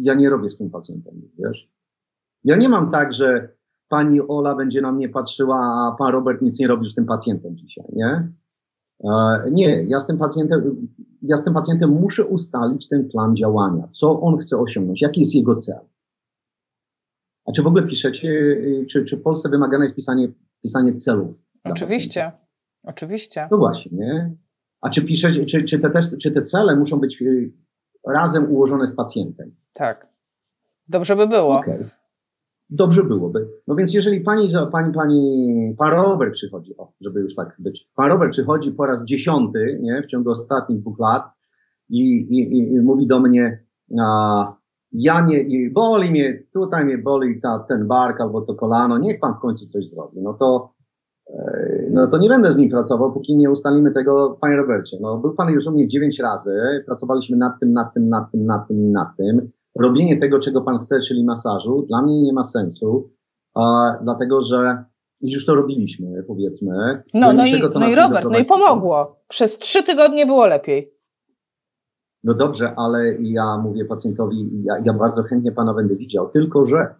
ja 0.00 0.14
nie 0.14 0.30
robię 0.30 0.50
z 0.50 0.58
tym 0.58 0.70
pacjentem, 0.70 1.30
wiesz. 1.38 1.68
Ja 2.44 2.56
nie 2.56 2.68
mam 2.68 2.90
tak, 2.90 3.12
że 3.12 3.48
pani 3.92 4.20
Ola 4.28 4.54
będzie 4.54 4.80
na 4.80 4.92
mnie 4.92 5.08
patrzyła, 5.08 5.56
a 5.56 5.96
pan 5.98 6.12
Robert 6.12 6.42
nic 6.42 6.58
nie 6.58 6.66
robi 6.66 6.90
z 6.90 6.94
tym 6.94 7.06
pacjentem 7.06 7.56
dzisiaj, 7.56 7.84
nie? 7.92 8.28
E, 9.04 9.42
nie, 9.50 9.84
ja 9.84 10.00
z 10.00 10.06
tym 10.06 10.18
pacjentem, 10.18 10.88
ja 11.22 11.36
z 11.36 11.44
tym 11.44 11.54
pacjentem 11.54 11.90
muszę 11.90 12.24
ustalić 12.24 12.88
ten 12.88 13.08
plan 13.08 13.36
działania, 13.36 13.88
co 13.92 14.20
on 14.20 14.38
chce 14.38 14.58
osiągnąć, 14.58 15.02
jaki 15.02 15.20
jest 15.20 15.34
jego 15.34 15.56
cel. 15.56 15.80
A 17.46 17.52
czy 17.52 17.62
w 17.62 17.66
ogóle 17.66 17.86
piszecie, 17.86 18.56
czy, 18.90 19.04
czy 19.04 19.16
w 19.16 19.22
Polsce 19.22 19.48
wymagane 19.48 19.84
jest 19.84 19.96
pisanie, 19.96 20.28
pisanie 20.62 20.94
celów? 20.94 21.36
Oczywiście, 21.64 22.32
oczywiście. 22.82 23.48
No 23.50 23.56
właśnie, 23.56 23.90
nie? 23.92 24.36
A 24.80 24.90
czy 24.90 25.04
piszecie, 25.04 25.46
czy, 25.46 25.64
czy, 25.64 25.78
te, 25.78 25.90
czy 26.22 26.30
te 26.30 26.42
cele 26.42 26.76
muszą 26.76 27.00
być 27.00 27.22
y, 27.22 27.52
razem 28.06 28.52
ułożone 28.52 28.86
z 28.86 28.94
pacjentem? 28.94 29.54
Tak. 29.72 30.06
Dobrze 30.88 31.16
by 31.16 31.28
było. 31.28 31.58
Okay 31.58 32.01
dobrze 32.72 33.04
byłoby. 33.04 33.48
No 33.66 33.74
więc 33.74 33.94
jeżeli 33.94 34.20
pani, 34.20 34.48
pani, 34.72 34.92
pani, 34.92 35.74
pan 35.78 36.30
przychodzi, 36.32 36.76
o, 36.76 36.92
żeby 37.00 37.20
już 37.20 37.34
tak 37.34 37.56
być, 37.58 37.88
pan 37.96 38.08
Robert 38.08 38.32
przychodzi 38.32 38.72
po 38.72 38.86
raz 38.86 39.04
dziesiąty, 39.04 39.78
nie, 39.82 40.02
w 40.02 40.06
ciągu 40.06 40.30
ostatnich 40.30 40.80
dwóch 40.80 40.98
lat 40.98 41.22
i, 41.88 42.00
i, 42.16 42.58
i 42.74 42.80
mówi 42.80 43.06
do 43.06 43.20
mnie, 43.20 43.64
a, 44.00 44.56
ja 44.92 45.20
nie, 45.20 45.40
i 45.40 45.70
boli 45.70 46.10
mnie, 46.10 46.42
tutaj 46.52 46.84
mnie 46.84 46.98
boli 46.98 47.40
ta, 47.40 47.64
ten 47.68 47.86
bark 47.86 48.20
albo 48.20 48.40
to 48.40 48.54
kolano, 48.54 48.98
niech 48.98 49.20
pan 49.20 49.34
w 49.34 49.40
końcu 49.40 49.66
coś 49.66 49.88
zrobi. 49.88 50.22
No 50.22 50.34
to, 50.34 50.72
e, 51.30 51.86
no 51.90 52.06
to 52.06 52.18
nie 52.18 52.28
będę 52.28 52.52
z 52.52 52.56
nim 52.56 52.70
pracował, 52.70 53.12
póki 53.12 53.36
nie 53.36 53.50
ustalimy 53.50 53.92
tego, 53.92 54.38
panie 54.40 54.56
Robercie. 54.56 54.96
No 55.00 55.18
był 55.18 55.34
pan 55.34 55.48
już 55.48 55.66
u 55.66 55.70
mnie 55.70 55.88
dziewięć 55.88 56.20
razy, 56.20 56.82
pracowaliśmy 56.86 57.36
nad 57.36 57.60
tym, 57.60 57.72
nad 57.72 57.94
tym, 57.94 58.08
nad 58.08 58.30
tym, 58.30 58.46
nad 58.46 58.68
tym 58.68 58.76
i 58.76 58.90
nad 58.90 59.16
tym 59.16 59.50
robienie 59.78 60.20
tego, 60.20 60.38
czego 60.38 60.62
pan 60.62 60.78
chce, 60.78 61.00
czyli 61.00 61.24
masażu, 61.24 61.86
dla 61.88 62.02
mnie 62.02 62.22
nie 62.22 62.32
ma 62.32 62.44
sensu, 62.44 63.10
a, 63.54 63.92
dlatego 64.02 64.42
że 64.42 64.84
już 65.20 65.46
to 65.46 65.54
robiliśmy, 65.54 66.22
powiedzmy. 66.26 67.02
No, 67.14 67.32
no, 67.32 67.46
i, 67.46 67.62
no 67.74 67.88
i 67.88 67.94
Robert, 67.94 68.28
no 68.30 68.38
i 68.38 68.44
pomogło. 68.44 69.16
Przez 69.28 69.58
trzy 69.58 69.82
tygodnie 69.82 70.26
było 70.26 70.46
lepiej. 70.46 70.94
No 72.24 72.34
dobrze, 72.34 72.74
ale 72.76 73.14
ja 73.20 73.58
mówię 73.58 73.84
pacjentowi, 73.84 74.50
ja, 74.64 74.74
ja 74.84 74.92
bardzo 74.92 75.22
chętnie 75.22 75.52
pana 75.52 75.74
będę 75.74 75.96
widział, 75.96 76.28
tylko 76.28 76.66
że 76.66 76.94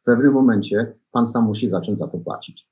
w 0.00 0.04
pewnym 0.04 0.32
momencie 0.32 0.94
pan 1.12 1.26
sam 1.26 1.44
musi 1.44 1.68
zacząć 1.68 1.98
za 1.98 2.08
to 2.08 2.18
płacić. 2.18 2.68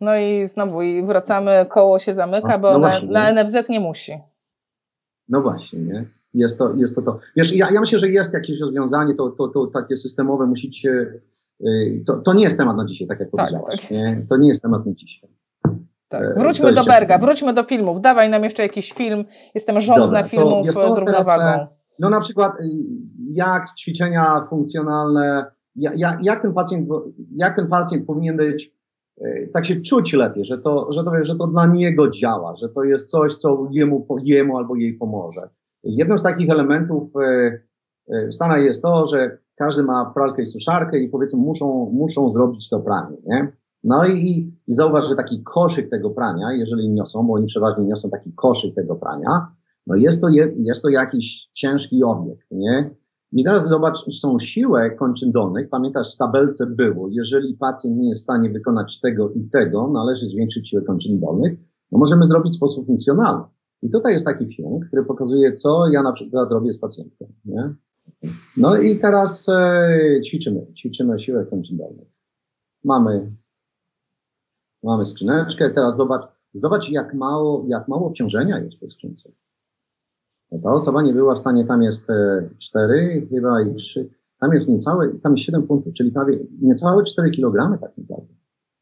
No 0.00 0.16
i 0.16 0.46
znowu 0.46 0.82
i 0.82 1.02
wracamy, 1.02 1.66
koło 1.68 1.98
się 1.98 2.14
zamyka, 2.14 2.58
bo 2.58 2.72
no 2.72 2.78
właśnie, 2.78 3.08
na, 3.08 3.32
na 3.32 3.42
NFZ 3.42 3.68
nie 3.68 3.80
musi. 3.80 4.12
No 5.28 5.42
właśnie, 5.42 5.78
nie? 5.78 6.06
Jest 6.34 6.58
to, 6.58 6.74
jest 6.74 6.94
to 6.94 7.02
to. 7.02 7.18
Wiesz, 7.36 7.52
ja, 7.52 7.70
ja 7.70 7.80
myślę, 7.80 7.98
że 7.98 8.08
jest 8.08 8.34
jakieś 8.34 8.60
rozwiązanie, 8.60 9.14
to, 9.14 9.30
to, 9.30 9.48
to 9.48 9.66
takie 9.66 9.96
systemowe, 9.96 10.46
musicie, 10.46 11.20
y, 11.60 12.04
to, 12.06 12.16
to 12.16 12.32
nie 12.34 12.44
jest 12.44 12.58
temat 12.58 12.76
na 12.76 12.86
dzisiaj, 12.86 13.08
tak 13.08 13.20
jak 13.20 13.30
tak, 13.30 13.40
powiedziałaś. 13.40 13.88
Tak 13.88 13.90
nie? 13.90 14.26
To 14.28 14.36
nie 14.36 14.48
jest 14.48 14.62
temat 14.62 14.86
na 14.86 14.92
dzisiaj. 14.92 15.30
Tak. 16.08 16.22
E, 16.22 16.34
wróćmy 16.40 16.72
do 16.72 16.84
Berga, 16.84 17.18
wróćmy 17.18 17.52
do 17.52 17.62
filmów. 17.62 18.00
Dawaj 18.00 18.30
nam 18.30 18.44
jeszcze 18.44 18.62
jakiś 18.62 18.92
film. 18.92 19.24
Jestem 19.54 19.80
żądna 19.80 20.22
filmów 20.22 20.70
co, 20.70 20.94
z 20.94 20.98
równowagą. 20.98 21.24
Teraz, 21.24 21.68
no 21.98 22.10
na 22.10 22.20
przykład 22.20 22.60
y, 22.60 22.64
jak 23.32 23.64
ćwiczenia 23.80 24.46
funkcjonalne, 24.50 25.46
jak, 25.76 26.22
jak, 26.22 26.42
ten, 26.42 26.52
pacjent, 26.52 26.88
jak 27.36 27.56
ten 27.56 27.66
pacjent 27.66 28.06
powinien 28.06 28.36
być, 28.36 28.72
y, 29.22 29.50
tak 29.52 29.66
się 29.66 29.80
czuć 29.80 30.12
lepiej, 30.12 30.44
że 30.44 30.58
to, 30.58 30.92
że, 30.92 31.04
to, 31.04 31.10
że 31.22 31.36
to 31.36 31.46
dla 31.46 31.66
niego 31.66 32.10
działa, 32.10 32.56
że 32.56 32.68
to 32.68 32.84
jest 32.84 33.10
coś, 33.10 33.34
co 33.34 33.68
jemu, 33.70 34.06
jemu 34.22 34.58
albo 34.58 34.76
jej 34.76 34.94
pomoże. 34.94 35.48
Jednym 35.84 36.18
z 36.18 36.22
takich 36.22 36.50
elementów 36.50 37.10
e, 37.16 37.60
e, 38.08 38.28
w 38.28 38.34
Stanach 38.34 38.62
jest 38.62 38.82
to, 38.82 39.06
że 39.06 39.38
każdy 39.56 39.82
ma 39.82 40.10
pralkę 40.14 40.42
i 40.42 40.46
suszarkę 40.46 40.98
i 40.98 41.08
powiedzmy 41.08 41.40
muszą, 41.40 41.90
muszą 41.92 42.30
zrobić 42.30 42.68
to 42.68 42.80
pranie, 42.80 43.16
nie? 43.26 43.52
No 43.84 44.06
i, 44.06 44.52
i 44.66 44.74
zauważ, 44.74 45.08
że 45.08 45.16
taki 45.16 45.42
koszyk 45.42 45.90
tego 45.90 46.10
prania, 46.10 46.52
jeżeli 46.52 46.90
niosą, 46.90 47.26
bo 47.26 47.34
oni 47.34 47.46
przeważnie 47.46 47.84
niosą 47.84 48.10
taki 48.10 48.32
koszyk 48.32 48.74
tego 48.74 48.94
prania, 48.94 49.46
no 49.86 49.96
jest 49.96 50.20
to, 50.20 50.28
je, 50.28 50.52
jest 50.58 50.82
to 50.82 50.88
jakiś 50.88 51.48
ciężki 51.54 52.04
obiekt, 52.04 52.50
nie? 52.50 52.90
I 53.32 53.44
teraz 53.44 53.68
zobacz 53.68 54.20
tą 54.22 54.38
siłę 54.38 54.90
kończyn 54.90 55.32
dolnych. 55.32 55.68
Pamiętasz, 55.68 56.14
w 56.14 56.18
tabelce 56.18 56.66
było, 56.66 57.08
jeżeli 57.10 57.54
pacjent 57.54 57.96
nie 57.96 58.08
jest 58.08 58.20
w 58.20 58.24
stanie 58.24 58.50
wykonać 58.50 59.00
tego 59.00 59.30
i 59.30 59.48
tego, 59.50 59.90
należy 59.92 60.26
zwiększyć 60.26 60.68
siłę 60.68 60.82
kończyn 60.82 61.20
dolnych. 61.20 61.58
No 61.92 61.98
możemy 61.98 62.24
zrobić 62.24 62.52
w 62.52 62.56
sposób 62.56 62.86
funkcjonalny. 62.86 63.44
I 63.82 63.90
tutaj 63.90 64.12
jest 64.12 64.26
taki 64.26 64.56
film, 64.56 64.80
który 64.80 65.04
pokazuje, 65.04 65.54
co 65.54 65.88
ja 65.88 66.02
na 66.02 66.12
przykład 66.12 66.50
robię 66.50 66.72
z 66.72 66.78
pacjentem. 66.78 67.28
Nie? 67.44 67.74
No 68.56 68.76
i 68.76 68.98
teraz 68.98 69.48
e, 69.48 70.20
ćwiczymy, 70.26 70.66
ćwiczymy 70.78 71.20
siłę 71.20 71.46
kończyn 71.46 71.76
dolnych. 71.76 72.08
Mamy, 72.84 73.32
mamy 74.82 75.04
skrzyneczkę, 75.04 75.70
teraz 75.74 75.96
zobacz, 75.96 76.22
zobacz 76.54 76.90
jak 76.90 77.14
mało, 77.14 77.64
jak 77.68 77.88
mało 77.88 78.06
obciążenia 78.06 78.58
jest 78.58 78.76
w 78.76 78.80
tej 78.80 78.90
skrzynce. 78.90 79.32
Ta 80.62 80.72
osoba 80.72 81.02
nie 81.02 81.12
była 81.12 81.34
w 81.34 81.40
stanie, 81.40 81.64
tam 81.64 81.82
jest 81.82 82.10
e, 82.10 82.48
4 82.58 83.26
chyba 83.30 83.62
i 83.62 83.74
3, 83.74 84.10
tam 84.40 84.52
jest 84.52 84.68
niecałe, 84.68 85.08
tam 85.22 85.32
jest 85.32 85.44
7 85.44 85.62
punktów, 85.62 85.94
czyli 85.94 86.12
prawie 86.12 86.38
niecałe 86.60 87.04
4 87.04 87.30
kg 87.30 87.80
tak 87.80 87.98
naprawdę. 87.98 88.34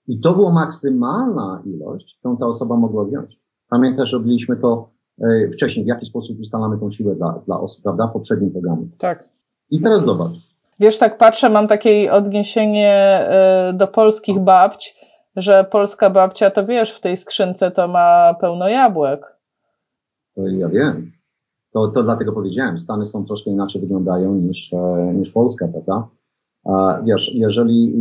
I 0.06 0.20
to 0.20 0.34
była 0.34 0.52
maksymalna 0.52 1.62
ilość, 1.66 2.16
którą 2.18 2.36
ta 2.36 2.46
osoba 2.46 2.76
mogła 2.76 3.04
wziąć. 3.04 3.40
Pamiętasz, 3.70 4.12
robiliśmy 4.12 4.56
to 4.56 4.90
e, 5.20 5.50
wcześniej, 5.52 5.84
w 5.84 5.88
jaki 5.88 6.06
sposób 6.06 6.40
ustalamy 6.40 6.78
tą 6.78 6.90
siłę 6.90 7.14
dla, 7.14 7.42
dla 7.46 7.60
osób, 7.60 7.82
prawda, 7.82 8.06
w 8.06 8.12
poprzednim 8.12 8.50
programie. 8.50 8.86
Tak. 8.98 9.28
I 9.70 9.80
teraz 9.80 10.04
zobacz. 10.04 10.32
Wiesz, 10.80 10.98
tak 10.98 11.18
patrzę, 11.18 11.50
mam 11.50 11.66
takie 11.66 12.12
odniesienie 12.12 13.20
y, 13.70 13.72
do 13.72 13.86
polskich 13.86 14.38
babć, 14.38 14.96
że 15.36 15.66
polska 15.70 16.10
babcia, 16.10 16.50
to 16.50 16.66
wiesz, 16.66 16.92
w 16.92 17.00
tej 17.00 17.16
skrzynce 17.16 17.70
to 17.70 17.88
ma 17.88 18.34
pełno 18.40 18.68
jabłek. 18.68 19.36
Ja 20.36 20.68
wiem. 20.68 21.12
To, 21.72 21.88
to 21.88 22.02
dlatego 22.02 22.32
powiedziałem, 22.32 22.78
Stany 22.78 23.06
są 23.06 23.24
troszkę 23.24 23.50
inaczej 23.50 23.80
wyglądają 23.80 24.34
niż, 24.34 24.72
e, 24.72 25.12
niż 25.14 25.30
Polska, 25.30 25.68
prawda? 25.68 26.08
A 26.64 27.02
wiesz, 27.04 27.30
jeżeli 27.34 27.92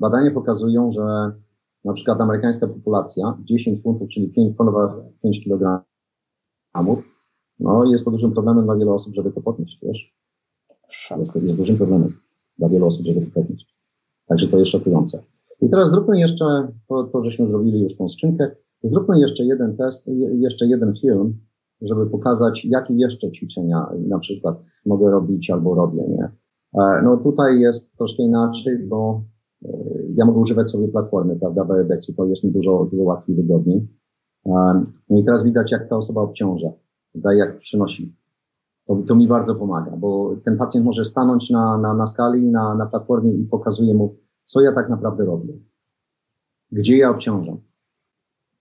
badania 0.00 0.30
pokazują, 0.30 0.92
że 0.92 1.32
na 1.84 1.92
przykład 1.92 2.20
amerykańska 2.20 2.66
populacja 2.66 3.38
10 3.44 3.82
funtów, 3.82 4.08
czyli 4.08 4.28
5 4.28 4.56
ponad 4.56 4.90
5 5.22 5.44
kg, 5.44 5.84
no 7.60 7.84
jest 7.84 8.04
to 8.04 8.10
dużym 8.10 8.32
problemem 8.32 8.64
dla 8.64 8.76
wielu 8.76 8.94
osób, 8.94 9.14
żeby 9.14 9.32
to 9.32 9.40
podnieść, 9.40 9.78
wiesz? 9.82 10.14
Jest, 11.18 11.34
jest 11.36 11.58
dużym 11.58 11.76
problemem 11.76 12.12
dla 12.58 12.68
wielu 12.68 12.86
osób, 12.86 13.06
żeby 13.06 13.20
to 13.20 13.32
podnieść. 13.34 13.76
Także 14.26 14.48
to 14.48 14.58
jest 14.58 14.70
szokujące. 14.70 15.22
I 15.60 15.70
teraz 15.70 15.90
zróbmy 15.90 16.20
jeszcze, 16.20 16.44
to, 16.88 17.04
to 17.04 17.24
żeśmy 17.24 17.46
zrobili 17.46 17.80
już 17.80 17.96
tą 17.96 18.08
skrzynkę, 18.08 18.50
zróbmy 18.82 19.20
jeszcze 19.20 19.44
jeden 19.44 19.76
test, 19.76 20.10
jeszcze 20.32 20.66
jeden 20.66 20.94
film, 21.02 21.38
żeby 21.82 22.06
pokazać, 22.06 22.64
jakie 22.64 22.94
jeszcze 22.94 23.32
ćwiczenia 23.32 23.86
na 24.08 24.18
przykład 24.18 24.62
mogę 24.86 25.10
robić 25.10 25.50
albo 25.50 25.74
robię, 25.74 26.08
nie? 26.08 26.24
E, 26.82 27.02
no 27.02 27.16
tutaj 27.16 27.60
jest 27.60 27.96
troszkę 27.96 28.22
inaczej, 28.22 28.78
bo 28.88 29.22
ja 30.14 30.24
mogę 30.24 30.38
używać 30.38 30.70
sobie 30.70 30.88
platformy, 30.88 31.36
prawda, 31.36 31.64
Biodexy, 31.64 32.14
to 32.14 32.24
jest 32.24 32.44
mi 32.44 32.50
dużo, 32.50 32.88
dużo 32.92 33.02
łatwiej, 33.02 33.36
wygodniej. 33.36 33.88
E, 34.46 34.84
no 35.10 35.18
i 35.18 35.24
teraz 35.24 35.44
widać, 35.44 35.72
jak 35.72 35.88
ta 35.88 35.96
osoba 35.96 36.20
obciąża, 36.20 36.68
prawda, 37.12 37.34
jak 37.34 37.58
przenosi. 37.58 38.14
To, 38.86 39.02
to 39.08 39.14
mi 39.14 39.28
bardzo 39.28 39.54
pomaga, 39.54 39.96
bo 39.96 40.36
ten 40.44 40.56
pacjent 40.56 40.86
może 40.86 41.04
stanąć 41.04 41.50
na, 41.50 41.78
na, 41.78 41.94
na 41.94 42.06
skali, 42.06 42.50
na, 42.50 42.74
na 42.74 42.86
platformie 42.86 43.32
i 43.32 43.44
pokazuje 43.44 43.94
mu, 43.94 44.16
co 44.44 44.60
ja 44.60 44.72
tak 44.72 44.88
naprawdę 44.88 45.24
robię. 45.24 45.54
Gdzie 46.72 46.96
ja 46.96 47.10
obciążam. 47.10 47.60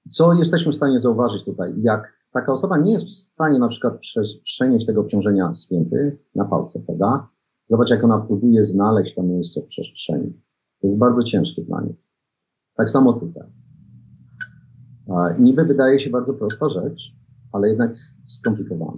Co 0.10 0.34
jesteśmy 0.34 0.72
w 0.72 0.76
stanie 0.76 1.00
zauważyć 1.00 1.46
tutaj, 1.46 1.74
jak 1.78 2.20
taka 2.34 2.52
osoba 2.52 2.78
nie 2.78 2.92
jest 2.94 3.06
w 3.06 3.18
stanie 3.18 3.60
na 3.60 3.68
przykład 3.68 3.94
przenieść 4.44 4.86
tego 4.86 5.02
obciążenia 5.02 5.54
spięty 5.54 6.18
na 6.36 6.46
palce, 6.46 6.80
prawda? 6.80 7.28
Zobacz, 7.68 7.90
jak 7.90 8.04
ona 8.04 8.20
próbuje 8.20 8.66
znaleźć 8.66 9.16
to 9.16 9.24
miejsce 9.24 9.62
w 9.62 9.68
przestrzeni. 9.68 10.34
To 10.82 10.88
jest 10.88 11.00
bardzo 11.00 11.24
ciężkie 11.24 11.64
dla 11.64 11.82
niej. 11.82 11.96
Tak 12.76 12.90
samo 12.90 13.14
tutaj. 13.14 13.48
Niby 15.40 15.66
wydaje 15.66 16.00
się 16.00 16.10
bardzo 16.10 16.34
prosta 16.34 16.70
rzecz, 16.70 17.02
ale 17.52 17.70
jednak 17.70 17.96
skomplikowana. 18.26 18.98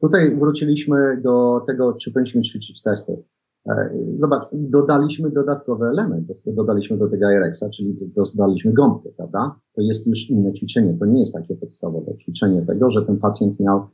Tutaj 0.00 0.36
wróciliśmy 0.36 1.20
do 1.22 1.64
tego, 1.66 1.92
czy 1.92 2.12
powinniśmy 2.12 2.42
ćwiczyć 2.42 2.82
testy. 2.82 3.22
E, 3.68 3.90
zobacz, 4.14 4.48
dodaliśmy 4.52 5.30
dodatkowy 5.30 5.86
element, 5.86 6.28
dodaliśmy 6.46 6.98
do 6.98 7.08
tego 7.08 7.30
IRX-a, 7.30 7.70
czyli 7.70 7.96
dodaliśmy 8.16 8.72
gąbkę, 8.72 9.10
prawda? 9.16 9.60
To 9.74 9.82
jest 9.82 10.06
już 10.06 10.30
inne 10.30 10.52
ćwiczenie, 10.52 10.96
to 10.98 11.06
nie 11.06 11.20
jest 11.20 11.34
takie 11.34 11.56
podstawowe 11.56 12.16
ćwiczenie 12.16 12.62
tego, 12.66 12.90
że 12.90 13.06
ten 13.06 13.18
pacjent 13.18 13.60
miał 13.60 13.86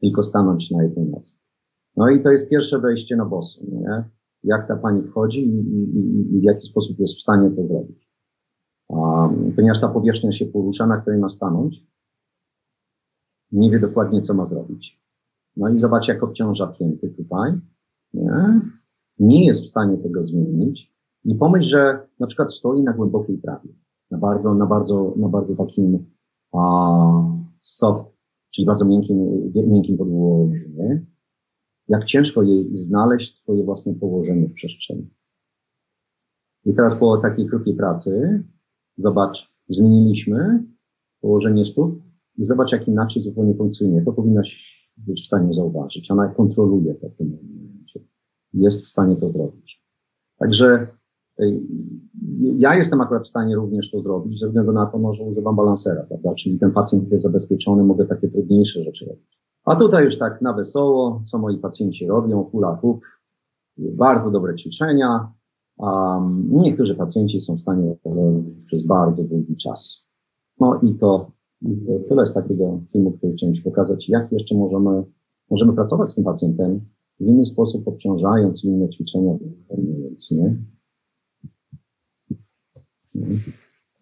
tylko 0.00 0.22
stanąć 0.22 0.70
na 0.70 0.82
jednej 0.82 1.06
nocy. 1.06 1.32
No 1.96 2.10
i 2.10 2.22
to 2.22 2.30
jest 2.30 2.50
pierwsze 2.50 2.78
wejście 2.78 3.16
na 3.16 3.24
bosu, 3.24 3.66
nie? 3.72 4.04
Jak 4.44 4.68
ta 4.68 4.76
pani 4.76 5.02
wchodzi 5.02 5.46
i, 5.46 5.58
i, 5.98 6.36
i 6.36 6.40
w 6.40 6.42
jaki 6.42 6.68
sposób 6.68 6.98
jest 6.98 7.18
w 7.18 7.22
stanie 7.22 7.50
to 7.50 7.66
zrobić. 7.66 8.08
Um, 8.88 9.52
ponieważ 9.56 9.80
ta 9.80 9.88
powierzchnia 9.88 10.32
się 10.32 10.46
porusza, 10.46 10.86
na 10.86 11.00
której 11.00 11.20
ma 11.20 11.28
stanąć, 11.28 11.86
nie 13.52 13.70
wie 13.70 13.80
dokładnie, 13.80 14.20
co 14.20 14.34
ma 14.34 14.44
zrobić. 14.44 15.00
No 15.56 15.68
i 15.68 15.78
zobacz, 15.78 16.08
jak 16.08 16.22
obciąża 16.22 16.66
pięty 16.66 17.08
tutaj, 17.08 17.52
nie? 18.14 18.60
nie 19.18 19.46
jest 19.46 19.64
w 19.64 19.68
stanie 19.68 19.98
tego 19.98 20.22
zmienić 20.22 20.94
i 21.24 21.34
pomyśl, 21.34 21.68
że 21.68 22.06
na 22.20 22.26
przykład 22.26 22.54
stoi 22.54 22.82
na 22.82 22.92
głębokiej 22.92 23.38
trawie, 23.38 23.68
na 24.10 24.18
bardzo, 24.18 24.54
na 24.54 24.66
bardzo, 24.66 25.14
na 25.16 25.28
bardzo 25.28 25.56
takim 25.56 26.06
a, 26.52 26.60
soft, 27.60 28.04
czyli 28.54 28.66
bardzo 28.66 28.84
miękkim, 28.84 29.52
miękkim 29.54 29.98
podłożu, 29.98 30.54
jak 31.88 32.04
ciężko 32.04 32.42
jej 32.42 32.76
znaleźć 32.76 33.42
twoje 33.42 33.64
własne 33.64 33.94
położenie 33.94 34.48
w 34.48 34.52
przestrzeni. 34.52 35.10
I 36.64 36.74
teraz 36.74 36.96
po 36.96 37.18
takiej 37.18 37.46
krótkiej 37.46 37.74
pracy, 37.74 38.42
zobacz, 38.96 39.52
zmieniliśmy 39.68 40.64
położenie 41.20 41.64
stóp 41.64 42.02
i 42.36 42.44
zobacz, 42.44 42.72
jak 42.72 42.88
inaczej 42.88 43.22
zupełnie 43.22 43.54
funkcjonuje. 43.54 44.04
To 44.04 44.12
powinnaś 44.12 44.78
być 44.96 45.22
w 45.22 45.26
stanie 45.26 45.52
zauważyć. 45.52 46.10
Ona 46.10 46.28
kontroluje 46.28 46.94
to 46.94 47.08
w 47.08 47.16
tym 47.16 47.26
momencie 47.26 48.00
jest 48.54 48.86
w 48.86 48.88
stanie 48.88 49.16
to 49.16 49.30
zrobić. 49.30 49.84
Także 50.38 50.86
ja 52.58 52.74
jestem 52.74 53.00
akurat 53.00 53.24
w 53.24 53.28
stanie 53.28 53.56
również 53.56 53.90
to 53.90 54.00
zrobić, 54.00 54.40
ze 54.40 54.46
względu 54.46 54.72
na 54.72 54.86
to, 54.86 55.14
że 55.14 55.22
używam 55.22 55.56
balansera, 55.56 56.02
prawda? 56.02 56.34
Czyli 56.34 56.58
ten 56.58 56.72
pacjent 56.72 57.10
jest 57.10 57.24
zabezpieczony, 57.24 57.84
mogę 57.84 58.06
takie 58.06 58.28
trudniejsze 58.28 58.84
rzeczy 58.84 59.04
robić. 59.06 59.38
A 59.68 59.76
tutaj 59.76 60.04
już 60.04 60.18
tak 60.18 60.42
na 60.42 60.52
wesoło, 60.52 61.22
co 61.24 61.38
moi 61.38 61.58
pacjenci 61.58 62.06
robią, 62.06 62.44
hula 62.44 62.76
hoop, 62.76 63.00
bardzo 63.76 64.30
dobre 64.30 64.56
ćwiczenia. 64.56 65.32
Um, 65.76 66.48
niektórzy 66.50 66.94
pacjenci 66.94 67.40
są 67.40 67.56
w 67.56 67.60
stanie 67.60 67.96
to 68.04 68.14
robić 68.14 68.66
przez 68.66 68.86
bardzo 68.86 69.24
długi 69.24 69.56
czas. 69.56 70.08
No 70.60 70.80
i 70.82 70.94
to, 70.94 71.30
i 71.62 71.76
to 71.86 72.08
tyle 72.08 72.26
z 72.26 72.34
takiego 72.34 72.80
filmu, 72.92 73.12
który 73.12 73.32
chciałem 73.32 73.54
Ci 73.54 73.62
pokazać, 73.62 74.08
jak 74.08 74.32
jeszcze 74.32 74.54
możemy, 74.54 75.04
możemy 75.50 75.72
pracować 75.72 76.10
z 76.10 76.14
tym 76.14 76.24
pacjentem, 76.24 76.80
w 77.20 77.26
inny 77.26 77.44
sposób 77.44 77.88
obciążając 77.88 78.64
inne 78.64 78.88
ćwiczenia 78.88 79.32
wykonując, 79.32 80.30
nie? 80.30 80.56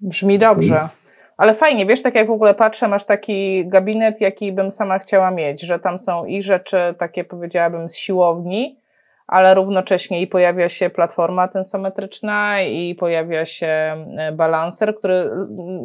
Brzmi 0.00 0.38
dobrze. 0.38 0.88
Ale 1.36 1.54
fajnie, 1.54 1.86
wiesz, 1.86 2.02
tak 2.02 2.14
jak 2.14 2.26
w 2.26 2.30
ogóle 2.30 2.54
patrzę, 2.54 2.88
masz 2.88 3.04
taki 3.04 3.68
gabinet, 3.68 4.20
jaki 4.20 4.52
bym 4.52 4.70
sama 4.70 4.98
chciała 4.98 5.30
mieć, 5.30 5.60
że 5.60 5.78
tam 5.78 5.98
są 5.98 6.24
i 6.24 6.42
rzeczy 6.42 6.78
takie, 6.98 7.24
powiedziałabym, 7.24 7.88
z 7.88 7.96
siłowni, 7.96 8.80
ale 9.26 9.54
równocześnie 9.54 10.20
i 10.20 10.26
pojawia 10.26 10.68
się 10.68 10.90
platforma 10.90 11.48
tensometryczna 11.48 12.62
i 12.62 12.94
pojawia 12.94 13.44
się 13.44 13.66
e, 13.66 14.32
balanser, 14.32 14.96
który 14.96 15.30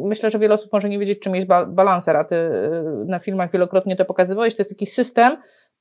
myślę, 0.04 0.30
że 0.30 0.38
wiele 0.38 0.54
osób 0.54 0.72
może 0.72 0.88
nie 0.88 0.98
wiedzieć, 0.98 1.18
czym 1.18 1.34
jest 1.34 1.48
balanser, 1.68 2.16
a 2.16 2.24
ty 2.24 2.36
e, 2.36 2.50
na 3.06 3.18
filmach 3.18 3.52
wielokrotnie 3.52 3.96
to 3.96 4.04
pokazywałeś. 4.04 4.54
To 4.54 4.60
jest 4.60 4.70
taki 4.70 4.86
system, 4.86 5.36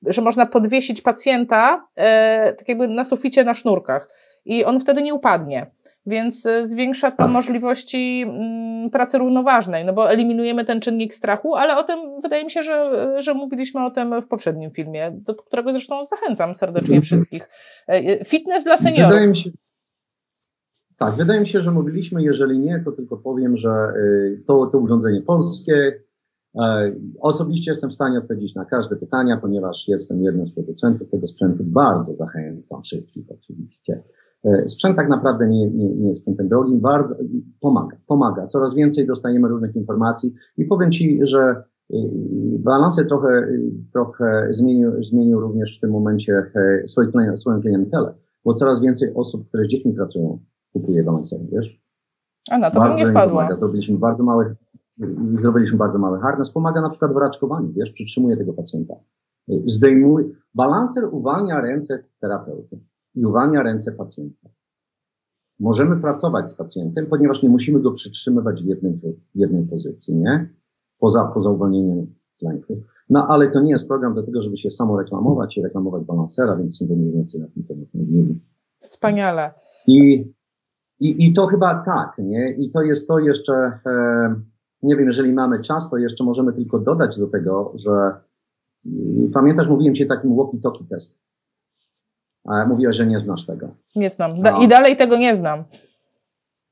że 0.05 0.21
można 0.21 0.45
podwiesić 0.45 1.01
pacjenta 1.01 1.87
e, 1.95 2.53
tak 2.53 2.69
jakby 2.69 2.87
na 2.87 3.03
suficie 3.03 3.43
na 3.43 3.53
sznurkach 3.53 4.09
i 4.45 4.65
on 4.65 4.79
wtedy 4.79 5.01
nie 5.01 5.13
upadnie. 5.13 5.71
Więc 6.05 6.45
e, 6.45 6.67
zwiększa 6.67 7.11
to 7.11 7.27
możliwości 7.27 8.25
mm, 8.27 8.89
pracy 8.89 9.17
równoważnej, 9.17 9.85
no 9.85 9.93
bo 9.93 10.11
eliminujemy 10.11 10.65
ten 10.65 10.79
czynnik 10.79 11.13
strachu, 11.13 11.55
ale 11.55 11.77
o 11.77 11.83
tym 11.83 11.99
wydaje 12.23 12.43
mi 12.43 12.51
się, 12.51 12.63
że, 12.63 12.91
że 13.21 13.33
mówiliśmy 13.33 13.85
o 13.85 13.91
tym 13.91 14.21
w 14.21 14.27
poprzednim 14.27 14.71
filmie, 14.71 15.11
do 15.15 15.35
którego 15.35 15.71
zresztą 15.71 16.05
zachęcam 16.05 16.55
serdecznie 16.55 16.95
mhm. 16.95 17.01
wszystkich. 17.01 17.49
E, 17.87 18.25
fitness 18.25 18.63
dla 18.63 18.77
seniorów. 18.77 19.11
Wydaje 19.11 19.27
mi 19.27 19.37
się, 19.37 19.49
tak, 20.97 21.13
wydaje 21.13 21.41
mi 21.41 21.47
się, 21.47 21.61
że 21.61 21.71
mówiliśmy, 21.71 22.23
jeżeli 22.23 22.59
nie, 22.59 22.81
to 22.85 22.91
tylko 22.91 23.17
powiem, 23.17 23.57
że 23.57 23.69
y, 23.69 24.43
to, 24.47 24.67
to 24.67 24.79
urządzenie 24.79 25.21
polskie, 25.21 26.01
E, 26.55 26.95
osobiście 27.19 27.71
jestem 27.71 27.89
w 27.89 27.95
stanie 27.95 28.17
odpowiedzieć 28.17 28.55
na 28.55 28.65
każde 28.65 28.95
pytania, 28.95 29.37
ponieważ 29.37 29.87
jestem 29.87 30.23
jednym 30.23 30.47
z 30.47 30.53
producentów 30.53 31.09
tego 31.09 31.27
sprzętu. 31.27 31.63
Bardzo 31.63 32.15
zachęcam 32.15 32.81
wszystkich 32.83 33.25
oczywiście. 33.29 34.03
E, 34.45 34.69
sprzęt 34.69 34.95
tak 34.95 35.09
naprawdę 35.09 35.47
nie, 35.47 35.67
nie, 35.67 35.89
nie 35.89 36.07
jest 36.07 36.19
sprzętem 36.19 36.47
drogim, 36.47 36.79
bardzo 36.79 37.15
pomaga, 37.59 37.97
pomaga. 38.07 38.47
Coraz 38.47 38.75
więcej 38.75 39.07
dostajemy 39.07 39.47
różnych 39.47 39.75
informacji 39.75 40.33
i 40.57 40.65
powiem 40.65 40.91
Ci, 40.91 41.19
że 41.23 41.63
y, 41.93 41.95
Balancer 42.59 43.07
trochę, 43.07 43.29
y, 43.29 43.71
trochę 43.93 44.47
zmienił, 44.51 45.03
zmienił 45.03 45.39
również 45.39 45.77
w 45.77 45.81
tym 45.81 45.91
momencie 45.91 46.51
e, 46.83 46.87
swoją, 47.37 47.61
klientelę, 47.61 48.13
bo 48.45 48.53
coraz 48.53 48.81
więcej 48.81 49.13
osób, 49.15 49.47
które 49.47 49.65
z 49.65 49.67
dziećmi 49.67 49.93
pracują, 49.93 50.39
kupuje 50.73 51.03
balancery, 51.03 51.43
wiesz? 51.51 51.81
A 52.51 52.57
na 52.57 52.71
to 52.71 52.81
bym 52.81 52.95
nie 52.95 53.07
wpadła. 53.07 53.55
Zrobiliśmy 53.55 53.97
bardzo 53.97 54.23
małe 54.23 54.55
zrobiliśmy 55.37 55.77
bardzo 55.77 55.99
mały 55.99 56.19
harnes, 56.19 56.51
pomaga 56.51 56.81
na 56.81 56.89
przykład 56.89 57.13
w 57.13 57.17
raczkowaniu, 57.17 57.71
wiesz, 57.73 57.91
przytrzymuje 57.91 58.37
tego 58.37 58.53
pacjenta. 58.53 58.93
Zdejmuje, 59.65 60.25
balanser 60.55 61.05
uwalnia 61.11 61.61
ręce 61.61 62.03
terapeuty 62.19 62.79
i 63.15 63.25
uwalnia 63.25 63.63
ręce 63.63 63.91
pacjenta. 63.91 64.49
Możemy 65.59 66.01
pracować 66.01 66.51
z 66.51 66.53
pacjentem, 66.53 67.05
ponieważ 67.05 67.43
nie 67.43 67.49
musimy 67.49 67.79
go 67.79 67.91
przytrzymywać 67.91 68.63
w 68.63 68.65
jednej, 68.65 68.93
w 69.35 69.39
jednej 69.39 69.67
pozycji, 69.67 70.15
nie? 70.15 70.49
Poza, 70.99 71.31
poza 71.33 71.49
uwolnieniem 71.49 72.13
z 72.35 72.41
lęku. 72.41 72.83
No 73.09 73.27
ale 73.27 73.51
to 73.51 73.59
nie 73.59 73.71
jest 73.71 73.87
program 73.87 74.15
do 74.15 74.23
tego, 74.23 74.41
żeby 74.41 74.57
się 74.57 74.71
samo 74.71 74.97
reklamować 74.97 75.57
i 75.57 75.61
reklamować 75.61 76.03
balansera, 76.03 76.55
więc 76.55 76.81
nie 76.81 76.87
będziemy 76.87 77.11
więcej 77.11 77.41
na 77.41 77.47
tym 77.47 77.63
temat 77.63 77.87
mówili. 77.93 78.39
Wspaniale. 78.79 79.53
I, 79.87 80.25
i, 80.99 81.27
I 81.27 81.33
to 81.33 81.47
chyba 81.47 81.83
tak, 81.85 82.15
nie? 82.17 82.51
I 82.57 82.71
to 82.71 82.81
jest 82.81 83.07
to 83.07 83.19
jeszcze, 83.19 83.53
e, 83.85 84.35
nie 84.83 84.95
wiem, 84.95 85.07
jeżeli 85.07 85.33
mamy 85.33 85.61
czas, 85.61 85.89
to 85.89 85.97
jeszcze 85.97 86.23
możemy 86.23 86.53
tylko 86.53 86.79
dodać 86.79 87.19
do 87.19 87.27
tego, 87.27 87.73
że 87.75 88.13
pamiętasz, 89.33 89.67
mówiłem 89.67 89.95
ci 89.95 90.05
o 90.05 90.07
takim 90.07 90.35
walkie-talkie 90.35 90.87
test. 90.89 91.19
A 92.45 92.65
mówiłaś, 92.65 92.97
że 92.97 93.05
nie 93.05 93.19
znasz 93.19 93.45
tego. 93.45 93.67
Nie 93.95 94.09
znam. 94.09 94.41
Da 94.41 94.51
no. 94.51 94.61
I 94.61 94.67
dalej 94.67 94.97
tego 94.97 95.17
nie 95.17 95.35
znam. 95.35 95.63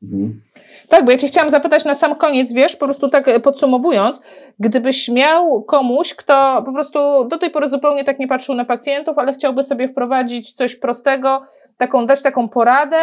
Mhm. 0.03 0.41
Tak, 0.89 1.05
bo 1.05 1.11
ja 1.11 1.17
Cię 1.17 1.27
chciałam 1.27 1.49
zapytać 1.49 1.85
na 1.85 1.95
sam 1.95 2.15
koniec, 2.15 2.53
wiesz, 2.53 2.75
po 2.75 2.85
prostu 2.85 3.09
tak 3.09 3.27
e, 3.27 3.39
podsumowując, 3.39 4.21
gdybyś 4.59 5.09
miał 5.09 5.63
komuś, 5.63 6.13
kto 6.13 6.63
po 6.65 6.73
prostu 6.73 6.99
do 7.25 7.37
tej 7.37 7.49
pory 7.49 7.69
zupełnie 7.69 8.03
tak 8.03 8.19
nie 8.19 8.27
patrzył 8.27 8.55
na 8.55 8.65
pacjentów, 8.65 9.17
ale 9.17 9.33
chciałby 9.33 9.63
sobie 9.63 9.87
wprowadzić 9.87 10.53
coś 10.53 10.75
prostego, 10.75 11.43
taką, 11.77 12.05
dać 12.05 12.21
taką 12.21 12.49
poradę, 12.49 12.97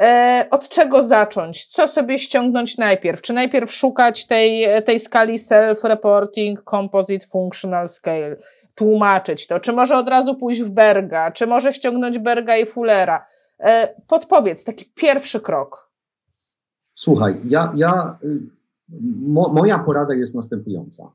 e, 0.00 0.46
od 0.50 0.68
czego 0.68 1.02
zacząć? 1.02 1.66
Co 1.66 1.88
sobie 1.88 2.18
ściągnąć 2.18 2.78
najpierw? 2.78 3.22
Czy 3.22 3.32
najpierw 3.32 3.72
szukać 3.72 4.26
tej, 4.26 4.66
tej 4.84 4.98
skali 4.98 5.38
self-reporting, 5.38 6.54
composite 6.70 7.26
functional 7.26 7.88
scale? 7.88 8.36
Tłumaczyć 8.76 9.46
to? 9.46 9.60
Czy 9.60 9.72
może 9.72 9.96
od 9.96 10.08
razu 10.08 10.34
pójść 10.34 10.62
w 10.62 10.70
Berga? 10.70 11.30
Czy 11.30 11.46
może 11.46 11.72
ściągnąć 11.72 12.18
Berga 12.18 12.56
i 12.56 12.66
Fullera? 12.66 13.26
E, 13.60 13.94
podpowiedz, 14.06 14.64
taki 14.64 14.84
pierwszy 14.94 15.40
krok. 15.40 15.90
Słuchaj, 16.94 17.36
ja, 17.48 17.72
ja 17.76 18.18
y, 18.24 18.40
mo, 19.20 19.48
moja 19.48 19.78
porada 19.78 20.14
jest 20.14 20.34
następująca. 20.34 21.12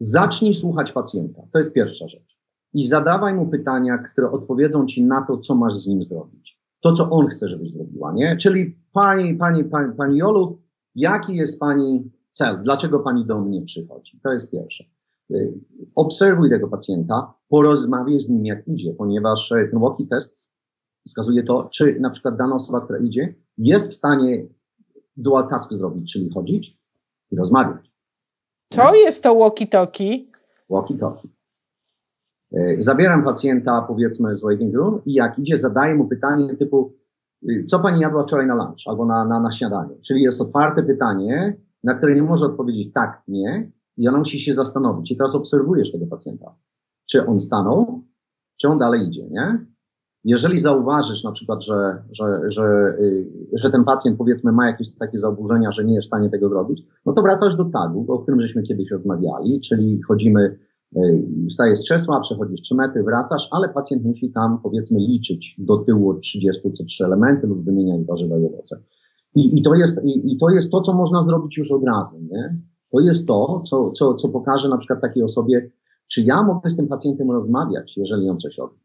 Zacznij 0.00 0.54
słuchać 0.54 0.92
pacjenta. 0.92 1.42
To 1.52 1.58
jest 1.58 1.74
pierwsza 1.74 2.08
rzecz. 2.08 2.36
I 2.72 2.86
zadawaj 2.86 3.34
mu 3.34 3.46
pytania, 3.46 3.98
które 3.98 4.30
odpowiedzą 4.30 4.86
ci 4.86 5.04
na 5.04 5.22
to, 5.22 5.38
co 5.38 5.54
masz 5.54 5.74
z 5.74 5.86
nim 5.86 6.02
zrobić. 6.02 6.60
To, 6.80 6.92
co 6.92 7.10
on 7.10 7.28
chce, 7.28 7.48
żebyś 7.48 7.72
zrobiła, 7.72 8.12
nie? 8.12 8.36
Czyli 8.36 8.76
pani, 8.92 9.34
pani, 9.34 9.64
pani, 9.64 9.94
pani 9.94 10.18
Jolu, 10.18 10.62
jaki 10.94 11.36
jest 11.36 11.60
pani 11.60 12.10
cel? 12.32 12.62
Dlaczego 12.62 13.00
pani 13.00 13.26
do 13.26 13.40
mnie 13.40 13.62
przychodzi? 13.62 14.20
To 14.22 14.32
jest 14.32 14.50
pierwsze. 14.50 14.84
Y, 15.30 15.60
obserwuj 15.94 16.50
tego 16.50 16.68
pacjenta, 16.68 17.34
porozmawiaj 17.48 18.20
z 18.20 18.28
nim, 18.28 18.46
jak 18.46 18.68
idzie, 18.68 18.94
ponieważ 18.94 19.52
e, 19.52 19.68
ten 19.68 19.80
walkie 19.80 20.06
test 20.06 20.50
wskazuje 21.06 21.42
to, 21.42 21.68
czy 21.72 22.00
na 22.00 22.10
przykład 22.10 22.36
dana 22.36 22.54
osoba, 22.54 22.80
która 22.80 22.98
idzie, 22.98 23.34
jest 23.58 23.90
w 23.90 23.94
stanie 23.94 24.46
dual 25.16 25.48
task 25.48 25.72
zrobić, 25.72 26.12
czyli 26.12 26.30
chodzić 26.30 26.78
i 27.30 27.36
rozmawiać. 27.36 27.90
Co 28.70 28.94
jest 28.94 29.22
to 29.22 29.34
walkie-talkie? 29.34 30.24
Walkie-talkie. 30.70 31.28
E, 32.52 32.82
zabieram 32.82 33.24
pacjenta, 33.24 33.82
powiedzmy, 33.82 34.36
z 34.36 34.42
waiting 34.42 34.74
room 34.74 35.00
i 35.04 35.14
jak 35.14 35.38
idzie, 35.38 35.58
zadaję 35.58 35.94
mu 35.94 36.08
pytanie 36.08 36.56
typu, 36.56 36.92
y, 37.50 37.64
co 37.64 37.80
pani 37.80 38.00
jadła 38.00 38.22
wczoraj 38.22 38.46
na 38.46 38.54
lunch 38.54 38.82
albo 38.86 39.04
na, 39.04 39.24
na, 39.24 39.40
na 39.40 39.52
śniadanie? 39.52 39.96
Czyli 40.06 40.22
jest 40.22 40.40
otwarte 40.40 40.82
pytanie, 40.82 41.56
na 41.84 41.94
które 41.94 42.14
nie 42.14 42.22
może 42.22 42.46
odpowiedzieć 42.46 42.92
tak, 42.92 43.22
nie, 43.28 43.70
i 43.96 44.08
ona 44.08 44.18
musi 44.18 44.40
się 44.40 44.54
zastanowić. 44.54 45.10
I 45.10 45.16
teraz 45.16 45.34
obserwujesz 45.34 45.92
tego 45.92 46.06
pacjenta. 46.06 46.54
Czy 47.10 47.26
on 47.26 47.40
stanął, 47.40 48.02
czy 48.60 48.68
on 48.68 48.78
dalej 48.78 49.08
idzie, 49.08 49.28
nie? 49.30 49.66
Jeżeli 50.24 50.58
zauważysz 50.58 51.24
na 51.24 51.32
przykład, 51.32 51.64
że, 51.64 52.02
że, 52.12 52.40
że, 52.48 52.96
y, 53.00 53.26
że 53.52 53.70
ten 53.70 53.84
pacjent 53.84 54.18
powiedzmy 54.18 54.52
ma 54.52 54.66
jakieś 54.66 54.94
takie 54.94 55.18
zaburzenia, 55.18 55.72
że 55.72 55.84
nie 55.84 55.94
jest 55.94 56.06
w 56.06 56.06
stanie 56.06 56.30
tego 56.30 56.48
zrobić, 56.48 56.82
no 57.06 57.12
to 57.12 57.22
wracasz 57.22 57.56
do 57.56 57.64
tagu, 57.64 58.04
o 58.08 58.18
którym 58.18 58.40
żeśmy 58.40 58.62
kiedyś 58.62 58.90
rozmawiali, 58.90 59.60
czyli 59.60 60.02
chodzimy, 60.02 60.58
y, 60.96 61.24
wstajesz 61.50 61.78
z 61.78 61.84
krzesła, 61.84 62.20
przechodzisz 62.20 62.60
3 62.60 62.74
metry, 62.74 63.02
wracasz, 63.02 63.48
ale 63.50 63.68
pacjent 63.68 64.04
musi 64.04 64.32
tam 64.32 64.58
powiedzmy 64.62 64.98
liczyć 64.98 65.56
do 65.58 65.78
tyłu 65.78 66.10
od 66.10 66.20
30 66.20 66.72
co 66.72 66.84
3 66.84 67.04
elementy 67.04 67.46
lub 67.46 67.64
wymieniać 67.64 68.06
warzywa 68.06 68.38
i 68.38 68.46
owoce. 68.46 68.82
I, 69.34 69.58
i, 69.58 69.62
to 69.62 69.74
jest, 69.74 70.04
i, 70.04 70.32
I 70.32 70.38
to 70.38 70.50
jest 70.50 70.70
to, 70.70 70.80
co 70.80 70.92
można 70.92 71.22
zrobić 71.22 71.58
już 71.58 71.72
od 71.72 71.84
razu, 71.84 72.18
nie? 72.30 72.60
To 72.92 73.00
jest 73.00 73.28
to, 73.28 73.62
co, 73.66 73.92
co, 73.92 74.14
co 74.14 74.28
pokaże 74.28 74.68
na 74.68 74.78
przykład 74.78 75.00
takiej 75.00 75.22
osobie, 75.22 75.70
czy 76.08 76.22
ja 76.22 76.42
mogę 76.42 76.70
z 76.70 76.76
tym 76.76 76.88
pacjentem 76.88 77.30
rozmawiać, 77.30 77.92
jeżeli 77.96 78.28
on 78.28 78.38
coś 78.38 78.58
robi. 78.58 78.76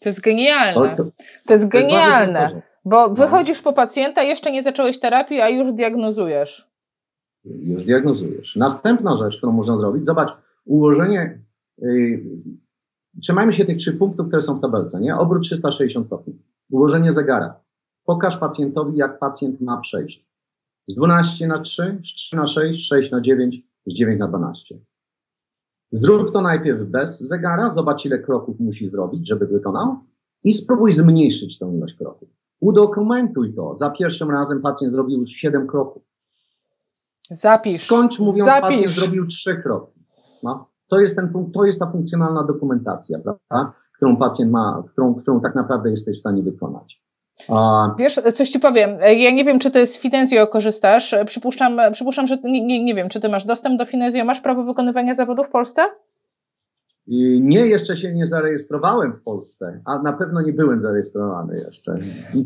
To 0.00 0.08
jest 0.08 0.20
genialne. 0.20 0.96
To, 0.96 1.04
to, 1.04 1.10
to 1.46 1.52
jest 1.52 1.68
genialne, 1.68 2.50
jest 2.54 2.72
bo 2.84 3.08
no. 3.08 3.14
wychodzisz 3.14 3.62
po 3.62 3.72
pacjenta, 3.72 4.22
jeszcze 4.22 4.52
nie 4.52 4.62
zacząłeś 4.62 5.00
terapii, 5.00 5.40
a 5.40 5.48
już 5.48 5.72
diagnozujesz. 5.72 6.72
Już 7.44 7.84
diagnozujesz. 7.84 8.56
Następna 8.56 9.16
rzecz, 9.16 9.36
którą 9.36 9.52
można 9.52 9.76
zrobić, 9.76 10.04
zobacz, 10.04 10.30
ułożenie, 10.64 11.42
yy, 11.78 12.22
trzymajmy 13.22 13.52
się 13.52 13.64
tych 13.64 13.76
trzech 13.76 13.98
punktów, 13.98 14.26
które 14.26 14.42
są 14.42 14.58
w 14.58 14.60
tabelce, 14.60 15.00
nie? 15.00 15.16
Obrót 15.16 15.42
360 15.42 16.06
stopni. 16.06 16.38
Ułożenie 16.70 17.12
zegara. 17.12 17.60
Pokaż 18.04 18.36
pacjentowi, 18.36 18.96
jak 18.96 19.18
pacjent 19.18 19.60
ma 19.60 19.80
przejść. 19.80 20.26
Z 20.88 20.94
12 20.94 21.46
na 21.46 21.60
3, 21.60 22.02
z 22.12 22.16
3 22.16 22.36
na 22.36 22.46
6, 22.46 22.88
6 22.88 23.10
na 23.10 23.20
9, 23.20 23.56
z 23.86 23.94
9 23.94 24.20
na 24.20 24.28
12. 24.28 24.78
Zrób 25.92 26.32
to 26.32 26.40
najpierw 26.40 26.88
bez 26.88 27.20
zegara, 27.20 27.70
zobacz 27.70 28.04
ile 28.04 28.18
kroków 28.18 28.60
musi 28.60 28.88
zrobić, 28.88 29.28
żeby 29.28 29.46
wykonał 29.46 29.96
i 30.44 30.54
spróbuj 30.54 30.92
zmniejszyć 30.92 31.58
tą 31.58 31.74
ilość 31.74 31.94
kroków. 31.94 32.28
Udokumentuj 32.60 33.54
to. 33.54 33.76
Za 33.76 33.90
pierwszym 33.90 34.30
razem 34.30 34.62
pacjent 34.62 34.94
zrobił 34.94 35.26
7 35.26 35.66
kroków. 35.66 36.02
Zapisz. 37.30 37.82
Skończ 37.82 38.18
mówiąc, 38.18 38.50
Zapisz. 38.50 38.62
pacjent 38.62 38.90
zrobił 38.90 39.26
3 39.26 39.56
kroki. 39.56 40.00
No, 40.42 40.68
to, 40.88 41.00
jest 41.00 41.16
ten, 41.16 41.50
to 41.52 41.64
jest 41.64 41.78
ta 41.78 41.90
funkcjonalna 41.90 42.42
dokumentacja, 42.42 43.18
prawda? 43.18 43.72
którą 43.96 44.16
pacjent 44.16 44.50
ma, 44.50 44.82
którą, 44.92 45.14
którą 45.14 45.40
tak 45.40 45.54
naprawdę 45.54 45.90
jesteś 45.90 46.16
w 46.16 46.20
stanie 46.20 46.42
wykonać. 46.42 47.01
Wiesz, 47.98 48.20
coś 48.34 48.48
ci 48.48 48.60
powiem. 48.60 48.98
Ja 49.16 49.30
nie 49.30 49.44
wiem, 49.44 49.58
czy 49.58 49.70
ty 49.70 49.86
z 49.86 49.98
Finezio 49.98 50.46
korzystasz. 50.46 51.14
Przypuszczam, 51.26 51.80
przypuszczam 51.92 52.26
że 52.26 52.36
nie, 52.44 52.60
nie, 52.60 52.84
nie 52.84 52.94
wiem, 52.94 53.08
czy 53.08 53.20
ty 53.20 53.28
masz 53.28 53.44
dostęp 53.44 53.78
do 53.78 53.84
Finezio. 53.84 54.24
Masz 54.24 54.40
prawo 54.40 54.62
wykonywania 54.62 55.14
zawodu 55.14 55.44
w 55.44 55.50
Polsce? 55.50 55.82
Nie, 57.06 57.66
jeszcze 57.66 57.96
się 57.96 58.12
nie 58.12 58.26
zarejestrowałem 58.26 59.12
w 59.12 59.22
Polsce, 59.22 59.80
a 59.84 60.02
na 60.02 60.12
pewno 60.12 60.42
nie 60.42 60.52
byłem 60.52 60.80
zarejestrowany 60.80 61.54
jeszcze. 61.54 61.94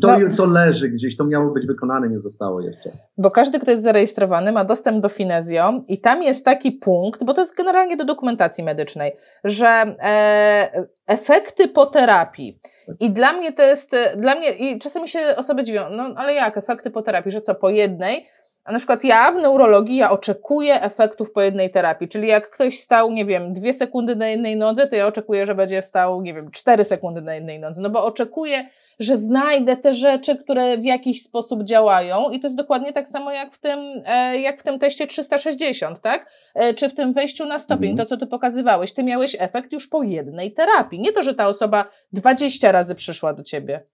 To, 0.01 0.19
no, 0.19 0.35
to 0.37 0.45
leży 0.45 0.89
gdzieś, 0.89 1.17
to 1.17 1.25
miało 1.25 1.51
być 1.51 1.67
wykonane, 1.67 2.09
nie 2.09 2.19
zostało 2.19 2.61
jeszcze. 2.61 2.91
Bo 3.17 3.31
każdy, 3.31 3.59
kto 3.59 3.71
jest 3.71 3.83
zarejestrowany, 3.83 4.51
ma 4.51 4.65
dostęp 4.65 5.01
do 5.01 5.09
Finezjo 5.09 5.83
i 5.87 6.01
tam 6.01 6.23
jest 6.23 6.45
taki 6.45 6.71
punkt, 6.71 7.23
bo 7.23 7.33
to 7.33 7.41
jest 7.41 7.57
generalnie 7.57 7.97
do 7.97 8.05
dokumentacji 8.05 8.63
medycznej, 8.63 9.11
że 9.43 9.67
e, 9.67 10.87
efekty 11.07 11.67
po 11.67 11.85
terapii. 11.85 12.59
I 12.99 13.11
dla 13.11 13.33
mnie 13.33 13.53
to 13.53 13.63
jest, 13.63 13.95
dla 14.17 14.35
mnie, 14.35 14.51
i 14.51 14.79
czasami 14.79 15.09
się 15.09 15.19
osoby 15.37 15.63
dziwią, 15.63 15.81
no 15.91 16.03
ale 16.15 16.33
jak 16.33 16.57
efekty 16.57 16.91
po 16.91 17.01
terapii, 17.01 17.31
że 17.31 17.41
co, 17.41 17.55
po 17.55 17.69
jednej? 17.69 18.25
A 18.67 18.71
na 18.71 18.77
przykład 18.77 19.03
ja 19.03 19.31
w 19.31 19.35
neurologii 19.35 19.97
ja 19.97 20.11
oczekuję 20.11 20.81
efektów 20.81 21.31
po 21.31 21.41
jednej 21.41 21.69
terapii, 21.69 22.07
czyli 22.07 22.27
jak 22.27 22.49
ktoś 22.49 22.79
stał, 22.79 23.11
nie 23.11 23.25
wiem, 23.25 23.53
dwie 23.53 23.73
sekundy 23.73 24.15
na 24.15 24.27
jednej 24.27 24.55
nodze, 24.55 24.87
to 24.87 24.95
ja 24.95 25.07
oczekuję, 25.07 25.45
że 25.45 25.55
będzie 25.55 25.81
stał, 25.81 26.21
nie 26.21 26.33
wiem, 26.33 26.51
cztery 26.51 26.85
sekundy 26.85 27.21
na 27.21 27.35
jednej 27.35 27.59
nodze, 27.59 27.81
no 27.81 27.89
bo 27.89 28.05
oczekuję, 28.05 28.69
że 28.99 29.17
znajdę 29.17 29.77
te 29.77 29.93
rzeczy, 29.93 30.35
które 30.35 30.77
w 30.77 30.83
jakiś 30.83 31.21
sposób 31.21 31.63
działają 31.63 32.29
i 32.29 32.39
to 32.39 32.47
jest 32.47 32.57
dokładnie 32.57 32.93
tak 32.93 33.07
samo 33.07 33.31
jak 33.31 33.53
w 33.53 33.59
tym, 33.59 33.79
e, 34.05 34.39
jak 34.39 34.59
w 34.59 34.63
tym 34.63 34.79
teście 34.79 35.07
360, 35.07 36.01
tak? 36.01 36.31
E, 36.55 36.73
czy 36.73 36.89
w 36.89 36.93
tym 36.93 37.13
wejściu 37.13 37.45
na 37.45 37.59
stopień, 37.59 37.91
mhm. 37.91 38.07
to 38.07 38.15
co 38.15 38.17
ty 38.17 38.27
pokazywałeś, 38.27 38.93
ty 38.93 39.03
miałeś 39.03 39.35
efekt 39.39 39.71
już 39.71 39.87
po 39.87 40.03
jednej 40.03 40.51
terapii, 40.51 40.99
nie 40.99 41.11
to, 41.11 41.23
że 41.23 41.33
ta 41.33 41.47
osoba 41.47 41.85
20 42.13 42.71
razy 42.71 42.95
przyszła 42.95 43.33
do 43.33 43.43
ciebie. 43.43 43.85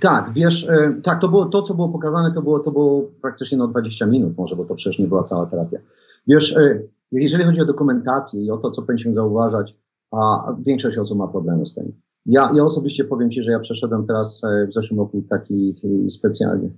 Tak, 0.00 0.30
wiesz, 0.34 0.68
e, 0.68 0.94
tak, 1.02 1.20
to 1.20 1.28
było 1.28 1.46
to, 1.46 1.62
co 1.62 1.74
było 1.74 1.88
pokazane, 1.88 2.34
to 2.34 2.42
było, 2.42 2.60
to 2.60 2.70
było 2.70 3.02
praktycznie 3.22 3.58
no 3.58 3.68
20 3.68 4.06
minut 4.06 4.38
może, 4.38 4.56
bo 4.56 4.64
to 4.64 4.74
przecież 4.74 4.98
nie 4.98 5.06
była 5.06 5.22
cała 5.22 5.46
terapia. 5.46 5.78
Wiesz, 6.26 6.56
e, 6.56 6.82
jeżeli 7.12 7.44
chodzi 7.44 7.60
o 7.60 7.64
dokumentację 7.64 8.44
i 8.44 8.50
o 8.50 8.56
to, 8.56 8.70
co 8.70 8.82
powinniśmy 8.82 9.14
zauważać, 9.14 9.76
a 10.12 10.54
większość 10.62 10.98
osób 10.98 11.18
ma 11.18 11.28
problemy 11.28 11.66
z 11.66 11.74
tym. 11.74 11.92
Ja, 12.26 12.50
ja 12.54 12.64
osobiście 12.64 13.04
powiem 13.04 13.30
Ci, 13.30 13.42
że 13.42 13.50
ja 13.50 13.60
przeszedłem 13.60 14.06
teraz 14.06 14.42
e, 14.44 14.66
w 14.66 14.74
zeszłym 14.74 15.00
roku 15.00 15.22
taki 15.28 15.74
specjalny, 16.08 16.70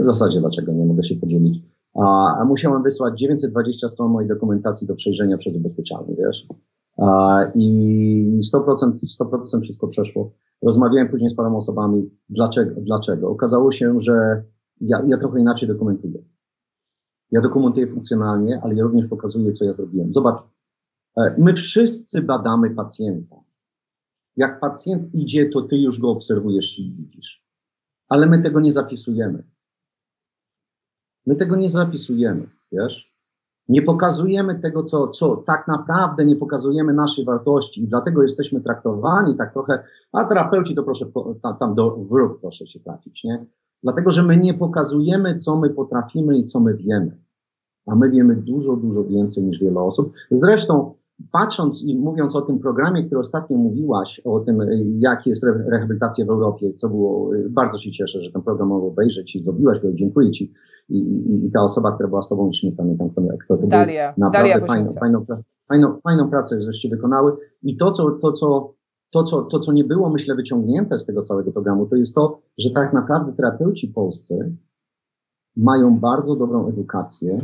w 0.00 0.04
zasadzie 0.04 0.40
dlaczego 0.40 0.72
nie 0.72 0.84
mogę 0.84 1.04
się 1.04 1.16
podzielić, 1.16 1.62
a, 1.94 2.44
musiałem 2.44 2.82
wysłać 2.82 3.18
920 3.18 3.88
stron 3.88 4.10
mojej 4.10 4.28
dokumentacji 4.28 4.86
do 4.86 4.94
przejrzenia 4.94 5.38
przed 5.38 5.56
ubezpieczalni, 5.56 6.16
wiesz. 6.16 6.46
I 7.54 8.40
100%, 8.54 8.92
100% 9.20 9.62
wszystko 9.62 9.88
przeszło. 9.88 10.32
Rozmawiałem 10.62 11.08
później 11.08 11.30
z 11.30 11.34
paroma 11.34 11.58
osobami, 11.58 12.10
dlaczego. 12.28 12.80
dlaczego. 12.80 13.30
Okazało 13.30 13.72
się, 13.72 14.00
że 14.00 14.44
ja, 14.80 15.02
ja 15.06 15.18
trochę 15.18 15.40
inaczej 15.40 15.68
dokumentuję. 15.68 16.22
Ja 17.30 17.40
dokumentuję 17.40 17.86
funkcjonalnie, 17.86 18.60
ale 18.62 18.74
ja 18.74 18.82
również 18.82 19.06
pokazuję, 19.06 19.52
co 19.52 19.64
ja 19.64 19.72
zrobiłem. 19.72 20.12
Zobacz, 20.12 20.42
e, 21.16 21.34
my 21.38 21.54
wszyscy 21.54 22.22
badamy 22.22 22.70
pacjenta. 22.70 23.36
Jak 24.36 24.60
pacjent 24.60 25.14
idzie, 25.14 25.50
to 25.50 25.62
ty 25.62 25.76
już 25.76 26.00
go 26.00 26.10
obserwujesz 26.10 26.78
i 26.78 26.92
widzisz. 26.92 27.44
Ale 28.08 28.26
my 28.26 28.42
tego 28.42 28.60
nie 28.60 28.72
zapisujemy. 28.72 29.42
My 31.26 31.36
tego 31.36 31.56
nie 31.56 31.70
zapisujemy, 31.70 32.46
wiesz? 32.72 33.07
Nie 33.68 33.82
pokazujemy 33.82 34.60
tego, 34.60 34.84
co, 34.84 35.08
co 35.08 35.36
tak 35.36 35.68
naprawdę 35.68 36.24
nie 36.24 36.36
pokazujemy 36.36 36.92
naszej 36.92 37.24
wartości 37.24 37.82
i 37.82 37.88
dlatego 37.88 38.22
jesteśmy 38.22 38.60
traktowani 38.60 39.36
tak 39.36 39.52
trochę, 39.52 39.84
a 40.12 40.24
terapeuci 40.24 40.74
to 40.74 40.82
proszę 40.82 41.06
tam 41.60 41.74
do 41.74 41.96
wróg 41.96 42.40
proszę 42.40 42.66
się 42.66 42.80
trafić, 42.80 43.24
nie? 43.24 43.46
Dlatego, 43.82 44.10
że 44.10 44.22
my 44.22 44.36
nie 44.36 44.54
pokazujemy, 44.54 45.36
co 45.36 45.56
my 45.56 45.70
potrafimy 45.70 46.38
i 46.38 46.44
co 46.44 46.60
my 46.60 46.74
wiemy. 46.74 47.16
A 47.86 47.94
my 47.94 48.10
wiemy 48.10 48.36
dużo, 48.36 48.76
dużo 48.76 49.04
więcej 49.04 49.44
niż 49.44 49.60
wiele 49.60 49.80
osób. 49.80 50.12
Zresztą, 50.30 50.94
patrząc 51.32 51.82
i 51.82 51.98
mówiąc 51.98 52.36
o 52.36 52.42
tym 52.42 52.58
programie, 52.58 53.04
który 53.04 53.20
ostatnio 53.20 53.56
mówiłaś, 53.56 54.20
o 54.24 54.40
tym, 54.40 54.58
jak 54.98 55.26
jest 55.26 55.44
rehabilitacja 55.44 56.26
w 56.26 56.30
Europie, 56.30 56.72
co 56.74 56.88
było, 56.88 57.30
bardzo 57.50 57.78
się 57.78 57.92
cieszę, 57.92 58.22
że 58.22 58.32
ten 58.32 58.42
program 58.42 58.68
mogę 58.68 58.86
obejrzeć 58.86 59.36
i 59.36 59.40
zrobiłaś 59.40 59.80
go, 59.82 59.92
dziękuję 59.92 60.30
Ci. 60.30 60.52
I, 60.88 60.98
i, 60.98 61.46
I, 61.46 61.50
ta 61.50 61.62
osoba, 61.62 61.92
która 61.92 62.08
była 62.08 62.22
z 62.22 62.28
Tobą, 62.28 62.46
już 62.46 62.62
nie 62.62 62.72
pamiętam, 62.72 63.10
kto, 63.10 63.22
kto 63.44 63.56
to 63.56 63.66
Dalia, 63.66 64.12
był. 64.12 64.24
Naprawdę 64.24 64.50
Dalia 64.50 64.66
fajną, 64.66 64.90
fajną, 64.90 65.24
fajną, 65.68 66.00
fajną 66.00 66.30
pracę 66.30 66.62
żeście 66.62 66.88
wykonały. 66.88 67.32
I 67.62 67.76
to, 67.76 67.92
co, 67.92 68.10
to, 68.10 68.32
co 68.32 68.74
to 69.10 69.24
co, 69.24 69.42
to, 69.42 69.60
co 69.60 69.72
nie 69.72 69.84
było, 69.84 70.10
myślę, 70.10 70.34
wyciągnięte 70.34 70.98
z 70.98 71.06
tego 71.06 71.22
całego 71.22 71.52
programu, 71.52 71.86
to 71.86 71.96
jest 71.96 72.14
to, 72.14 72.40
że 72.58 72.70
tak 72.70 72.92
naprawdę 72.92 73.32
terapeuci 73.32 73.88
polscy 73.88 74.56
mają 75.56 76.00
bardzo 76.00 76.36
dobrą 76.36 76.68
edukację, 76.68 77.38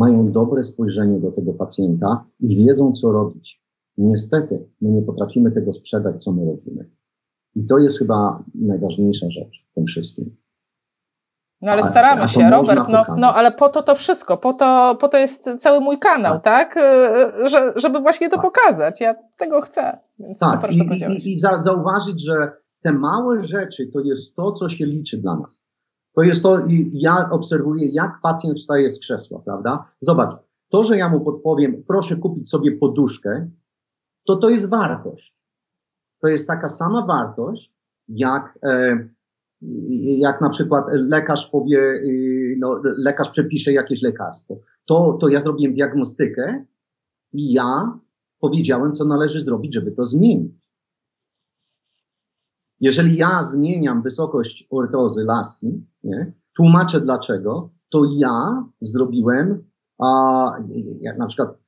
mają 0.00 0.32
dobre 0.32 0.64
spojrzenie 0.64 1.20
do 1.20 1.30
tego 1.32 1.52
pacjenta 1.52 2.24
i 2.40 2.56
wiedzą, 2.56 2.92
co 2.92 3.12
robić. 3.12 3.62
Niestety, 3.98 4.68
my 4.80 4.90
nie 4.90 5.02
potrafimy 5.02 5.52
tego 5.52 5.72
sprzedać, 5.72 6.24
co 6.24 6.32
my 6.32 6.44
robimy. 6.44 6.90
I 7.54 7.66
to 7.66 7.78
jest 7.78 7.98
chyba 7.98 8.44
najważniejsza 8.54 9.26
rzecz 9.30 9.66
w 9.70 9.74
tym 9.74 9.86
wszystkim. 9.86 10.36
No 11.62 11.72
ale 11.72 11.82
staramy 11.82 12.28
się, 12.28 12.50
Robert, 12.50 12.88
no, 12.88 13.04
no 13.16 13.34
ale 13.34 13.52
po 13.52 13.68
to 13.68 13.82
to 13.82 13.94
wszystko, 13.94 14.36
po 14.36 14.52
to, 14.52 14.96
po 15.00 15.08
to 15.08 15.18
jest 15.18 15.50
cały 15.58 15.80
mój 15.80 15.98
kanał, 15.98 16.40
tak? 16.40 16.74
tak? 16.74 16.84
Że, 17.50 17.72
żeby 17.76 18.00
właśnie 18.00 18.28
to 18.28 18.36
tak. 18.36 18.44
pokazać. 18.44 19.00
Ja 19.00 19.14
tego 19.38 19.60
chcę, 19.60 19.98
więc 20.18 20.38
tak. 20.38 20.50
super, 20.50 20.72
że 20.72 20.78
to 20.78 20.84
powiedziałeś. 20.84 21.26
I, 21.26 21.34
i 21.34 21.38
za, 21.38 21.60
zauważyć, 21.60 22.24
że 22.24 22.52
te 22.82 22.92
małe 22.92 23.44
rzeczy 23.44 23.90
to 23.92 24.00
jest 24.00 24.36
to, 24.36 24.52
co 24.52 24.68
się 24.68 24.86
liczy 24.86 25.18
dla 25.18 25.36
nas. 25.36 25.62
To 26.14 26.22
jest 26.22 26.42
to, 26.42 26.58
ja 26.92 27.30
obserwuję, 27.30 27.88
jak 27.92 28.20
pacjent 28.22 28.58
wstaje 28.58 28.90
z 28.90 29.00
krzesła, 29.00 29.42
prawda? 29.44 29.84
Zobacz, 30.00 30.36
to, 30.68 30.84
że 30.84 30.96
ja 30.96 31.08
mu 31.08 31.20
podpowiem, 31.20 31.82
proszę 31.88 32.16
kupić 32.16 32.50
sobie 32.50 32.72
poduszkę, 32.72 33.50
to 34.26 34.36
to 34.36 34.50
jest 34.50 34.70
wartość. 34.70 35.36
To 36.20 36.28
jest 36.28 36.48
taka 36.48 36.68
sama 36.68 37.06
wartość, 37.06 37.72
jak 38.08 38.58
e, 38.62 39.08
jak 40.02 40.40
na 40.40 40.50
przykład 40.50 40.84
lekarz 40.90 41.46
powie, 41.46 41.78
y, 41.78 42.56
no, 42.58 42.80
lekarz 42.84 43.30
przepisze 43.30 43.72
jakieś 43.72 44.02
lekarstwo, 44.02 44.60
to, 44.84 45.18
to 45.20 45.28
ja 45.28 45.40
zrobiłem 45.40 45.74
diagnostykę 45.74 46.64
i 47.32 47.52
ja 47.52 47.98
powiedziałem, 48.40 48.92
co 48.92 49.04
należy 49.04 49.40
zrobić, 49.40 49.74
żeby 49.74 49.92
to 49.92 50.04
zmienić. 50.04 50.59
Jeżeli 52.80 53.16
ja 53.16 53.42
zmieniam 53.42 54.02
wysokość 54.02 54.66
ortozy 54.70 55.24
laski, 55.24 55.86
nie, 56.04 56.32
tłumaczę 56.56 57.00
dlaczego, 57.00 57.70
to 57.90 58.02
ja 58.16 58.64
zrobiłem, 58.80 59.64
a, 59.98 60.52
jak 61.00 61.18
na 61.18 61.26
przykład 61.26 61.58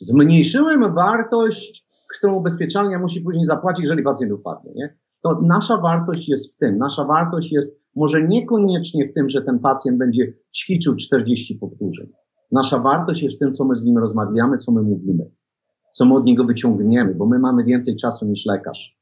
zmniejszyłem 0.00 0.94
wartość, 0.94 1.86
którą 2.18 2.34
ubezpieczalnia 2.34 2.98
musi 2.98 3.20
później 3.20 3.46
zapłacić, 3.46 3.82
jeżeli 3.82 4.02
pacjent 4.02 4.32
upadnie. 4.32 4.72
Nie? 4.74 4.96
to 5.26 5.40
nasza 5.42 5.76
wartość 5.76 6.28
jest 6.28 6.54
w 6.54 6.56
tym. 6.58 6.78
Nasza 6.78 7.04
wartość 7.04 7.52
jest 7.52 7.80
może 7.96 8.28
niekoniecznie 8.28 9.08
w 9.08 9.14
tym, 9.14 9.30
że 9.30 9.42
ten 9.42 9.58
pacjent 9.58 9.98
będzie 9.98 10.32
ćwiczył 10.56 10.96
40 10.96 11.54
powtórzeń. 11.54 12.06
Nasza 12.52 12.78
wartość 12.78 13.22
jest 13.22 13.36
w 13.36 13.38
tym, 13.38 13.52
co 13.52 13.64
my 13.64 13.76
z 13.76 13.84
nim 13.84 13.98
rozmawiamy, 13.98 14.58
co 14.58 14.72
my 14.72 14.82
mówimy, 14.82 15.30
co 15.92 16.04
my 16.04 16.14
od 16.14 16.24
niego 16.24 16.44
wyciągniemy, 16.44 17.14
bo 17.14 17.26
my 17.26 17.38
mamy 17.38 17.64
więcej 17.64 17.96
czasu 17.96 18.26
niż 18.26 18.46
lekarz. 18.46 18.98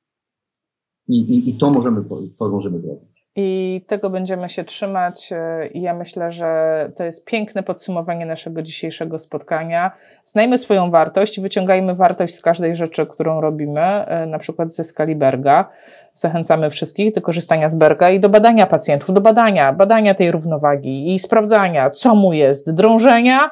I, 1.09 1.19
i, 1.19 1.51
i 1.51 1.59
to 1.59 1.71
możemy, 1.71 2.05
to 2.39 2.49
możemy 2.51 2.81
zrobić. 2.81 3.15
I 3.37 3.85
tego 3.87 4.11
będziemy 4.11 4.49
się 4.49 4.65
trzymać. 4.65 5.33
E, 5.33 5.67
I 5.67 5.81
ja 5.81 5.95
myślę, 5.95 6.31
że 6.31 6.91
to 6.97 7.05
jest 7.05 7.25
piękne 7.25 7.63
podsumowanie 7.63 8.27
naszego 8.27 8.63
dzisiejszego 8.63 9.19
spotkania. 9.19 9.91
Znajmy 10.25 10.59
swoją 10.59 10.91
wartość, 10.91 11.41
wyciągajmy 11.41 11.95
wartość 11.95 12.35
z 12.35 12.43
każdej 12.43 12.77
rzeczy, 12.77 13.07
którą 13.07 13.41
robimy, 13.41 13.81
e, 13.81 14.27
na 14.27 14.39
przykład 14.39 14.75
ze 14.75 14.85
skali 14.85 15.17
Berga. 15.17 15.71
Zachęcamy 16.15 16.71
wszystkich 16.71 17.15
do 17.15 17.23
korzystania 17.23 17.69
z 17.69 17.75
Berga 17.75 18.11
i 18.11 18.21
do 18.21 18.29
badania 18.29 18.67
pacjentów, 18.67 19.15
do 19.15 19.21
badania, 19.21 19.73
badania 19.73 20.15
tej 20.15 20.31
równowagi 20.31 21.15
i 21.15 21.19
sprawdzania, 21.19 21.91
co 21.91 22.15
mu 22.15 22.33
jest, 22.33 22.75
drążenia, 22.75 23.51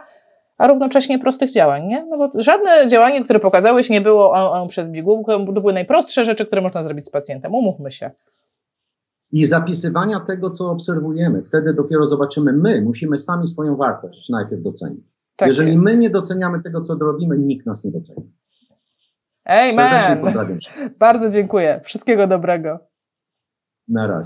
a 0.63 0.69
równocześnie 0.69 1.19
prostych 1.19 1.53
działań, 1.53 1.87
nie? 1.87 2.07
No 2.07 2.19
bo 2.19 2.43
żadne 2.43 2.89
działanie, 2.89 3.25
które 3.25 3.41
pokazałeś, 3.41 3.91
nie 3.91 4.01
było 4.01 4.33
on, 4.33 4.63
on 4.63 4.69
przez 4.69 4.91
biegówkę, 4.91 5.47
to 5.47 5.61
były 5.61 5.73
najprostsze 5.73 6.25
rzeczy, 6.25 6.47
które 6.47 6.63
można 6.63 6.85
zrobić 6.85 7.07
z 7.07 7.11
pacjentem. 7.11 7.55
Umówmy 7.55 7.91
się 7.91 8.11
i 9.33 9.47
zapisywania 9.47 10.21
tego, 10.21 10.51
co 10.51 10.71
obserwujemy. 10.71 11.43
Wtedy 11.43 11.75
dopiero 11.75 12.07
zobaczymy, 12.07 12.53
my 12.53 12.83
musimy 12.83 13.19
sami 13.19 13.49
swoją 13.49 13.77
wartość 13.77 14.29
najpierw 14.29 14.63
docenić. 14.63 15.05
Tak 15.37 15.49
Jeżeli 15.49 15.71
jest. 15.71 15.85
my 15.85 15.97
nie 15.97 16.11
doceniamy 16.11 16.63
tego, 16.63 16.81
co 16.81 16.95
robimy, 16.95 17.39
nikt 17.39 17.67
nas 17.67 17.85
nie 17.85 17.91
doceni. 17.91 18.33
Amen. 19.45 20.19
Bardzo 20.99 21.31
dziękuję. 21.31 21.81
Wszystkiego 21.85 22.27
dobrego. 22.27 22.79
Na 23.89 24.07
razie. 24.07 24.21